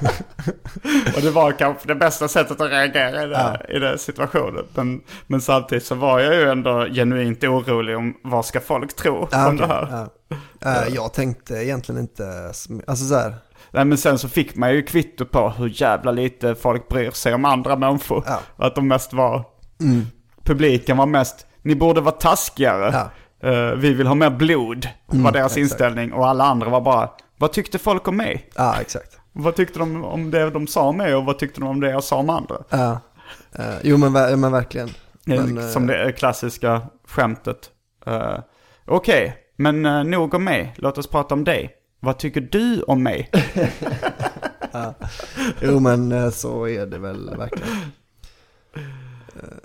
Och 1.16 1.22
det 1.22 1.30
var 1.30 1.52
kanske 1.52 1.88
det 1.88 1.94
bästa 1.94 2.28
sättet 2.28 2.60
att 2.60 2.70
reagera 2.70 3.22
i, 3.24 3.26
det, 3.26 3.32
Ja. 3.68 3.74
i 3.76 3.78
den 3.78 3.98
situationen. 3.98 4.64
Men, 4.74 5.00
men 5.26 5.40
samtidigt 5.40 5.84
så 5.84 5.94
var 5.94 6.20
jag 6.20 6.34
ju 6.34 6.48
ändå 6.50 6.86
genuint 6.92 7.44
orolig 7.44 7.96
om 7.96 8.14
vad 8.24 8.44
ska 8.46 8.60
folk 8.60 8.96
tro 8.96 9.28
Ja, 9.32 9.48
om 9.48 9.54
okej, 9.54 9.68
det 9.68 9.74
här. 9.74 10.08
ja. 10.60 10.86
Eh, 10.86 10.94
Jag 10.94 11.12
tänkte 11.14 11.54
egentligen 11.54 12.00
inte, 12.00 12.46
alltså 12.86 13.04
så 13.04 13.14
här, 13.14 13.34
Nej 13.70 13.84
men 13.84 13.98
sen 13.98 14.18
så 14.18 14.28
fick 14.28 14.56
man 14.56 14.72
ju 14.74 14.82
kvitto 14.82 15.24
på 15.24 15.48
hur 15.48 15.82
jävla 15.82 16.10
lite 16.10 16.54
folk 16.54 16.88
bryr 16.88 17.10
sig 17.10 17.34
om 17.34 17.44
andra 17.44 17.76
människor. 17.76 18.24
Ja. 18.26 18.40
Att 18.66 18.74
de 18.74 18.88
mest 18.88 19.12
var, 19.12 19.44
publiken 20.44 20.96
var 20.96 21.06
mest, 21.06 21.46
ni 21.62 21.74
borde 21.74 22.00
vara 22.00 22.14
taskigare. 22.14 22.90
Ja. 22.92 23.10
Eh, 23.50 23.70
vi 23.74 23.92
vill 23.92 24.06
ha 24.06 24.14
mer 24.14 24.30
blod, 24.30 24.88
var 25.06 25.32
deras 25.32 25.46
exakt. 25.46 25.58
inställning. 25.58 26.12
Och 26.12 26.28
alla 26.28 26.44
andra 26.44 26.68
var 26.68 26.80
bara, 26.80 27.10
vad 27.38 27.52
tyckte 27.52 27.78
folk 27.78 28.08
om 28.08 28.16
mig? 28.16 28.50
ja 28.54 28.74
exakt. 28.80 29.16
Vad 29.42 29.56
tyckte 29.56 29.78
de 29.78 30.04
om 30.04 30.30
det 30.30 30.50
de 30.50 30.66
sa 30.66 30.92
mig 30.92 31.14
och 31.14 31.24
vad 31.24 31.38
tyckte 31.38 31.60
de 31.60 31.68
om 31.68 31.80
det 31.80 31.90
jag 31.90 32.04
sa 32.04 32.16
om 32.16 32.30
andra? 32.30 32.56
Ja. 32.70 33.00
Eh, 33.52 33.74
jo 33.82 33.96
men, 33.96 34.40
men 34.40 34.52
verkligen. 34.52 34.88
Men, 35.24 35.58
är 35.58 35.62
eh, 35.62 35.68
Som 35.68 35.86
det 35.86 36.12
klassiska 36.12 36.82
skämtet. 37.08 37.70
Uh, 38.06 38.38
Okej, 38.86 39.36
men 39.56 39.86
uh, 39.86 40.04
nog 40.04 40.34
om 40.34 40.44
mig. 40.44 40.74
Låt 40.76 40.98
oss 40.98 41.06
prata 41.06 41.34
om 41.34 41.44
dig. 41.44 41.70
Vad 42.00 42.18
tycker 42.18 42.40
du 42.40 42.82
om 42.82 43.02
mig? 43.02 43.30
Jo 45.60 45.80
men 45.80 46.12
eh, 46.12 46.30
så 46.30 46.68
är 46.68 46.86
det 46.86 46.98
väl 46.98 47.36
verkligen. 47.36 47.68
Eh, 49.36 49.58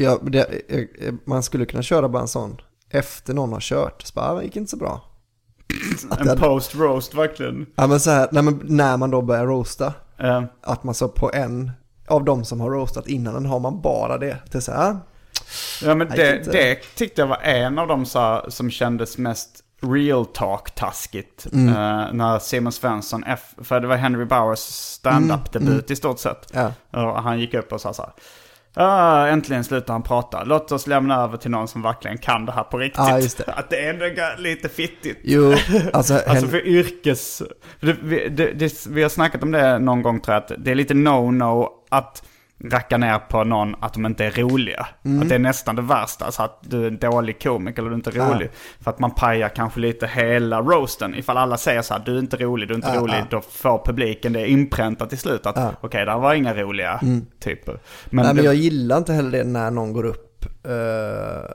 Ja, 0.00 0.18
det, 0.22 0.62
eh, 0.68 1.14
man 1.24 1.42
skulle 1.42 1.66
kunna 1.66 1.82
köra 1.82 2.08
bara 2.08 2.22
en 2.22 2.28
sån 2.28 2.60
efter 2.90 3.34
någon 3.34 3.52
har 3.52 3.60
kört. 3.60 4.02
Så 4.02 4.12
bara, 4.14 4.30
ah, 4.30 4.34
det 4.34 4.44
gick 4.44 4.56
inte 4.56 4.70
så 4.70 4.76
bra. 4.76 5.07
En 6.20 6.28
hade- 6.28 6.40
post-roast 6.40 7.14
verkligen. 7.14 7.66
Ja 7.76 7.86
men 7.86 8.00
så 8.00 8.10
här, 8.10 8.28
nej, 8.32 8.42
men 8.42 8.60
när 8.64 8.96
man 8.96 9.10
då 9.10 9.22
börjar 9.22 9.46
roasta. 9.46 9.92
Eh, 10.18 10.42
Att 10.62 10.84
man 10.84 10.94
så 10.94 11.08
på 11.08 11.30
en 11.32 11.70
av 12.06 12.24
de 12.24 12.44
som 12.44 12.60
har 12.60 12.70
roastat 12.70 13.06
innan 13.08 13.34
den 13.34 13.46
har 13.46 13.60
man 13.60 13.80
bara 13.80 14.18
det. 14.18 14.36
Är 14.52 14.60
så 14.60 14.72
här, 14.72 14.90
ah, 14.90 14.96
ja 15.82 15.94
men 15.94 16.08
Jag 16.08 16.16
det, 16.16 16.52
det 16.52 16.74
tyckte 16.94 17.20
jag 17.20 17.26
var 17.28 17.36
en 17.42 17.78
av 17.78 17.88
de 17.88 18.06
så 18.06 18.18
här, 18.18 18.44
som 18.50 18.70
kändes 18.70 19.18
mest 19.18 19.64
real 19.82 20.26
talk-taskigt. 20.26 21.46
Mm. 21.52 21.68
eh, 21.68 22.12
när 22.12 22.38
Simon 22.38 22.72
Svensson, 22.72 23.24
F, 23.26 23.40
för 23.62 23.80
det 23.80 23.86
var 23.86 23.96
Henry 23.96 24.24
Bowers 24.24 24.58
stand-up-debut 24.58 25.62
Mm, 25.68 25.72
mm. 25.78 25.84
i 25.92 25.96
stort 25.96 26.18
sett. 26.18 26.52
Ja. 26.52 26.72
Och 26.90 27.22
han 27.22 27.40
gick 27.40 27.54
upp 27.54 27.72
och 27.72 27.80
sa 27.80 27.92
så 27.94 28.02
här. 28.02 28.12
Ah, 28.80 29.26
äntligen 29.26 29.64
slutar 29.64 29.92
han 29.92 30.02
prata. 30.02 30.44
Låt 30.44 30.72
oss 30.72 30.86
lämna 30.86 31.22
över 31.22 31.36
till 31.36 31.50
någon 31.50 31.68
som 31.68 31.82
verkligen 31.82 32.18
kan 32.18 32.46
det 32.46 32.52
här 32.52 32.62
på 32.62 32.78
riktigt. 32.78 32.98
Ja, 32.98 33.20
just 33.20 33.38
det. 33.38 33.44
Att 33.56 33.70
det 33.70 33.76
är 33.76 33.90
ändå 33.90 34.06
lite 34.38 34.68
fittigt. 34.68 35.18
Jo, 35.22 35.54
alltså, 35.92 36.14
Alltså 36.26 36.46
för 36.46 36.66
yrkes... 36.66 37.42
Det, 37.80 37.96
vi, 38.02 38.28
det, 38.28 38.52
det, 38.52 38.86
vi 38.86 39.02
har 39.02 39.08
snackat 39.08 39.42
om 39.42 39.52
det 39.52 39.78
någon 39.78 40.02
gång 40.02 40.20
tror 40.20 40.34
jag, 40.34 40.42
att 40.42 40.52
det 40.58 40.70
är 40.70 40.74
lite 40.74 40.94
no-no 40.94 41.68
att 41.88 42.22
racka 42.64 42.98
ner 42.98 43.18
på 43.18 43.44
någon 43.44 43.74
att 43.80 43.94
de 43.94 44.06
inte 44.06 44.24
är 44.24 44.30
roliga. 44.30 44.86
Mm. 45.04 45.22
Att 45.22 45.28
det 45.28 45.34
är 45.34 45.38
nästan 45.38 45.76
det 45.76 45.82
värsta, 45.82 46.24
alltså 46.24 46.42
att 46.42 46.58
du 46.62 46.82
är 46.82 46.88
en 46.88 46.98
dålig 46.98 47.42
komiker 47.42 47.82
eller 47.82 47.90
du 47.90 47.94
är 47.94 47.98
inte 47.98 48.10
rolig. 48.10 48.50
För 48.80 48.90
att 48.90 48.98
man 48.98 49.10
pajar 49.10 49.48
kanske 49.48 49.80
lite 49.80 50.06
hela 50.06 50.60
roasten. 50.60 51.14
Ifall 51.14 51.36
alla 51.36 51.56
säger 51.56 51.82
så 51.82 51.94
här, 51.94 52.02
du 52.06 52.14
är 52.14 52.18
inte 52.18 52.36
rolig, 52.36 52.68
du 52.68 52.74
är 52.74 52.78
inte 52.78 52.90
Ja, 52.94 53.00
rolig. 53.00 53.14
ja. 53.14 53.26
Då 53.30 53.40
får 53.40 53.82
publiken 53.84 54.32
det 54.32 54.48
inpräntat 54.48 55.08
till 55.08 55.18
slut 55.18 55.46
att 55.46 55.74
okej, 55.80 56.04
där 56.04 56.18
var 56.18 56.34
inga 56.34 56.54
roliga 56.54 56.98
Mm. 57.02 57.26
typer. 57.40 57.78
Nej 58.10 58.24
det- 58.26 58.34
men 58.34 58.44
jag 58.44 58.54
gillar 58.54 58.98
inte 58.98 59.12
heller 59.12 59.30
det 59.30 59.44
när 59.44 59.70
någon 59.70 59.92
går 59.92 60.04
upp, 60.06 60.44
eh, 60.64 61.50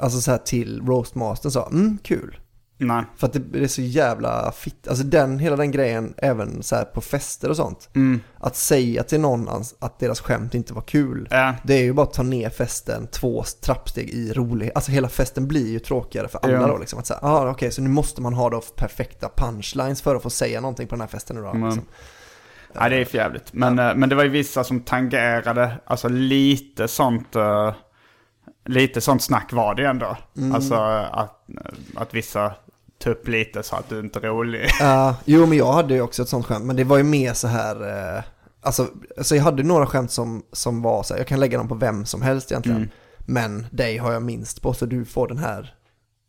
alltså 0.00 0.20
så 0.20 0.30
här 0.30 0.38
till 0.38 0.82
roastmastern 0.86 1.50
så, 1.52 1.66
mm, 1.66 1.98
kul. 2.02 2.38
Nej. 2.78 3.04
För 3.16 3.26
att 3.26 3.32
det, 3.32 3.38
det 3.38 3.64
är 3.64 3.68
så 3.68 3.82
jävla 3.82 4.52
fitt, 4.52 4.88
alltså 4.88 5.04
den, 5.04 5.38
hela 5.38 5.56
den 5.56 5.70
grejen, 5.70 6.14
även 6.16 6.62
så 6.62 6.76
här 6.76 6.84
på 6.84 7.00
fester 7.00 7.50
och 7.50 7.56
sånt. 7.56 7.88
Mm. 7.94 8.20
Att 8.38 8.56
säga 8.56 9.02
till 9.02 9.20
någon 9.20 9.48
att 9.78 9.98
deras 9.98 10.20
skämt 10.20 10.54
inte 10.54 10.74
var 10.74 10.82
kul, 10.82 11.28
Ja. 11.30 11.54
det 11.64 11.74
är 11.74 11.82
ju 11.82 11.92
bara 11.92 12.06
att 12.06 12.12
ta 12.14 12.22
ner 12.22 12.50
festen 12.50 13.06
två 13.06 13.44
trappsteg 13.60 14.08
i 14.10 14.32
rolighet. 14.32 14.76
Alltså 14.76 14.90
hela 14.90 15.08
festen 15.08 15.48
blir 15.48 15.68
ju 15.68 15.78
tråkigare 15.78 16.28
för 16.28 16.38
alla 16.42 16.52
Ja. 16.52 16.66
då 16.66 16.78
liksom. 16.78 16.98
Att 16.98 17.06
säga, 17.06 17.20
ah, 17.22 17.50
okej, 17.50 17.70
så 17.72 17.82
nu 17.82 17.88
måste 17.88 18.20
man 18.22 18.34
ha 18.34 18.50
då 18.50 18.60
perfekta 18.60 19.28
punchlines 19.36 20.02
för 20.02 20.14
att 20.16 20.22
få 20.22 20.30
säga 20.30 20.60
någonting 20.60 20.88
på 20.88 20.94
den 20.94 21.00
här 21.00 21.08
festen 21.08 21.36
då. 21.36 21.48
Mm. 21.48 21.64
Liksom. 21.64 21.84
Ja, 22.72 22.88
det 22.88 22.96
är 22.96 23.04
för 23.04 23.18
jävligt. 23.18 23.52
Men, 23.52 23.78
eh, 23.78 23.94
men 23.94 24.08
det 24.08 24.14
var 24.14 24.22
ju 24.24 24.30
vissa 24.30 24.64
som 24.64 24.80
tangerade, 24.80 25.72
alltså 25.86 26.08
lite 26.08 26.88
sånt, 26.88 27.36
eh, 27.36 27.72
lite 28.64 29.00
sånt 29.00 29.22
snack 29.22 29.52
var 29.52 29.74
det 29.74 29.86
ändå. 29.86 30.16
Mm. 30.36 30.54
Alltså 30.54 30.74
att, 30.74 31.46
att 31.96 32.14
vissa 32.14 32.54
tog 32.98 33.12
upp 33.12 33.28
lite 33.28 33.62
så 33.62 33.76
att 33.76 33.88
du 33.88 34.00
inte 34.00 34.18
är 34.18 34.22
rolig. 34.22 34.68
Ja, 34.80 35.16
jo 35.24 35.46
men 35.46 35.58
jag 35.58 35.72
hade 35.72 35.94
ju 35.94 36.00
också 36.00 36.22
ett 36.22 36.28
sånt 36.28 36.46
skämt, 36.46 36.64
men 36.64 36.76
det 36.76 36.84
var 36.84 36.96
ju 36.96 37.02
mer 37.02 37.32
så 37.32 37.48
här, 37.48 38.16
eh, 38.16 38.22
alltså, 38.60 38.88
alltså 39.18 39.36
jag 39.36 39.42
hade 39.42 39.62
några 39.62 39.86
skämt 39.86 40.10
som, 40.10 40.42
som 40.52 40.82
var 40.82 41.02
så 41.02 41.14
här, 41.14 41.20
jag 41.20 41.26
kan 41.26 41.40
lägga 41.40 41.58
dem 41.58 41.68
på 41.68 41.74
vem 41.74 42.06
som 42.06 42.22
helst 42.22 42.52
egentligen. 42.52 42.78
Mm. 42.78 42.90
Men 43.18 43.66
dig 43.70 43.96
har 43.96 44.12
jag 44.12 44.22
minst 44.22 44.62
på, 44.62 44.74
så 44.74 44.86
du 44.86 45.04
får 45.04 45.28
den 45.28 45.38
här, 45.38 45.74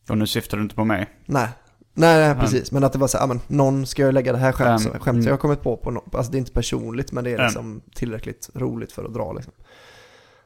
Och 0.09 0.17
nu 0.17 0.27
syftar 0.27 0.57
du 0.57 0.63
inte 0.63 0.75
på 0.75 0.85
mig. 0.85 1.09
nej. 1.25 1.47
Nej, 1.99 2.27
nej 2.27 2.35
precis, 2.35 2.71
men 2.71 2.83
att 2.83 2.93
det 2.93 2.99
var 2.99 3.07
så 3.07 3.17
här, 3.17 3.27
men 3.27 3.39
någon 3.47 3.85
ska 3.85 4.01
jag 4.01 4.13
lägga 4.13 4.31
det 4.31 4.37
här 4.37 4.51
skämt, 4.51 4.85
Um, 4.85 4.91
um, 4.91 4.99
skämt 4.99 5.15
mm. 5.15 5.25
jag 5.25 5.33
har 5.33 5.37
kommit 5.37 5.61
på, 5.61 5.77
på 5.77 5.91
no, 5.91 6.03
alltså 6.13 6.31
det 6.31 6.37
är 6.37 6.39
inte 6.39 6.51
personligt, 6.51 7.11
men 7.11 7.23
det 7.23 7.31
är 7.31 7.39
Um. 7.39 7.45
liksom 7.45 7.81
tillräckligt 7.95 8.49
roligt 8.53 8.91
för 8.91 9.05
att 9.05 9.13
dra 9.13 9.33
liksom. 9.33 9.53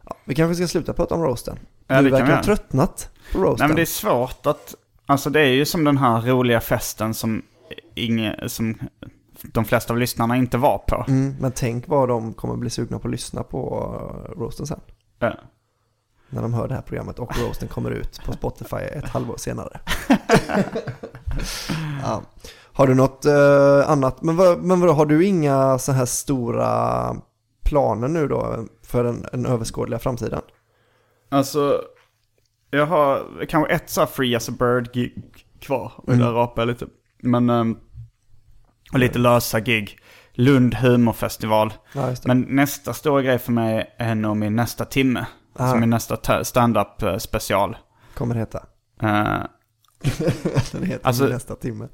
Ja, 0.06 0.18
vi 0.26 0.36
kanske 0.36 0.56
ska 0.56 0.68
sluta 0.68 0.94
prata 0.94 1.16
om 1.16 1.22
roasten. 1.22 1.60
Ja, 1.88 2.02
du 2.02 2.10
verkar 2.10 2.36
ha 2.36 2.44
tröttnat 2.44 3.10
på 3.32 3.40
roasten. 3.40 3.58
Nej 3.60 3.68
men 3.68 3.76
det 3.76 3.82
är 3.82 3.86
svårt 3.86 4.46
att, 4.46 4.76
alltså 5.12 5.30
det 5.30 5.40
är 5.40 5.54
ju 5.54 5.66
som 5.66 5.84
den 5.84 5.98
här 5.98 6.22
roliga 6.22 6.62
festen 6.62 7.14
som, 7.14 7.42
inge, 7.96 8.50
som 8.50 8.78
de 9.42 9.66
flesta 9.66 9.94
av 9.94 10.00
lyssnarna 10.00 10.38
inte 10.38 10.58
var 10.58 10.78
på. 10.78 11.06
mm, 11.08 11.36
men 11.40 11.52
tänk 11.52 11.88
vad 11.88 12.10
de 12.10 12.34
kommer 12.34 12.56
bli 12.56 12.70
sugna 12.70 13.00
på 13.00 13.08
att 13.08 13.12
lyssna 13.12 13.44
på 13.44 13.92
uh, 14.36 14.40
roasten 14.40 14.68
sen. 14.68 14.80
Ja. 15.20 15.34
när 16.30 16.42
de 16.42 16.54
hör 16.54 16.68
det 16.68 16.74
här 16.74 16.82
programmet 16.82 17.20
och 17.20 17.40
roasten 17.40 17.68
kommer 17.68 17.92
ut 17.92 18.22
på 18.26 18.34
Spotify 18.34 18.76
ett 18.76 19.10
halvår 19.10 19.38
senare. 19.38 19.80
ja. 22.04 22.22
Har 22.74 22.88
du 22.88 22.94
något 22.94 23.26
eh, 23.26 23.90
annat, 23.90 24.22
men, 24.22 24.36
vad, 24.36 24.64
men 24.64 24.80
vadå, 24.80 24.94
har 24.94 25.06
du 25.06 25.26
inga 25.26 25.80
så 25.80 25.92
här 25.92 26.06
stora 26.06 27.16
planer 27.64 28.08
nu 28.08 28.28
då 28.28 28.66
för 28.84 29.04
den, 29.04 29.26
den 29.32 29.46
överskådliga 29.46 30.00
framtiden? 30.00 30.42
Alltså, 31.30 31.82
jag 32.72 32.86
har 32.86 33.28
kanske 33.50 33.74
ett 33.74 33.90
så 33.90 34.06
free 34.06 34.36
as 34.36 34.50
a 34.50 34.52
bird-gig 34.60 35.14
kvar. 35.62 35.92
Och 35.96 36.10
Mm. 36.14 36.20
där 36.26 36.32
rapar 36.32 36.62
jag 36.62 36.68
lite. 36.68 36.86
Men, 37.24 37.50
ehm, 37.50 37.78
och 38.94 39.00
lite 39.00 39.20
lösa 39.20 39.60
gig. 39.60 39.98
Lund 40.34 40.74
humorfestival. 40.76 41.74
Ja. 41.94 42.14
Men 42.26 42.42
nästa 42.42 42.94
stora 42.94 43.22
grej 43.22 43.40
för 43.40 43.52
mig 43.52 43.96
är 43.98 44.16
nog 44.16 44.38
min 44.38 44.56
nästa 44.56 44.86
timme. 44.86 45.26
Ah. 45.56 45.70
Som 45.72 45.80
min 45.80 45.90
nästa 45.90 46.16
ta- 46.18 46.44
stand-up 46.44 47.02
eh, 47.02 47.18
special. 47.18 47.78
Kommer 48.14 48.34
det 48.36 48.40
heta? 48.40 48.64
Eh, 49.02 49.40
den 50.72 50.84
heter 50.84 51.00
Alltså- 51.08 51.24
Min 51.24 51.34
nästa 51.34 51.56
timme. 51.56 51.88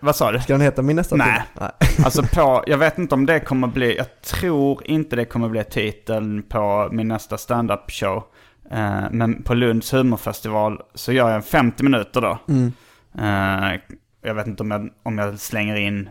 vad 0.00 0.16
sa 0.16 0.32
du? 0.32 0.40
Ska 0.40 0.52
den 0.52 0.60
heta 0.62 0.82
Min 0.82 0.96
nästa 0.96 1.16
Nej. 1.16 1.26
timme? 1.26 1.70
Nej. 1.80 1.88
Alltså 2.04 2.22
på, 2.22 2.64
jag 2.66 2.78
vet 2.78 2.98
inte 2.98 3.14
om 3.14 3.26
det 3.26 3.40
kommer 3.40 3.68
bli, 3.68 3.96
jag 3.96 4.22
tror 4.22 4.86
inte 4.86 5.16
det 5.16 5.24
kommer 5.24 5.48
bli 5.48 5.64
titeln 5.64 6.42
på 6.42 6.88
min 6.92 7.08
nästa 7.08 7.38
stand-up 7.38 7.90
show. 7.90 8.22
Eh, 8.70 9.04
men 9.10 9.42
på 9.42 9.54
Lunds 9.54 9.92
humorfestival 9.92 10.82
så 10.94 11.12
gör 11.12 11.28
jag 11.28 11.36
en 11.36 11.42
50 11.42 11.82
minuter 11.82 12.20
då. 12.20 12.38
Mm. 12.48 12.72
Eh, 13.18 13.80
jag 14.22 14.34
vet 14.34 14.46
inte 14.46 14.62
om 14.62 14.70
jag, 14.70 14.90
om 15.02 15.18
jag 15.18 15.40
slänger 15.40 15.76
in 15.76 16.08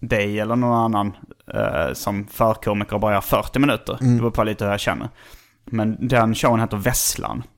dig 0.00 0.40
eller 0.40 0.56
någon 0.56 0.78
annan 0.78 1.16
eh, 1.54 1.92
som 1.92 2.26
förkomiker 2.26 2.94
och 2.94 3.00
bara 3.00 3.14
gör 3.14 3.20
40 3.20 3.58
minuter. 3.58 3.98
Mm. 4.00 4.14
Det 4.14 4.20
beror 4.20 4.30
på 4.30 4.44
lite 4.44 4.64
hur 4.64 4.70
jag 4.70 4.80
känner. 4.80 5.08
Men 5.64 6.08
den 6.08 6.34
showen 6.34 6.60
heter 6.60 6.76
Vesslan. 6.76 7.42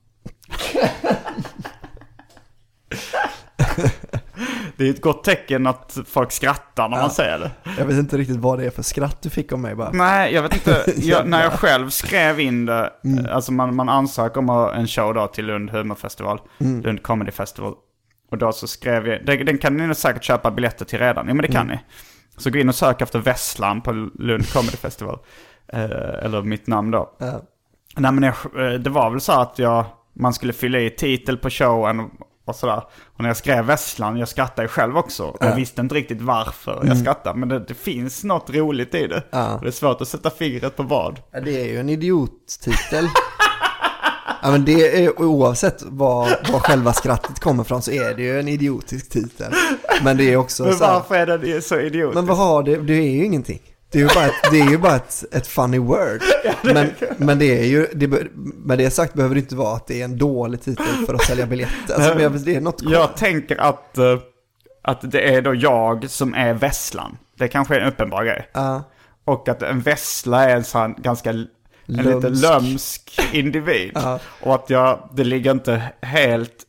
det 4.77 4.87
är 4.87 4.91
ett 4.91 5.01
gott 5.01 5.25
tecken 5.25 5.67
att 5.67 5.99
folk 6.07 6.33
skrattar 6.33 6.89
när 6.89 6.97
man 7.01 7.11
säger 7.11 7.39
det. 7.39 7.51
Jag 7.79 7.85
vet 7.85 7.97
inte 7.97 8.19
riktigt 8.19 8.37
vad 8.37 8.59
det 8.59 8.67
är 8.67 8.71
för 8.71 8.83
skratt 8.83 9.23
du 9.23 9.31
fick 9.31 9.53
av 9.53 9.59
mig 9.59 9.75
bara. 9.75 9.91
Nej, 9.93 10.35
jag 10.35 10.43
vet 10.43 10.55
inte. 10.55 10.85
Jag, 10.97 11.29
när 11.29 11.43
jag 11.43 11.53
själv 11.53 11.91
skrev 11.91 12.41
in 12.41 12.67
det, 12.67 12.93
Mm. 13.05 13.27
alltså 13.33 13.53
man, 13.53 13.75
man 13.77 13.89
ansöker 13.89 14.39
om 14.39 14.71
en 14.75 14.87
show 14.87 15.15
då 15.15 15.27
till 15.27 15.47
Lund 15.47 15.71
Humorfestival, 15.71 16.41
Mm. 16.61 16.81
Lund 16.83 17.03
Comedy 17.03 17.31
Festival. 17.31 17.75
Och 18.31 18.39
då 18.39 18.53
så 18.53 18.67
skrev 18.67 19.09
jag, 19.09 19.27
det- 19.27 19.45
den 19.45 19.59
kan 19.59 19.77
ni 19.77 19.87
nog 19.87 19.97
säkert 19.97 20.25
köpa 20.25 20.51
biljetter 20.51 20.85
till 20.85 20.99
redan. 20.99 21.29
Ja 21.29 21.35
men 21.35 21.43
det 21.43 21.49
kan 21.53 21.67
Mm. 21.67 21.77
ni. 21.77 21.81
Så 22.37 22.51
gå 22.51 22.59
in 22.59 22.69
och 22.69 22.75
sök 22.75 23.01
efter 23.01 23.19
Vesslan 23.19 23.81
på 23.81 23.93
Lund 24.19 24.53
Comedy 24.53 24.77
Festival. 24.77 25.19
Eh, 25.69 25.85
eller 26.25 26.43
mitt 26.43 26.67
namn 26.67 26.91
då. 26.91 27.17
Ja. 27.19 27.41
Nej 27.97 28.13
men 28.13 28.23
jag, 28.23 28.35
eh, 28.73 28.79
det 28.79 28.91
var 28.91 29.11
väl 29.11 29.21
så 29.21 29.33
att 29.33 29.59
jag, 29.59 29.85
man 30.15 30.33
skulle 30.35 30.53
fylla 30.53 30.79
i 30.79 30.91
titel 30.91 31.37
på 31.39 31.51
showen 31.51 32.11
och, 32.47 32.57
sådär. 32.57 32.83
Och 33.17 33.21
när 33.23 33.29
jag 33.29 33.37
skrev 33.37 33.65
Vesslan, 33.65 34.17
jag 34.17 34.29
skrattade 34.29 34.69
själv 34.69 34.97
också. 34.99 35.25
Och 35.25 35.37
jag 35.41 35.51
Ja. 35.51 35.55
visste 35.55 35.81
inte 35.81 35.95
riktigt 35.95 36.21
varför 36.23 36.73
Mm. 36.77 36.89
jag 36.89 36.99
skrattade. 36.99 37.39
Men 37.39 37.49
det, 37.49 37.59
det 37.59 37.75
finns 37.75 38.25
något 38.25 38.51
roligt 38.51 38.95
i 38.95 39.07
det. 39.07 39.23
Ja. 39.31 39.59
Det 39.63 39.69
är 39.69 39.73
svårt 39.73 40.01
att 40.01 40.09
sätta 40.09 40.31
fingret 40.31 40.77
på 40.77 40.83
vad. 40.83 41.21
Ja, 41.33 41.41
det 41.41 41.61
är 41.61 41.65
ju 41.65 41.81
en 41.81 41.89
idiottitel. 41.89 43.09
ja, 44.43 44.51
men 44.51 44.65
det 44.65 45.05
är 45.05 45.21
oavsett 45.23 45.83
var, 45.83 46.53
var 46.53 46.61
själva 46.61 46.93
skrattet 46.93 47.41
kommer 47.41 47.65
från 47.65 47.83
så 47.83 47.91
är 47.91 48.15
det 48.15 48.23
ju 48.23 48.41
en 48.41 48.49
idiotisk 48.49 49.11
titel. 49.11 49.53
Men 50.03 50.17
det 50.17 50.33
är 50.33 50.37
också 50.37 50.65
Men 50.65 50.75
så 50.75 50.85
här, 50.85 50.95
varför 50.95 51.15
är 51.15 51.39
det 51.39 51.65
så 51.65 51.79
idiotiskt? 51.81 52.15
Men 52.15 52.27
vad 52.27 52.37
har 52.37 52.63
det? 52.63 52.77
Det 52.77 52.95
är 52.95 53.11
ju 53.13 53.25
ingenting. 53.25 53.61
Det 53.97 54.01
är 54.01 54.09
ju 54.09 54.15
bara 54.15 54.27
ett, 54.27 54.51
det 54.51 54.61
är 54.61 54.71
ju 54.71 54.79
bara 54.79 54.97
ett, 54.97 55.25
ett 55.33 55.47
funny 55.47 55.79
word. 55.79 56.23
Men, 56.63 56.91
men 57.19 57.39
det 57.39 57.61
är 57.61 57.65
ju, 57.65 57.87
det, 57.95 58.09
med 58.35 58.79
det 58.79 58.91
sagt 58.91 59.15
behöver 59.15 59.35
det 59.35 59.41
inte 59.41 59.57
vara 59.57 59.77
att 59.77 59.87
det 59.87 60.01
är 60.01 60.05
en 60.05 60.19
dålig 60.19 60.63
titel 60.63 61.07
för 61.07 61.15
att 61.15 61.23
sälja 61.23 61.47
biljetter. 61.47 61.95
Alltså, 61.95 62.45
det 62.45 62.57
är 62.57 62.61
något 62.61 62.83
Jag 62.83 63.17
tänker 63.17 63.61
att, 63.61 63.99
eh, 63.99 64.19
att 64.83 65.11
det 65.13 65.35
är 65.35 65.43
då 65.43 65.55
jag 65.55 66.11
som 66.11 66.35
är 66.35 66.55
Vesslan. 66.55 67.19
Det 67.39 67.49
kanske 67.49 67.77
är 67.77 67.81
en 67.81 67.89
uppenbar 67.89 68.25
grej. 68.25 68.49
Ja. 68.53 68.83
Och 69.25 69.49
att 69.49 69.63
en 69.63 69.81
vessla 69.81 70.51
är 70.51 70.57
en 70.57 70.65
sån 70.65 70.95
ganska 70.99 71.31
en 71.31 71.49
lite 71.87 72.29
Lömsk. 72.29 72.43
lömsk 72.43 73.21
individ. 73.33 73.91
Ja. 73.95 74.19
Och 74.43 74.55
att 74.55 74.71
jag, 74.71 75.09
det 75.15 75.25
ligger 75.25 75.51
inte 75.51 75.83
helt 76.01 76.63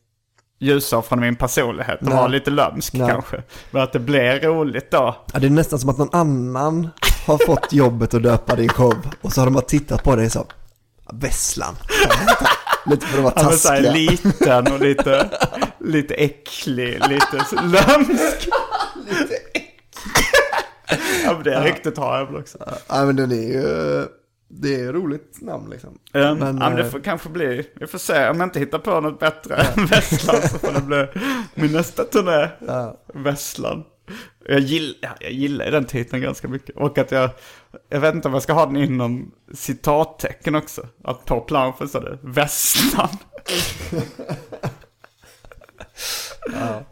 ljusår 0.59 1.01
från 1.01 1.19
min 1.19 1.36
personlighet. 1.36 2.01
Nej. 2.01 2.13
vara 2.13 2.28
lite 2.28 2.51
lömsk 2.51 2.93
Nej. 2.93 3.09
kanske. 3.09 3.43
Men 3.71 3.84
att 3.84 3.93
det 3.93 3.99
blir 3.99 4.39
roligt 4.39 4.91
då. 4.91 5.15
Ja, 5.34 5.39
det 5.39 5.47
är 5.47 5.51
nästan 5.51 5.80
som 5.80 5.89
att 5.89 5.97
någon 5.97 6.15
annan 6.15 6.89
har 7.28 7.38
fått 7.45 7.73
jobbet 7.73 8.13
att 8.13 8.23
döpa 8.23 8.55
din 8.55 8.69
show. 8.69 8.95
Och 9.21 9.34
så 9.34 9.41
har 9.41 9.45
de 9.45 9.53
bara 9.53 9.65
tittat 9.65 10.03
på 10.03 10.15
dig 10.15 10.30
så, 10.30 10.47
Vesslan. 11.13 11.75
Lite 12.86 13.05
för 13.07 13.17
att 13.17 13.23
vara 13.23 13.34
Han 13.36 13.53
är 13.53 13.57
så 13.57 13.69
här 13.69 13.84
taskiga. 13.84 13.93
liten 13.93 14.73
och 14.73 14.80
lite, 14.80 15.30
lite 15.80 16.13
äcklig, 16.13 17.01
lite 17.09 17.45
lömsk. 17.63 18.49
ja 21.25 21.34
men 21.34 21.43
det 21.43 21.63
ryktet 21.63 21.97
har 21.97 22.17
jag 22.17 22.25
väl 22.25 22.36
också. 22.36 22.57
Ja 22.88 23.05
men 23.05 23.15
den 23.15 23.32
är 23.32 23.36
ju, 23.36 24.05
det 24.49 24.75
är 24.75 24.88
ett 24.89 24.95
roligt 24.95 25.38
namn 25.41 25.69
liksom. 25.69 25.89
Um, 25.89 25.99
men, 26.13 26.39
ja, 26.39 26.69
men 26.69 26.75
det 26.75 26.84
eh, 26.84 26.89
får 26.89 26.99
kanske 26.99 27.30
bli, 27.30 27.69
vi 27.80 27.88
får 27.88 27.97
se 27.99 28.30
om 28.30 28.39
jag 28.39 28.47
inte 28.47 28.59
hittar 28.59 28.80
på 28.80 28.99
något 29.01 29.19
bättre 29.19 29.55
än 29.55 29.86
Vesslan 29.86 30.41
så 30.41 30.59
får 30.59 30.71
det 30.71 30.82
bli 30.82 31.07
min 31.53 31.71
nästa 31.71 32.03
turné. 32.03 32.49
Ja. 32.67 32.97
Vesslan. 33.13 33.84
Jag 34.49 34.59
gillar, 34.59 34.97
ja, 35.01 35.09
jag 35.19 35.31
gillar 35.31 35.71
den 35.71 35.85
titeln 35.85 36.21
ganska 36.21 36.47
mycket. 36.47 36.75
Och 36.75 36.97
att 36.97 37.11
jag, 37.11 37.29
jag 37.89 37.99
vet 37.99 38.15
inte 38.15 38.27
om 38.27 38.33
jag 38.33 38.43
ska 38.43 38.53
ha 38.53 38.65
den 38.65 38.77
inom 38.77 39.31
citattecken 39.53 40.55
också. 40.55 40.87
Att 41.03 41.25
på 41.25 41.41
planschen 41.41 41.89
så 41.89 41.97
är 41.97 42.01
det 42.01 42.17
Vesslan. 42.21 43.09
Ja. 46.53 46.83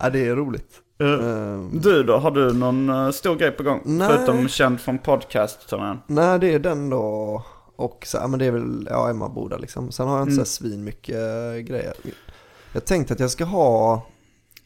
Ja, 0.00 0.10
det 0.10 0.26
är 0.26 0.36
roligt. 0.36 0.80
Ehm, 1.00 1.70
Du 1.80 2.02
då, 2.02 2.16
har 2.16 2.30
du 2.30 2.52
någon 2.52 2.88
eh, 2.88 3.10
stor 3.10 3.36
grej 3.36 3.50
på 3.50 3.62
gång? 3.62 3.80
Nej. 3.84 4.08
Förutom 4.08 4.48
känd 4.48 4.80
från 4.80 4.98
podcast 4.98 5.68
turnén 5.68 5.98
Nej, 6.06 6.38
det 6.38 6.54
är 6.54 6.58
den 6.58 6.90
då. 6.90 7.42
Och 7.76 8.04
så, 8.06 8.16
ja, 8.16 8.26
men 8.26 8.38
det 8.38 8.46
är 8.46 8.50
väl, 8.50 8.88
ja, 8.90 9.10
Emma 9.10 9.28
Boda 9.28 9.56
liksom. 9.56 9.92
Sen 9.92 10.08
har 10.08 10.18
jag 10.18 10.24
inte 10.24 10.34
så 10.34 10.40
här 10.40 10.44
svin 10.46 10.84
mycket 10.84 11.16
eh, 11.16 11.56
grejer. 11.56 11.94
Jag 12.72 12.84
tänkte 12.84 13.14
att 13.14 13.20
jag 13.20 13.30
ska 13.30 13.44
ha, 13.44 13.94
eh, 13.94 14.00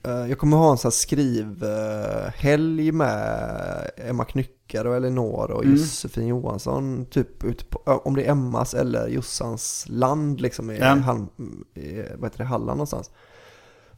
jag 0.02 0.38
kommer 0.38 0.56
ha 0.56 0.70
en 0.70 0.78
sån 0.78 0.88
här 0.88 0.90
skrivhelg 0.90 2.92
med 2.92 3.90
Emma 3.96 4.24
Knyckare 4.24 4.88
och 4.88 4.96
Elinor 4.96 5.50
och 5.50 5.64
Josefin 5.64 6.26
Johansson. 6.26 7.06
Typ 7.10 7.44
ute 7.44 7.64
på, 7.64 7.78
om 8.04 8.16
det 8.16 8.24
är 8.24 8.30
Emmas 8.30 8.74
eller 8.74 9.08
Jossans 9.08 9.86
land 9.88 10.40
liksom 10.40 10.70
i, 10.70 10.78
Ja. 10.78 10.94
Hall, 10.94 11.26
i 11.74 12.02
vad 12.16 12.30
heter 12.30 12.38
det, 12.38 12.44
Halland 12.44 12.76
någonstans. 12.76 13.10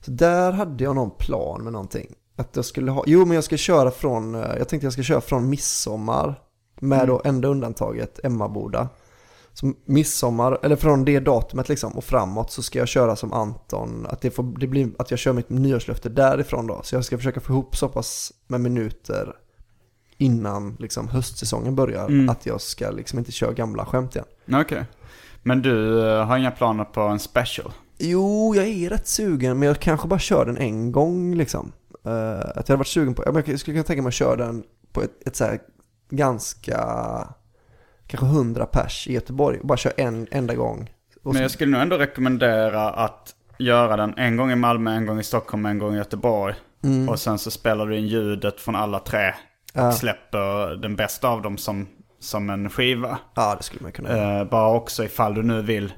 Så 0.01 0.11
där 0.11 0.53
hade 0.53 0.84
jag 0.84 0.94
någon 0.94 1.11
plan 1.11 1.64
med 1.64 1.72
någonting. 1.72 2.14
Att 2.36 2.57
jag 2.57 2.64
skulle 2.64 2.90
ha, 2.90 3.05
jo 3.07 3.24
men 3.24 3.34
jag 3.34 3.44
ska 3.44 3.57
köra 3.57 3.90
från, 3.90 4.34
eh, 4.34 4.40
jag 4.59 4.68
tänkte 4.68 4.86
jag 4.86 4.92
ska 4.92 5.03
köra 5.03 5.20
från 5.20 5.51
midsommar 5.51 6.40
med 6.80 7.09
då 7.09 7.22
enda 7.24 7.48
undantaget 7.48 8.20
Emmaboda. 8.24 8.88
Så 9.53 9.72
midsommar, 9.84 10.59
eller 10.62 10.76
från 10.76 11.05
det 11.05 11.20
datumet 11.20 11.68
liksom 11.68 11.92
och 11.92 12.05
framåt 12.05 12.51
så 12.51 12.62
ska 12.62 12.78
jag 12.78 12.88
köra 12.88 13.16
som 13.16 13.32
Anton, 13.32 14.07
att 14.09 14.20
det, 14.20 14.30
får, 14.30 14.59
det 14.59 14.66
blir 14.66 14.90
att 14.98 15.11
jag 15.11 15.18
kör 15.18 15.32
mitt 15.32 15.51
nyårslöfte 15.51 16.09
därifrån 16.09 16.66
då. 16.66 16.80
Så 16.82 16.94
jag 16.94 17.05
ska 17.05 17.16
försöka 17.16 17.40
få 17.40 17.53
ihop 17.53 17.76
så 17.76 17.88
pass 17.88 18.32
med 18.46 18.61
minuter 18.61 19.32
innan 20.16 20.76
liksom 20.78 21.09
höstsäsongen 21.09 21.74
börjar 21.74 22.30
att 22.30 22.46
jag 22.46 22.61
ska 22.61 22.90
liksom 22.90 23.18
inte 23.18 23.32
köra 23.32 23.53
gamla 23.53 23.86
skämt 23.86 24.16
igen. 24.16 24.26
Okej. 24.61 24.84
Men 25.42 25.62
du 25.62 26.09
eh, 26.09 26.24
har 26.24 26.38
inga 26.38 26.51
planer 26.51 26.84
på 26.84 27.01
en 27.01 27.18
special? 27.18 27.72
Jo, 27.98 28.55
jag 28.55 28.66
är 28.66 28.90
rätt 28.90 29.09
sugen, 29.09 29.59
men 29.59 29.68
jag 29.68 29.80
kanske 29.80 30.09
bara 30.09 30.18
kör 30.18 30.46
den 30.46 30.57
en 30.57 30.92
gång 30.92 31.34
liksom. 31.34 31.72
Eh, 32.05 32.40
att 32.40 32.55
jag 32.55 32.62
hade 32.68 32.76
varit 32.76 32.86
sugen 32.86 33.14
på, 33.14 33.42
jag 33.46 33.61
skulle 33.61 33.74
kunna 33.74 33.84
tänka 33.84 34.03
mig 34.03 34.09
att 34.09 34.14
köra 34.14 34.36
den 34.36 34.62
på 34.92 35.03
ett, 35.03 35.26
ett 35.26 35.36
så 35.36 35.44
här 35.44 35.59
ganska, 36.11 36.78
kanske 38.11 38.27
100 38.27 38.67
pers 38.67 39.09
i 39.09 39.13
Göteborg. 39.13 39.59
Och 39.59 39.67
bara 39.67 39.79
köra 39.79 39.93
en 39.97 40.27
enda 40.31 40.55
gång. 40.55 40.91
Och 41.23 41.33
Men 41.33 41.43
jag 41.43 41.51
skulle 41.51 41.71
nog 41.73 41.81
ändå 41.81 41.97
rekommendera 41.97 42.91
att 42.91 43.35
göra 43.59 43.97
den 43.97 44.15
en 44.17 44.37
gång 44.37 44.51
i 44.51 44.57
Malmö, 44.57 44.91
en 44.91 45.07
gång 45.07 45.19
i 45.19 45.23
Stockholm, 45.25 45.67
en 45.67 45.79
gång 45.79 45.95
i 45.95 45.99
Göteborg. 45.99 46.55
Och 47.09 47.21
sen 47.21 47.39
så 47.39 47.51
spelar 47.51 47.87
du 47.87 47.97
in 47.99 48.07
ljudet 48.07 48.61
från 48.61 48.77
alla 48.77 48.99
tre. 48.99 49.35
Ja. 49.73 49.89
Och 49.89 49.95
släpper 49.95 50.77
den 50.77 50.97
bästa 50.97 51.29
av 51.29 51.43
dem 51.43 51.59
som, 51.59 51.89
som 52.21 52.51
en 52.51 52.71
skiva. 52.71 53.19
ja, 53.35 53.55
det 53.59 53.63
skulle 53.63 53.83
man 53.83 53.93
kunna 53.93 54.09
göra. 54.09 54.39
Eh, 54.41 54.45
bara 54.45 54.69
också 54.69 55.05
ifall 55.05 55.35
du 55.35 55.43
nu 55.43 55.63
vill 55.63 55.93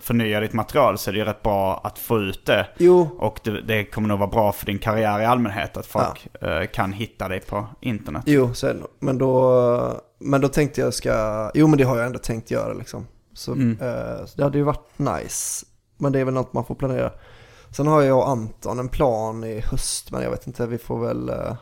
förnya 0.00 0.40
ditt 0.40 0.52
material 0.52 0.98
så 0.98 1.10
är 1.10 1.12
det 1.12 1.18
ju 1.18 1.24
rätt 1.24 1.42
bra 1.42 1.80
att 1.84 1.98
få 1.98 2.18
ut 2.18 2.46
det. 2.46 2.66
Jo, 2.78 3.08
Och 3.18 3.40
det, 3.44 3.60
det 3.60 3.84
kommer 3.84 4.08
nog 4.08 4.18
vara 4.18 4.30
bra 4.30 4.52
för 4.52 4.66
din 4.66 4.78
karriär 4.78 5.20
i 5.20 5.24
allmänhet 5.24 5.76
att 5.76 5.86
folk 5.86 6.28
eh, 6.42 6.66
kan 6.66 6.92
hitta 6.92 7.28
dig 7.28 7.40
på 7.40 7.66
internet. 7.80 8.22
jo, 8.26 8.50
nog. 8.62 8.88
Men 8.98 9.18
då, 9.18 10.00
men 10.18 10.40
då 10.40 10.48
tänkte 10.48 10.80
jag 10.80 10.94
ska, 10.94 11.50
jo 11.54 11.66
men 11.66 11.78
det 11.78 11.84
har 11.84 11.96
jag 11.96 12.06
ändå 12.06 12.18
tänkt 12.18 12.50
göra 12.50 12.72
liksom. 12.72 13.06
Så, 13.34 13.52
eh, 13.52 14.26
så 14.26 14.36
det 14.36 14.42
hade 14.42 14.58
ju 14.58 14.64
varit 14.64 14.98
nice. 14.98 15.66
Men 15.98 16.12
det 16.12 16.20
är 16.20 16.24
väl 16.24 16.34
något 16.34 16.52
man 16.52 16.64
får 16.64 16.74
planera. 16.74 17.12
Sen 17.76 17.86
har 17.86 18.02
jag 18.02 18.18
och 18.18 18.28
Anton 18.28 18.78
en 18.78 18.88
plan 18.88 19.44
i 19.44 19.60
höst, 19.60 20.10
men 20.10 20.22
jag 20.22 20.30
vet 20.30 20.46
inte, 20.46 20.66
vi 20.66 20.78
får 20.78 21.06
väl... 21.06 21.28
eh, 21.28 21.54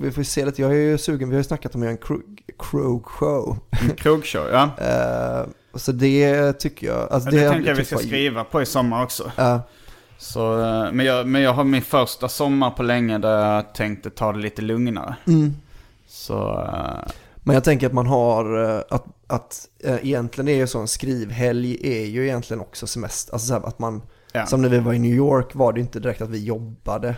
Vi 0.00 0.10
får 0.10 0.22
se 0.22 0.44
lite, 0.46 0.62
jag 0.62 0.70
är 0.70 0.74
ju 0.74 0.98
sugen, 0.98 1.28
vi 1.28 1.34
har 1.34 1.40
ju 1.40 1.44
snackat 1.44 1.74
om 1.74 1.80
att 1.80 1.84
göra 1.84 1.92
en 1.92 1.98
krog, 1.98 2.42
krog 2.58 3.06
show. 3.06 3.58
En 3.70 3.90
krogshow, 3.96 4.48
ja. 4.52 4.70
Eh, 4.78 5.46
så 5.78 5.92
det 5.92 6.52
tycker 6.52 6.86
jag, 6.86 7.12
alltså 7.12 7.30
Det, 7.30 7.40
det, 7.40 7.50
tänker 7.50 7.68
jag 7.68 7.76
vi 7.76 7.84
ska 7.84 7.96
var- 7.96 8.02
skriva 8.02 8.44
på 8.44 8.62
i 8.62 8.66
sommar 8.66 9.02
också. 9.04 9.32
Ja, 9.36 9.60
Så, 10.18 10.60
eh, 10.60 10.92
men, 10.92 11.06
jag, 11.06 11.26
men 11.26 11.42
jag 11.42 11.52
har 11.52 11.64
min 11.64 11.82
första 11.82 12.28
sommar 12.28 12.70
på 12.70 12.82
länge 12.82 13.18
där 13.18 13.54
jag 13.54 13.74
tänkte 13.74 14.10
ta 14.10 14.32
det 14.32 14.38
lite 14.38 14.62
lugnare. 14.62 15.16
Mm. 15.26 15.54
Så, 16.06 16.68
Men 17.46 17.54
jag 17.54 17.64
tänker 17.64 17.86
att 17.86 17.92
man 17.92 18.06
har, 18.06 18.62
eh, 18.76 18.82
att, 18.90 19.04
att 19.26 19.68
eh, 19.84 19.94
egentligen 20.02 20.48
är 20.48 20.54
ju 20.56 20.66
så 20.66 20.78
en 20.80 20.88
skrivhelg 20.88 21.78
är 21.82 22.04
ju 22.06 22.24
egentligen 22.24 22.60
också 22.60 22.86
semester. 22.86 23.32
Alltså 23.32 23.48
så 23.48 23.54
att 23.66 23.78
man, 23.78 24.02
Ja. 24.32 24.46
som 24.46 24.62
när 24.62 24.68
vi 24.68 24.78
var 24.78 24.92
i 24.92 24.98
New 24.98 25.14
York 25.14 25.54
var 25.54 25.72
det 25.72 25.80
inte 25.80 26.00
direkt 26.00 26.20
att 26.22 26.30
vi 26.30 26.44
jobbade. 26.44 27.16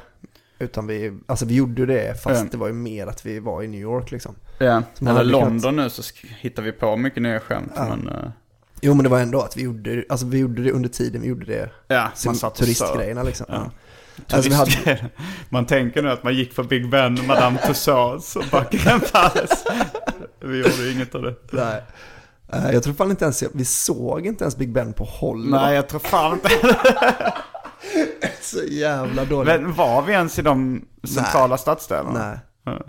Utan 0.59 0.87
vi, 0.87 1.19
alltså 1.27 1.45
vi 1.47 1.55
gjorde 1.55 1.87
det 1.87 2.23
fast 2.23 2.41
Ja. 2.43 2.49
det 2.51 2.57
var 2.57 2.67
ju 2.67 2.73
mer 2.73 3.07
att 3.07 3.27
vi 3.27 3.41
var 3.41 3.63
i 3.63 3.69
New 3.69 3.81
York 3.81 4.11
liksom. 4.11 4.35
ja. 4.59 4.83
Eller 5.01 5.13
hade 5.13 5.25
kunnat- 5.31 5.43
London 5.43 5.77
nu 5.77 5.91
så 5.91 6.03
hittar 6.41 6.63
vi 6.63 6.73
på 6.73 6.97
mycket 6.97 7.23
nya 7.23 7.41
skämt. 7.41 7.73
Ja. 7.77 7.85
Men, 7.97 8.09
eh, 8.09 8.31
Jo 8.81 8.95
men 8.95 9.03
det 9.05 9.09
var 9.09 9.21
ändå 9.21 9.41
att 9.41 9.57
vi 9.57 9.63
gjorde, 9.63 10.05
alltså 10.09 10.27
vi 10.27 10.39
gjorde 10.39 10.63
det 10.63 10.73
under 10.73 10.89
tiden 10.89 11.21
vi 11.23 11.29
gjorde 11.29 11.47
det. 11.47 11.71
ja, 11.89 12.11
man 12.27 12.35
satt 12.35 12.55
turistgrejerna 12.55 13.23
liksom. 13.23 13.47
Ja. 13.49 13.71
Alltså, 14.31 14.53
hade, 14.53 15.07
Man 15.49 15.67
tänker 15.67 16.03
nu 16.03 16.11
att 16.11 16.23
man 16.23 16.35
gick 16.35 16.53
för 16.53 16.63
Big 16.63 16.91
Ben, 16.91 17.27
Madame 17.27 17.59
Tussauds 17.67 18.37
och 18.37 18.45
Buckingham 18.53 19.01
Palace. 19.13 19.57
Vi 20.41 20.59
gjorde 20.59 20.93
inget 20.93 21.15
av 21.15 21.23
det. 21.23 21.35
Nej. 21.51 21.83
Eh, 22.53 22.71
jag 22.71 22.83
tror 22.83 22.95
fan 22.95 23.11
inte 23.11 23.25
ens, 23.25 23.45
vi 23.53 23.65
såg 23.65 24.27
inte 24.27 24.45
ens 24.45 24.57
Big 24.57 24.73
Ben 24.73 24.93
på 24.93 25.05
håll. 25.05 25.51
Nej, 25.51 25.75
jag 25.75 25.89
tror 25.89 26.01
fan 26.01 26.33
inte 26.33 26.49
Så 28.41 28.63
jävla 28.63 29.25
dåligt. 29.25 29.61
Men 29.61 29.73
var 29.73 30.03
vi 30.03 30.13
ens 30.13 30.39
i 30.39 30.43
de 30.43 30.85
centrala 31.05 31.47
Nej. 31.47 31.59
stadsdelarna? 31.59 32.29
Nej. 32.29 32.39
Mm. 32.67 32.83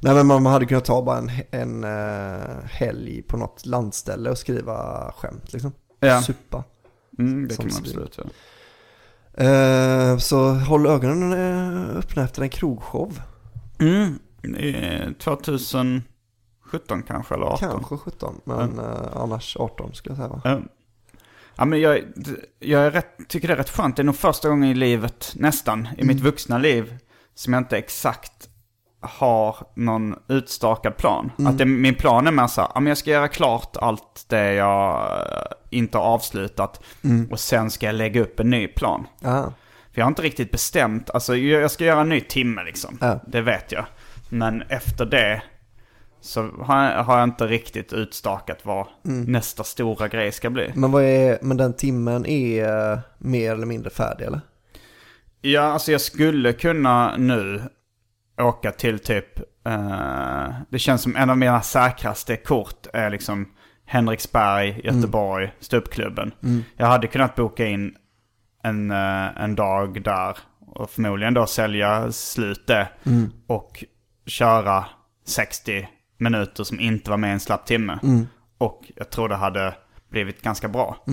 Nej 0.00 0.14
men 0.14 0.26
man 0.26 0.46
hade 0.46 0.66
kunnat 0.66 0.84
ta 0.84 1.02
bara 1.02 1.18
en, 1.18 1.30
en 1.50 1.84
eh, 1.84 2.64
helg 2.64 3.22
på 3.22 3.36
något 3.36 3.66
landställe 3.66 4.30
och 4.30 4.38
skriva 4.38 5.12
skämt 5.16 5.52
liksom. 5.52 5.72
Ja. 6.00 6.22
Supa. 6.22 6.64
Mm, 7.18 7.48
det 7.48 7.56
kan 7.56 7.64
man 7.66 7.72
skriva. 7.72 8.04
absolut 8.04 8.18
ja. 9.36 10.18
Så 10.18 10.50
håll 10.50 10.86
ögonen 10.86 11.32
öppna 11.96 12.24
efter 12.24 12.42
en 12.42 12.48
krogshow. 12.48 13.20
Mm, 13.78 14.18
2000... 15.18 16.02
17 16.78 17.02
kanske, 17.02 17.34
eller 17.34 17.46
18. 17.46 17.70
Kanske 17.70 17.96
17, 17.96 18.40
men 18.44 18.60
mm. 18.60 18.78
Eh, 18.78 19.16
annars 19.16 19.56
18 19.56 19.94
skulle 19.94 20.12
jag 20.12 20.16
säga 20.16 20.28
va? 20.28 20.40
Mm. 20.44 20.68
Ja, 21.56 21.64
men 21.64 21.80
jag, 21.80 22.00
jag 22.58 22.94
rätt, 22.94 23.28
tycker 23.28 23.48
det 23.48 23.54
är 23.54 23.58
rätt 23.58 23.70
skönt. 23.70 23.96
Det 23.96 24.02
är 24.02 24.04
nog 24.04 24.16
första 24.16 24.48
gången 24.48 24.70
i 24.70 24.74
livet, 24.74 25.32
nästan, 25.36 25.88
i 25.98 26.04
mitt 26.04 26.20
mm. 26.20 26.24
vuxna 26.24 26.58
liv, 26.58 26.98
som 27.34 27.52
jag 27.52 27.60
inte 27.60 27.78
exakt 27.78 28.48
har 29.00 29.56
någon 29.74 30.14
utstakad 30.28 30.96
plan. 30.96 31.32
Mm. 31.38 31.52
Att 31.52 31.58
det, 31.58 31.64
min 31.64 31.94
plan 31.94 32.26
är 32.26 32.30
mer 32.30 32.46
så 32.46 32.60
här, 32.60 32.88
jag 32.88 32.98
ska 32.98 33.10
göra 33.10 33.28
klart 33.28 33.76
allt 33.76 34.24
det 34.28 34.54
jag 34.54 35.10
eh, 35.20 35.78
inte 35.78 35.98
har 35.98 36.04
avslutat 36.04 36.84
mm. 37.04 37.28
och 37.30 37.40
sen 37.40 37.70
ska 37.70 37.86
jag 37.86 37.94
lägga 37.94 38.20
upp 38.20 38.40
en 38.40 38.50
ny 38.50 38.68
plan. 38.68 39.06
Aha. 39.24 39.52
För 39.92 40.00
jag 40.00 40.04
har 40.04 40.10
inte 40.10 40.22
riktigt 40.22 40.50
bestämt, 40.50 41.10
alltså 41.10 41.36
jag 41.36 41.70
ska 41.70 41.84
göra 41.84 42.00
en 42.00 42.08
ny 42.08 42.20
timme 42.20 42.64
liksom, 42.64 42.98
äh. 43.02 43.16
det 43.26 43.40
vet 43.40 43.72
jag. 43.72 43.84
Men 44.28 44.62
efter 44.62 45.06
det 45.06 45.42
så 46.24 46.50
har 46.60 46.84
jag, 46.84 47.04
har 47.04 47.18
jag 47.18 47.24
inte 47.24 47.46
riktigt 47.46 47.92
utstakat 47.92 48.58
vad 48.62 48.86
nästa 49.02 49.64
stora 49.64 50.08
grej 50.08 50.32
ska 50.32 50.50
bli. 50.50 50.72
Men, 50.74 50.92
vad 50.92 51.02
är, 51.02 51.38
men 51.42 51.56
den 51.56 51.72
timmen 51.72 52.26
är 52.26 52.92
eh, 52.92 52.98
mer 53.18 53.52
eller 53.52 53.66
mindre 53.66 53.90
färdig 53.90 54.24
eller? 54.24 54.40
Ja, 55.40 55.62
alltså 55.62 55.92
jag 55.92 56.00
skulle 56.00 56.52
kunna 56.52 57.16
nu 57.16 57.62
åka 58.40 58.72
till 58.72 58.98
typ, 58.98 59.38
eh, 59.66 60.48
det 60.68 60.78
känns 60.78 61.02
som 61.02 61.16
en 61.16 61.30
av 61.30 61.38
mina 61.38 61.62
säkraste 61.62 62.36
kort 62.36 62.86
är 62.92 63.10
liksom 63.10 63.48
Henriksberg, 63.86 64.80
Göteborg, 64.84 65.52
ståuppklubben. 65.60 66.32
Jag 66.76 66.86
hade 66.86 67.06
kunnat 67.06 67.34
boka 67.34 67.66
in 67.66 67.96
en, 68.62 68.90
eh, 68.90 69.42
en 69.42 69.54
dag 69.54 70.02
där 70.02 70.38
och 70.60 70.90
förmodligen 70.90 71.34
då 71.34 71.46
sälja 71.46 72.12
slut 72.12 72.66
det 72.66 72.88
och 73.46 73.84
köra 74.26 74.84
60 75.26 75.88
minuter 76.18 76.64
som 76.64 76.80
inte 76.80 77.10
var 77.10 77.16
med 77.16 77.30
i 77.30 77.32
en 77.32 77.40
slapp 77.40 77.66
timme. 77.66 77.98
Och 78.58 78.82
jag 78.96 79.10
tror 79.10 79.28
det 79.28 79.34
hade 79.36 79.74
blivit 80.10 80.42
ganska 80.42 80.68
bra. 80.68 81.04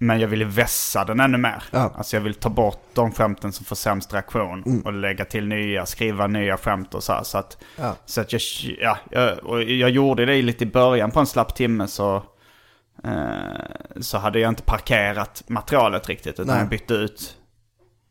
Men 0.00 0.20
jag 0.20 0.28
ville 0.28 0.44
vässa 0.44 1.04
den 1.04 1.20
ännu 1.20 1.38
mer. 1.38 1.62
Ja. 1.70 1.92
Alltså 1.96 2.16
jag 2.16 2.20
vill 2.22 2.34
ta 2.34 2.48
bort 2.48 2.82
de 2.94 3.12
skämten 3.12 3.52
som 3.52 3.64
får 3.64 3.76
sämst 3.76 4.12
reaktion 4.14 4.82
och 4.84 4.92
lägga 4.92 5.24
till 5.24 5.48
nya, 5.48 5.86
skriva 5.86 6.26
nya 6.26 6.56
skämt 6.56 6.94
och 6.94 7.02
så 7.02 7.12
här. 7.12 7.22
Så 7.22 7.38
att, 7.38 7.58
Ja. 7.76 7.96
så 8.06 8.20
att 8.20 8.32
jag, 8.32 8.40
ja, 8.80 8.98
jag, 9.10 9.38
och 9.44 9.62
jag 9.62 9.90
gjorde 9.90 10.26
det 10.26 10.42
lite 10.42 10.64
i 10.64 10.66
början 10.66 11.10
på 11.10 11.20
en 11.20 11.26
slapp 11.26 11.54
timme 11.54 11.86
så, 11.88 12.16
eh, 13.04 14.00
så 14.00 14.18
hade 14.18 14.40
jag 14.40 14.48
inte 14.48 14.62
parkerat 14.62 15.44
materialet 15.48 16.08
riktigt. 16.08 16.34
Utan 16.40 16.46
Nej. 16.46 16.58
jag 16.58 16.68
bytte 16.68 16.94
ut, 16.94 17.36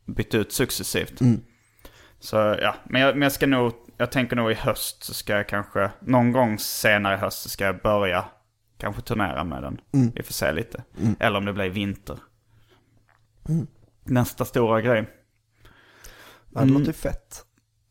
bytte 0.05 0.37
ut 0.37 0.51
successivt. 0.53 1.19
Så 2.19 2.35
ja, 2.61 2.75
men 2.83 3.01
jag, 3.01 3.15
men 3.15 3.21
jag 3.21 3.31
ska 3.31 3.47
nog, 3.47 3.73
jag 3.97 4.11
tänker 4.11 4.35
nog 4.35 4.51
i 4.51 4.53
höst 4.53 5.03
så 5.03 5.13
ska 5.13 5.33
jag 5.33 5.47
kanske, 5.49 5.91
någon 5.99 6.31
gång 6.31 6.59
senare 6.59 7.13
i 7.13 7.17
höst 7.17 7.41
så 7.41 7.49
ska 7.49 7.65
jag 7.65 7.81
börja 7.81 8.25
kanske 8.77 9.01
turnera 9.01 9.43
med 9.43 9.63
den. 9.63 9.81
Vi 10.15 10.23
får 10.23 10.33
se 10.33 10.51
lite. 10.51 10.83
Eller 11.19 11.37
om 11.37 11.45
det 11.45 11.53
blir 11.53 11.69
vinter. 11.69 12.17
Nästa 14.03 14.45
stora 14.45 14.81
grej. 14.81 15.09
Ja, 16.53 16.61
det 16.61 16.65
låter 16.65 16.85
ju 16.85 16.93
fett. 16.93 17.45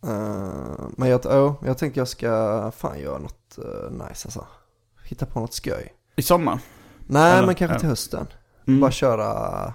Eh, 0.04 0.88
men 0.96 1.08
jag, 1.08 1.26
oh, 1.26 1.54
jag 1.64 1.78
tänker 1.78 2.00
jag 2.00 2.08
ska 2.08 2.70
fan 2.76 3.00
göra 3.00 3.18
något 3.18 3.58
uh, 3.58 3.90
nice 3.90 4.28
alltså. 4.28 4.46
Hitta 5.04 5.26
på 5.26 5.40
något 5.40 5.54
skoj. 5.54 5.94
I 6.16 6.22
sommar? 6.22 6.58
Nej, 7.06 7.32
Eller- 7.32 7.46
men 7.46 7.54
kanske 7.54 7.78
till 7.78 7.88
hösten. 7.88 8.26
Mm. 8.66 8.80
Bara 8.80 8.90
köra, 8.90 9.66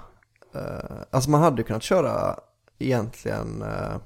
eh, 0.56 1.02
alltså 1.12 1.30
man 1.30 1.42
hade 1.42 1.58
ju 1.58 1.64
kunnat 1.64 1.84
köra 1.84 2.40
egentligen 2.80 3.62
eh, 3.62 3.98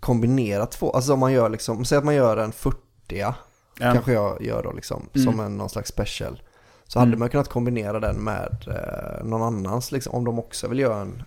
kombinera 0.00 0.66
två, 0.66 0.90
alltså 0.90 1.12
om 1.12 1.18
man 1.20 1.32
gör 1.32 1.48
liksom, 1.48 1.84
säg 1.84 1.98
att 1.98 2.04
man 2.04 2.14
gör 2.14 2.36
en 2.36 2.52
40 2.52 2.76
Ja. 3.08 3.34
kanske 3.78 4.12
jag 4.12 4.42
gör 4.42 4.62
då 4.62 4.72
liksom, 4.72 5.08
Mm. 5.14 5.24
som 5.32 5.40
en 5.40 5.56
någon 5.56 5.70
slags 5.70 5.88
special. 5.88 6.42
Så 6.86 6.98
hade 6.98 7.08
Mm. 7.08 7.18
man 7.18 7.28
kunnat 7.28 7.48
kombinera 7.48 8.00
den 8.00 8.16
med 8.16 8.64
eh, 8.68 9.24
någon 9.24 9.42
annans 9.42 9.92
liksom, 9.92 10.14
om 10.14 10.24
de 10.24 10.38
också 10.38 10.68
vill 10.68 10.78
göra 10.78 11.00
en 11.00 11.22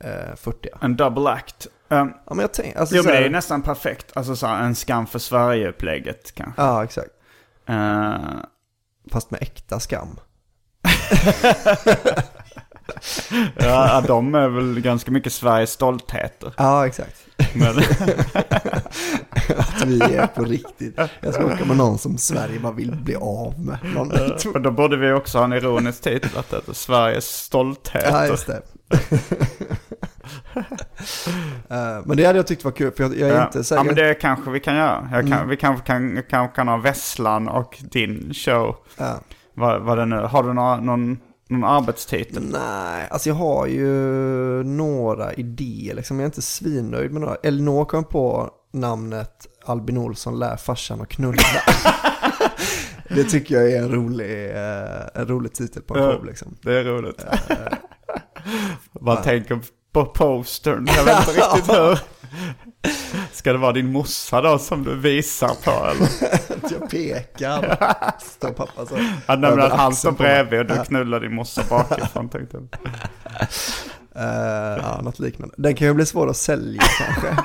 eh, 0.00 0.36
40 0.36 0.68
En 0.80 0.96
double 0.96 1.30
act. 1.30 1.66
Um, 1.88 2.12
Ja 2.26 2.34
men 2.34 2.38
jag 2.38 2.52
tänker, 2.52 2.78
alltså 2.80 2.96
jo, 2.96 3.02
men 3.02 3.12
det 3.12 3.18
är 3.18 3.30
nästan 3.30 3.62
perfekt. 3.62 4.16
Alltså 4.16 4.36
så 4.36 4.46
här, 4.46 4.64
en 4.64 4.74
skam 4.74 5.06
för 5.06 5.18
Sverige-upplägget 5.18 6.34
kanske. 6.34 6.62
Ja, 6.62 6.84
exakt. 6.84 7.10
Eh, 7.66 8.16
Fast 9.10 9.30
med 9.30 9.42
äkta 9.42 9.80
skam. 9.80 10.08
ja, 13.56 14.04
de 14.06 14.34
är 14.34 14.48
väl 14.48 14.80
ganska 14.80 15.10
mycket 15.10 15.32
Sveriges 15.32 15.70
stoltheter. 15.70 16.52
Ja, 16.56 16.86
exakt. 16.86 17.16
Men, 17.54 17.68
Att 19.58 19.84
vi 19.86 20.00
är 20.00 20.26
på 20.26 20.44
riktigt. 20.44 20.98
Jag 21.20 21.34
ska 21.34 21.44
åka 21.46 21.64
med 21.64 21.76
någon 21.76 21.98
som 21.98 22.18
Sverige 22.18 22.60
bara 22.60 22.72
vill 22.72 22.96
bli 22.96 23.16
av 23.16 23.60
med. 23.60 23.78
Någon, 23.94 24.12
och 24.54 24.60
då 24.60 24.70
borde 24.70 24.96
vi 24.96 25.12
också 25.12 25.38
ha 25.38 25.44
en 25.44 25.52
ironisk 25.52 26.02
titel 26.02 26.30
att 26.36 26.50
det 26.50 26.56
heter 26.56 26.72
Sveriges 26.72 27.24
stoltheter. 27.24 28.10
ja, 28.10 28.26
just 28.26 28.46
det. 28.46 28.62
Eh, 31.70 32.00
men 32.04 32.16
det 32.16 32.24
hade 32.24 32.38
jag 32.38 32.46
tyckt 32.46 32.64
var 32.64 32.72
kul, 32.72 32.92
för 32.96 33.02
jag, 33.04 33.18
jag 33.18 33.30
är 33.30 33.34
Ja. 33.34 33.44
inte 33.46 33.58
ja, 33.58 33.62
säker. 33.64 33.84
men 33.84 33.94
det 33.94 34.14
kanske 34.14 34.50
vi 34.50 34.60
kan 34.60 34.76
göra. 34.76 35.08
Jag 35.12 35.22
kan, 35.22 35.32
Mm. 35.32 35.48
Vi 35.48 35.56
kanske 35.56 35.86
kan, 35.86 36.22
kan, 36.30 36.48
kan 36.48 36.68
ha 36.68 36.76
Vesslan 36.76 37.48
och 37.48 37.78
din 37.80 38.34
show. 38.34 38.76
Ja. 38.96 39.20
Vad, 39.54 39.82
vad 39.82 39.98
det 39.98 40.04
nu 40.06 40.16
Har 40.16 40.42
du 40.42 40.52
några, 40.52 40.76
någon, 40.80 41.18
någon 41.48 41.64
arbetstitel? 41.64 42.42
Nej, 42.52 43.08
alltså 43.10 43.28
jag 43.28 43.34
har 43.36 43.66
ju 43.66 43.86
några 44.64 45.32
idéer 45.32 45.94
liksom. 45.94 46.16
Jag 46.16 46.22
är 46.24 46.26
inte 46.26 46.42
svinnöjd 46.42 47.10
med 47.12 47.20
några. 47.20 47.34
Elinor 47.42 47.84
kom 47.84 48.04
på 48.04 48.50
namnet 48.72 49.46
Albin 49.64 49.98
Olsson 49.98 50.38
lär 50.38 50.56
farsan 50.56 51.00
att 51.00 51.08
knulla. 51.08 51.42
det 53.08 53.24
tycker 53.24 53.54
jag 53.54 53.72
är 53.72 53.82
en 53.82 53.88
rolig, 53.92 54.50
eh, 54.50 55.06
en 55.20 55.26
rolig 55.28 55.52
titel 55.52 55.82
på 55.82 55.96
en 55.96 56.02
Ja. 56.02 56.12
show 56.12 56.24
liksom. 56.24 56.56
Det 56.62 56.78
är 56.78 56.84
roligt. 56.84 57.24
Man 59.00 59.22
tänker 59.22 59.60
på 59.92 60.04
postern. 60.04 60.88
Jag 60.96 61.04
vet 61.04 61.28
inte 61.28 61.40
riktigt 61.40 61.68
hur. 61.76 61.98
Ska 63.32 63.52
det 63.52 63.58
vara 63.58 63.72
din 63.72 63.92
morsa 63.92 64.40
då 64.40 64.58
som 64.58 64.84
du 64.84 64.96
visar 64.96 65.48
på 65.64 65.70
eller? 65.70 66.08
Jag 66.80 66.90
pekar. 66.90 67.78
Står 68.20 68.50
pappa 68.52 68.86
så. 68.86 68.94
Men 69.26 69.44
över 69.44 69.58
att 69.58 69.72
han 69.72 69.94
står 69.94 70.12
bredvid 70.12 70.60
och 70.60 70.66
du 70.66 70.84
knullar 70.84 71.20
din 71.20 71.34
morsa 71.34 71.62
bakifrån 71.70 72.28
tänkte 72.28 72.56
jag. 72.56 72.68
Eh, 74.18 74.82
ja, 74.82 75.00
något 75.02 75.18
liknande. 75.18 75.54
Den 75.58 75.74
kan 75.74 75.86
ju 75.86 75.94
bli 75.94 76.06
svår 76.06 76.30
att 76.30 76.36
sälja 76.36 76.82
kanske. 76.82 77.42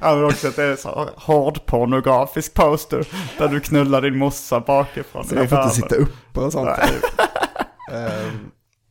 Ja, 0.00 0.14
men 0.14 0.24
också 0.24 0.48
att 0.48 0.56
det 0.56 0.64
är 0.64 0.76
så 0.76 0.88
här 0.88 1.08
hård 1.16 1.66
pornografisk 1.66 2.54
poster 2.54 3.08
där 3.38 3.48
du 3.48 3.60
knullar 3.60 4.02
din 4.02 4.18
morsa 4.18 4.60
bakifrån. 4.60 5.24
Så 5.24 5.34
jag 5.34 5.48
får 5.48 5.62
inte 5.62 5.74
sitta 5.74 5.94
uppe 5.94 6.40
och 6.40 6.52
sånt. 6.52 6.68
Eh, 7.92 8.30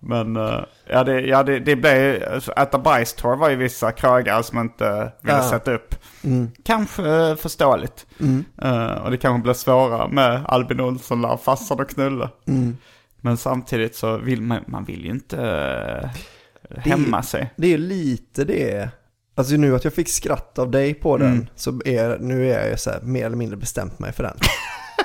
Men 0.07 0.35
eh, 0.35 0.59
ja, 0.89 1.03
det, 1.03 1.21
ja, 1.21 1.43
det, 1.43 1.59
det 1.59 1.75
blev, 1.75 2.23
äta 2.57 2.77
bajs-tour 2.79 3.35
var 3.35 3.49
ju 3.49 3.55
vissa 3.55 3.91
krögare 3.91 4.43
som 4.43 4.59
inte 4.59 5.11
ville 5.21 5.37
Ja. 5.37 5.49
sätta 5.49 5.73
upp. 5.73 5.95
Mm. 6.23 6.49
Kanske 6.65 7.35
förståeligt. 7.39 8.05
Mm. 8.19 8.45
Eh, 8.61 8.91
och 8.91 9.11
det 9.11 9.17
kanske 9.17 9.43
blir 9.43 9.53
svårare 9.53 10.07
med 10.07 10.45
Albin 10.47 10.79
Olsson 10.79 11.21
lär 11.21 11.37
farsan 11.37 11.79
och 11.79 11.89
knulla. 11.89 12.29
Mm. 12.47 12.77
Men 13.21 13.37
samtidigt 13.37 13.95
så 13.95 14.17
vill 14.17 14.41
man, 14.41 14.59
man 14.67 14.85
vill 14.85 15.05
ju 15.05 15.11
inte 15.11 15.37
uh, 15.37 16.77
hämma 16.77 17.23
sig. 17.23 17.53
Det 17.55 17.73
är 17.73 17.77
lite 17.77 18.43
det. 18.43 18.89
Alltså 19.35 19.55
nu 19.55 19.75
att 19.75 19.83
jag 19.83 19.93
fick 19.93 20.09
skratt 20.09 20.59
av 20.59 20.71
dig 20.71 20.93
på 20.93 21.17
den, 21.17 21.27
Mm. 21.31 21.47
så 21.55 21.81
är, 21.85 22.17
nu 22.19 22.51
är 22.51 22.69
jag 22.69 22.79
så 22.79 22.89
här, 22.89 22.99
mer 23.01 23.25
eller 23.25 23.35
mindre 23.37 23.57
bestämt 23.57 23.99
mig 23.99 24.11
för 24.13 24.23
den. 24.23 24.37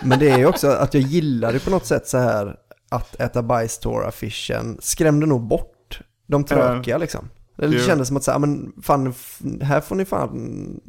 Men 0.03 0.19
det 0.19 0.31
är 0.31 0.39
ju 0.39 0.47
också 0.47 0.69
att 0.69 0.95
jag 0.95 1.03
gillar 1.03 1.53
det 1.53 1.65
på 1.65 1.71
något 1.71 1.87
sätt 1.87 2.07
så 2.09 2.19
här 2.19 2.57
att 2.91 3.21
äta 3.21 3.43
bajs 3.43 3.79
affischen 4.09 4.79
skrämde 4.81 5.27
nog 5.27 5.43
bort 5.43 6.01
de 6.27 6.45
tråkiga 6.45 6.99
liksom. 6.99 7.29
Det 7.69 7.77
Jo. 7.77 7.87
kändes 7.87 8.09
som 8.09 8.17
att 8.17 8.25
så 8.25 8.31
här, 8.33 8.39
men 8.39 8.73
fan, 8.83 9.15
här 9.63 9.81
får 9.81 9.97
ni 9.97 10.05
fan, 10.05 10.81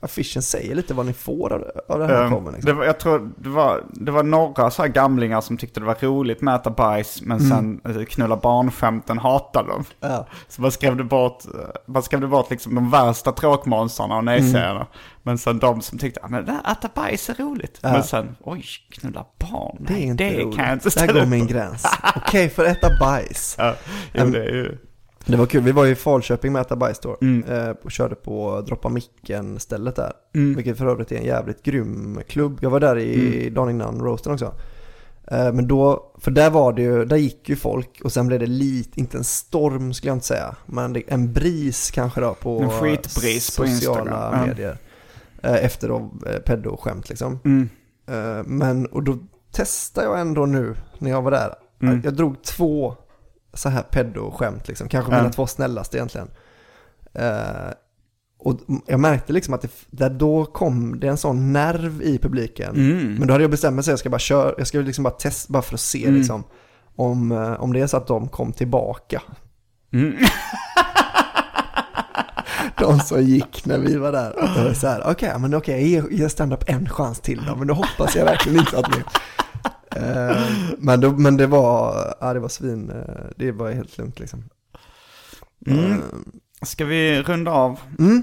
affischen 0.00 0.42
säger 0.42 0.74
lite 0.74 0.94
vad 0.94 1.06
ni 1.06 1.12
får 1.12 1.52
av, 1.52 1.64
av 1.88 1.98
den 1.98 2.10
här 2.10 2.24
Um, 2.24 2.30
showen. 2.30 2.44
det 2.44 2.52
Liksom. 2.52 2.76
var, 2.78 2.84
jag 2.84 3.00
tror 3.00 3.30
det 3.38 3.48
var, 3.48 3.84
det 3.92 4.10
var 4.10 4.22
några 4.22 4.70
så 4.70 4.82
här 4.82 4.88
gamlingar 4.88 5.40
som 5.40 5.56
tyckte 5.56 5.80
det 5.80 5.86
var 5.86 5.96
roligt 6.00 6.40
med 6.40 6.54
att 6.54 6.60
äta 6.60 6.70
bajs 6.70 7.22
men 7.22 7.40
sen 7.40 7.80
eh, 7.84 8.04
knulla 8.04 8.36
barnskämten 8.36 9.18
hatade 9.18 9.68
dem. 9.68 9.84
Ja. 10.00 10.26
Så 10.48 10.62
man 10.62 10.72
skrämde 10.72 11.04
bort, 11.04 11.42
man 11.86 12.02
skrämde 12.02 12.26
bort 12.26 12.50
liksom 12.50 12.74
de 12.74 12.90
värsta 12.90 13.32
tråkmånsarna 13.32 14.16
och 14.16 14.24
nejsägarna. 14.24 14.86
Men 15.22 15.38
sen 15.38 15.58
de 15.58 15.82
som 15.82 15.98
tyckte 15.98 16.20
det 16.46 16.52
här 16.52 16.72
äta 16.72 16.88
bajs 16.94 17.30
är 17.30 17.34
roligt. 17.34 17.78
Ja. 17.82 17.92
Men 17.92 18.02
sen, 18.02 18.36
oj, 18.40 18.64
knulla 18.90 19.26
barn. 19.38 19.76
Det 19.88 19.94
är 19.94 19.98
inte 19.98 20.24
det 20.24 20.42
roligt. 20.42 20.56
kan 20.56 20.64
jag 20.64 20.72
inte 20.74 20.84
Där 20.84 20.90
ställa 20.90 21.12
går 21.12 21.20
upp 21.20 21.28
min 21.28 21.46
på. 21.46 21.52
gräns. 21.52 21.86
Okej, 22.16 22.48
för 22.48 22.64
att 22.64 22.76
äta 22.76 22.88
bajs. 23.00 23.56
Ja, 23.58 23.74
jo, 24.14 24.22
Um, 24.24 24.32
det 24.32 24.38
är 24.44 24.52
ju... 24.52 24.78
Det 25.26 25.36
var 25.36 25.46
kul, 25.46 25.62
vi 25.62 25.72
var 25.72 25.86
i 25.86 25.94
Falköping 25.94 26.52
med 26.52 26.60
Äta 26.62 26.76
Bajs 26.76 26.98
då, 26.98 27.16
Mm. 27.20 27.44
eh, 27.44 27.74
och 27.82 27.90
körde 27.90 28.14
på 28.14 28.60
Droppa 28.66 28.88
Micken 28.88 29.58
stället 29.60 29.96
där. 29.96 30.12
Mm. 30.34 30.54
Vilket 30.54 30.78
för 30.78 30.86
övrigt 30.86 31.12
är 31.12 31.16
en 31.16 31.24
jävligt 31.24 31.62
grym 31.62 32.20
klubb. 32.28 32.58
Jag 32.62 32.70
var 32.70 32.80
där 32.80 32.98
i 32.98 33.40
Mm. 33.42 33.54
dagen 33.54 33.70
innan 33.70 34.00
roasten 34.00 34.32
också. 34.32 34.54
Eh, 35.30 35.52
men 35.52 35.68
då, 35.68 36.12
för 36.18 36.30
där 36.30 36.50
var 36.50 36.72
det 36.72 36.82
ju, 36.82 37.04
där 37.04 37.16
gick 37.16 37.48
ju 37.48 37.56
folk 37.56 38.00
och 38.04 38.12
sen 38.12 38.26
blev 38.26 38.40
det 38.40 38.46
lite, 38.46 39.00
inte 39.00 39.16
en 39.18 39.24
storm 39.24 39.92
skulle 39.94 40.10
jag 40.10 40.16
inte 40.16 40.26
säga, 40.26 40.56
men 40.66 41.02
en 41.06 41.32
bris 41.32 41.90
kanske 41.90 42.20
då 42.20 42.34
på 42.34 42.60
En 42.60 42.70
skitbris 42.70 43.56
på 43.56 43.66
sociala. 43.66 44.30
Ja. 44.32 44.46
medier. 44.46 44.78
Eh, 45.42 45.64
efter 45.64 45.88
då 45.88 46.10
pedo-skämt 46.46 47.08
liksom. 47.08 47.38
Mm. 47.44 47.68
Men, 48.46 48.86
och 48.86 49.02
då 49.02 49.18
testade 49.52 50.06
jag 50.06 50.20
ändå 50.20 50.46
nu 50.46 50.74
när 50.98 51.10
jag 51.10 51.22
var 51.22 51.30
där. 51.30 51.54
Mm. 51.82 52.00
Jag 52.04 52.14
drog 52.14 52.42
två 52.42 52.96
så 53.54 53.68
här 53.68 53.82
pedo-skämt 53.82 54.68
liksom. 54.68 54.88
Kanske 54.88 55.12
Ja. 55.12 55.18
mina 55.18 55.32
två 55.32 55.46
snällaste 55.46 55.96
egentligen. 55.96 56.28
Eh, 57.14 57.72
och 58.38 58.58
jag 58.86 59.00
märkte 59.00 59.32
liksom 59.32 59.54
att 59.54 59.62
det, 59.62 59.70
där 59.90 60.10
då 60.10 60.44
kom 60.44 61.00
det 61.00 61.08
en 61.08 61.16
sån 61.16 61.52
nerv 61.52 62.02
i 62.02 62.18
publiken. 62.18 62.74
Mm. 62.74 63.14
Men 63.14 63.28
då 63.28 63.34
hade 63.34 63.44
jag 63.44 63.50
bestämt 63.50 63.74
mig 63.74 63.84
så 63.84 63.90
jag 63.90 63.98
ska 63.98 64.10
bara 64.10 64.18
köra, 64.18 64.54
jag 64.58 64.66
ska 64.66 64.78
liksom 64.78 65.04
bara 65.04 65.14
testa 65.14 65.52
bara 65.52 65.62
för 65.62 65.74
att 65.74 65.80
se 65.80 66.02
Mm. 66.04 66.14
liksom. 66.18 66.44
Om, 66.96 67.32
eh, 67.32 67.52
om 67.52 67.72
det 67.72 67.80
är 67.80 67.86
så 67.86 67.96
att 67.96 68.06
de 68.06 68.28
kom 68.28 68.52
tillbaka. 68.52 69.22
Mm. 69.92 70.16
De 72.78 73.00
som 73.00 73.22
gick 73.22 73.66
när 73.66 73.78
vi 73.78 73.96
var 73.96 74.12
där. 74.12 74.40
Att 74.44 74.54
det 74.56 74.64
var 74.64 74.72
så 74.74 74.86
här, 74.86 75.02
okej, 75.10 75.32
men 75.38 75.54
okej, 75.54 75.88
ge, 75.88 76.02
ge 76.10 76.28
stand-up 76.28 76.64
en 76.66 76.88
chans 76.88 77.20
till 77.20 77.44
då. 77.46 77.56
Men 77.56 77.66
då 77.66 77.74
hoppas 77.74 78.16
jag 78.16 78.24
verkligen 78.24 78.58
inte 78.58 78.78
att 78.78 78.90
ni... 78.96 79.02
Eh, 79.96 80.36
men, 80.78 81.00
då, 81.00 81.10
men 81.12 81.36
det 81.36 81.46
var, 81.46 82.14
ja 82.20 82.32
det 82.34 82.40
var 82.40 82.48
svin, 82.48 82.90
eh, 82.90 83.24
det 83.36 83.52
var 83.52 83.70
helt 83.70 83.98
lugnt 83.98 84.18
liksom. 84.20 84.44
Mm. 85.66 85.92
Eh, 85.92 85.98
Ska 86.62 86.84
vi 86.84 87.22
runda 87.22 87.50
av? 87.50 87.80
Mm. 87.98 88.22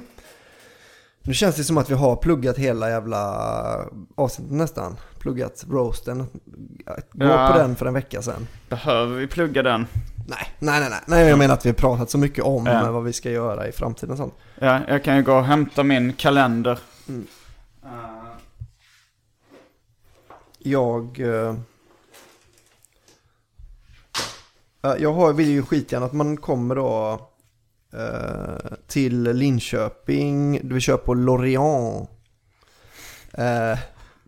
Nu 1.22 1.34
känns 1.34 1.56
det 1.56 1.64
som 1.64 1.78
att 1.78 1.90
vi 1.90 1.94
har 1.94 2.16
pluggat 2.16 2.58
hela 2.58 2.90
jävla 2.90 3.46
avsnittet 4.16 4.54
nästan. 4.56 4.98
Pluggat 5.20 5.66
roasten. 5.70 6.18
Gå 7.12 7.26
Ja. 7.26 7.50
på 7.54 7.58
den 7.58 7.76
för 7.76 7.86
en 7.86 7.94
vecka 7.94 8.22
sedan. 8.22 8.48
Behöver 8.70 9.16
vi 9.16 9.28
plugga 9.28 9.64
den? 9.64 9.88
Nej, 10.28 10.48
nej, 10.60 10.80
nej, 10.80 10.90
nej. 10.90 11.00
nej 11.08 11.28
jag 11.30 11.38
menar 11.40 11.54
att 11.54 11.66
vi 11.66 11.70
har 11.70 11.74
pratat 11.76 12.10
så 12.10 12.18
mycket 12.18 12.44
om 12.44 12.66
Ja. 12.66 12.92
vad 12.92 13.04
vi 13.04 13.14
ska 13.14 13.30
göra 13.32 13.68
i 13.68 13.72
framtiden 13.72 14.12
och 14.12 14.18
sånt. 14.18 14.34
Ja, 14.60 14.80
jag 14.88 15.04
kan 15.04 15.16
ju 15.18 15.24
gå 15.24 15.34
och 15.36 15.44
hämta 15.46 15.84
min 15.84 16.14
kalender. 16.14 16.80
Mm. 17.08 17.28
Eh, 17.84 17.90
Jag... 20.60 21.20
eh, 21.20 21.56
eh, 24.84 24.96
jag 25.00 25.14
har, 25.14 25.34
vill 25.34 25.48
ju 25.48 25.64
skitgärna 25.64 26.06
att 26.06 26.14
man 26.14 26.38
kommer 26.38 26.76
då 26.76 27.20
eh, 27.94 28.74
till 28.88 29.24
Linköping. 29.24 30.70
Vi 30.74 30.80
kör 30.80 30.98
på 30.98 31.14
Lorient. 31.14 32.10
Eh, 33.34 33.80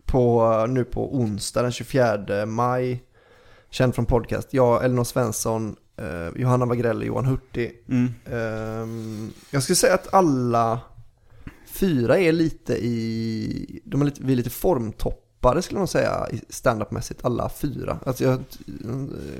på, 0.04 0.66
nu 0.68 0.84
på 0.84 1.16
onsdag 1.16 1.62
den 1.62 1.72
24 1.72 2.46
maj. 2.46 3.04
Känd 3.70 3.94
från 3.94 4.06
podcast. 4.06 4.54
Jag, 4.54 4.84
Elinor 4.84 5.04
Svensson, 5.04 5.76
Johanna 6.36 6.66
Wagrell 6.66 6.96
och 6.96 7.04
Johan 7.04 7.24
Hurtig. 7.24 7.84
Mm. 7.88 8.14
Ehm, 8.30 9.32
jag 9.50 9.62
skulle 9.62 9.76
säga 9.76 9.94
att 9.94 10.14
alla 10.14 10.80
fyra 11.66 12.18
är 12.18 12.32
lite 12.32 12.74
i, 12.74 13.80
de 13.84 14.00
är 14.00 14.04
lite, 14.04 14.22
vi 14.24 14.32
är 14.32 14.36
lite 14.36 14.50
formtoppare 15.42 15.62
skulle 15.62 15.78
nog 15.78 15.88
säga 15.88 16.26
standupmässigt, 16.48 17.24
alla 17.24 17.48
fyra. 17.48 17.98
Alltså 18.06 18.24
jag 18.24 18.30
har 18.30 18.40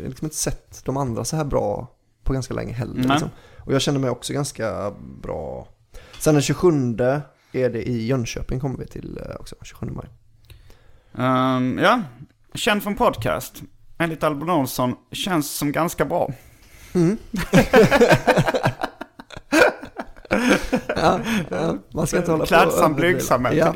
liksom 0.09 0.26
inte 0.26 0.36
sett 0.36 0.84
de 0.84 0.96
andra 0.96 1.24
så 1.24 1.36
här 1.36 1.44
bra 1.44 1.88
på 2.24 2.32
ganska 2.32 2.55
länge 2.55 2.72
heller. 2.72 2.94
Liksom. 2.94 3.30
Och 3.66 3.72
jag 3.74 3.82
känner 3.82 4.00
mig 4.00 4.11
också 4.11 4.32
ganska 4.32 4.92
bra. 5.22 5.68
Sen 6.18 6.34
den 6.34 6.42
27 6.42 6.68
är 7.53 7.70
det 7.70 7.82
i 7.82 8.07
Jönköping 8.07 8.61
kommer 8.61 8.78
vi 8.78 8.86
till 8.86 9.18
eh, 9.18 9.36
också, 9.40 9.57
27 9.62 9.86
maj. 9.86 10.09
ehm, 11.18 11.78
ja, 11.78 12.03
känd 12.55 12.82
från 12.82 12.94
podcast. 12.94 13.62
Enligt 13.98 14.24
Albin 14.24 14.50
Olsson 14.50 14.94
känns 15.12 15.50
som 15.50 15.72
ganska 15.72 16.05
bra. 16.05 16.32
Mm. 16.94 17.18
ja, 20.97 21.20
ja, 21.51 21.74
man 21.95 22.07
ska 22.07 22.16
inte 22.16 22.30
hålla 22.30 22.43
på 22.45 22.49
Klädsam 22.49 22.90
och- 22.93 22.97
blygsamhet. 22.97 23.55
Ja, 23.57 23.74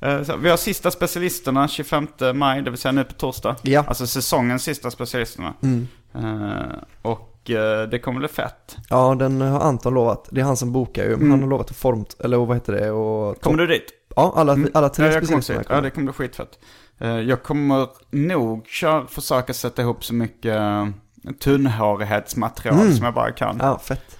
ja. 0.00 0.08
Eh, 0.08 0.36
Vi 0.36 0.50
har 0.50 0.56
sista 0.56 0.90
specialisterna 0.90 1.68
25 1.68 2.06
maj, 2.34 2.62
det 2.62 2.70
vill 2.70 2.78
säga 2.80 2.92
nu 2.92 3.04
på 3.04 3.12
torsdag. 3.12 3.56
Ja. 3.62 3.84
Alltså 3.88 4.06
säsongens 4.06 4.62
sista 4.62 4.90
specialisterna. 4.90 5.54
Mm. 5.62 5.88
Eh, 6.14 6.76
Och 7.02 7.50
eh, 7.50 7.88
det 7.88 7.98
kommer 7.98 8.18
bli 8.18 8.28
fett. 8.28 8.76
ja, 8.88 9.14
den 9.14 9.40
har 9.40 9.60
Anton 9.60 9.94
lovat. 9.94 10.28
Det 10.30 10.40
är 10.40 10.44
han 10.44 10.56
som 10.56 10.72
bokar 10.72 11.04
ju. 11.04 11.16
Han 11.30 11.42
har 11.42 11.48
lovat 11.48 11.70
att 11.70 11.76
formt, 11.76 12.16
eller 12.20 12.36
vad 12.36 12.56
heter 12.56 12.72
det? 12.72 12.90
Och 12.90 13.40
Kommer 13.40 13.58
du 13.58 13.66
dit? 13.66 13.84
Ja, 14.16 14.32
alla, 14.36 14.56
alla 14.74 14.88
tre 14.88 15.04
kommer 15.06 15.16
också 15.16 15.26
specialisterna 15.26 15.58
dit. 15.58 15.66
Ja, 15.68 15.74
kommer. 15.74 15.82
det 15.82 15.90
kommer 15.90 16.04
bli 16.04 16.12
skitfett. 16.12 16.58
Jag 17.28 17.42
kommer 17.42 17.86
nog 18.10 18.66
kör, 18.66 19.04
försöka 19.08 19.52
sätta 19.54 19.82
ihop 19.82 20.04
så 20.04 20.14
mycket 20.14 20.56
tunnhårighetsmaterial 21.40 22.80
Mm. 22.80 22.92
som 22.94 23.04
jag 23.04 23.14
bara 23.14 23.32
kan. 23.32 23.56
Ja, 23.60 23.78
fett. 23.78 24.16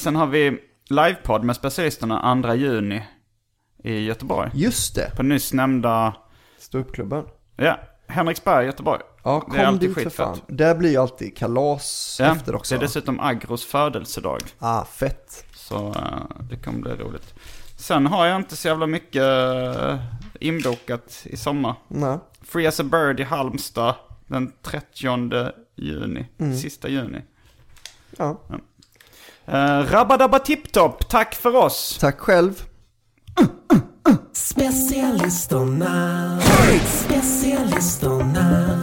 Sen 0.00 0.16
har 0.16 0.26
vi 0.26 0.58
livepodd 0.90 1.44
med 1.44 1.56
specialisterna 1.56 2.42
2 2.42 2.54
juni 2.54 3.02
i 3.84 4.04
Göteborg. 4.04 4.50
Just 4.54 4.94
det. 4.94 5.16
På 5.16 5.22
nyss 5.22 5.52
nämnda, 5.52 6.16
Ståuppklubben. 6.58 7.24
ja, 7.56 7.80
Henriksberg, 8.08 8.66
Göteborg. 8.66 9.00
Ja, 9.24 9.46
Det 9.50 9.56
är 9.56 9.64
kom 9.64 9.74
alltid 9.74 9.94
dit 9.94 10.02
för 10.02 10.10
fan. 10.10 10.40
Där 10.48 10.74
blir 10.74 10.90
ju 10.90 10.96
alltid 10.96 11.36
kalas 11.36 12.16
Ja, 12.20 12.32
efter 12.36 12.54
också. 12.54 12.74
det 12.74 12.78
är 12.78 12.80
dessutom 12.82 13.20
Agros 13.20 13.64
födelsedag. 13.64 14.40
Ah, 14.58 14.84
fett. 14.84 15.44
Så 15.54 15.88
eh, 15.88 16.42
det 16.50 16.56
kommer 16.56 16.78
bli 16.80 16.92
roligt. 16.94 17.34
Sen 17.76 18.06
har 18.06 18.26
jag 18.26 18.36
inte 18.36 18.56
så 18.56 18.68
jävla 18.68 18.86
mycket 18.86 19.22
eh, 19.22 19.98
inbokat 20.40 21.20
i 21.24 21.36
sommar. 21.36 21.74
Nej. 21.88 22.18
Free 22.42 22.66
as 22.66 22.80
a 22.80 22.84
bird 22.84 23.20
i 23.20 23.22
Halmstad 23.22 23.94
den 24.26 24.52
30 24.62 25.50
juni. 25.76 26.26
Mm. 26.38 26.56
Sista 26.56 26.88
juni. 26.88 27.22
Ja. 28.18 28.40
Uh, 29.48 29.84
Rabadabba 29.86 30.38
tipptopp, 30.38 31.08
tack 31.08 31.34
för 31.34 31.56
oss! 31.56 31.98
Tack 31.98 32.18
själv. 32.18 32.62
Specialisterna. 34.32 36.40
Specialisterna. 36.86 38.80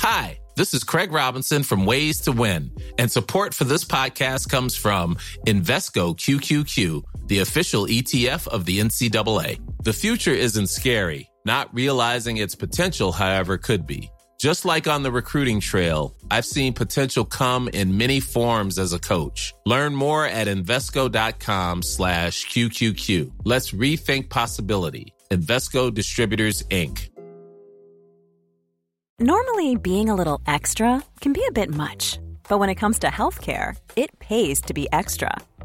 Hi, 0.00 0.38
this 0.56 0.74
is 0.74 0.82
Craig 0.84 1.12
Robinson 1.12 1.62
from 1.62 1.86
Ways 1.86 2.20
to 2.22 2.32
Win, 2.32 2.70
and 2.98 3.10
support 3.10 3.54
for 3.54 3.64
this 3.64 3.84
podcast 3.84 4.48
comes 4.48 4.74
from 4.74 5.16
Invesco 5.46 6.16
QQQ, 6.16 7.02
the 7.28 7.38
official 7.38 7.86
ETF 7.86 8.48
of 8.48 8.64
the 8.64 8.80
NCAA. 8.80 9.60
The 9.84 9.92
future 9.92 10.32
isn't 10.34 10.68
scary. 10.68 11.28
Not 11.46 11.72
realizing 11.72 12.36
its 12.38 12.54
potential, 12.54 13.12
however, 13.12 13.56
could 13.56 13.86
be. 13.86 14.10
Just 14.40 14.64
like 14.64 14.88
on 14.88 15.02
the 15.02 15.12
recruiting 15.12 15.60
trail, 15.60 16.16
I've 16.30 16.46
seen 16.46 16.72
potential 16.72 17.26
come 17.26 17.68
in 17.68 17.98
many 17.98 18.20
forms 18.20 18.78
as 18.78 18.94
a 18.94 18.98
coach. 18.98 19.52
Learn 19.66 19.94
more 19.94 20.24
at 20.24 20.46
Invesco.com 20.46 21.82
slash 21.82 22.46
QQQ. 22.46 23.32
Let's 23.44 23.72
rethink 23.72 24.30
possibility. 24.30 25.12
Invesco 25.30 25.92
Distributors, 25.92 26.62
Inc. 26.70 27.10
Normally, 29.18 29.76
being 29.76 30.08
a 30.08 30.14
little 30.14 30.40
extra 30.46 31.02
can 31.20 31.34
be 31.34 31.44
a 31.46 31.52
bit 31.52 31.68
much, 31.68 32.18
but 32.48 32.58
when 32.58 32.70
it 32.70 32.76
comes 32.76 32.98
to 33.00 33.08
healthcare, 33.08 33.76
it 33.94 34.18
pays 34.20 34.62
to 34.62 34.72
be 34.72 34.88
extra. 34.90 35.36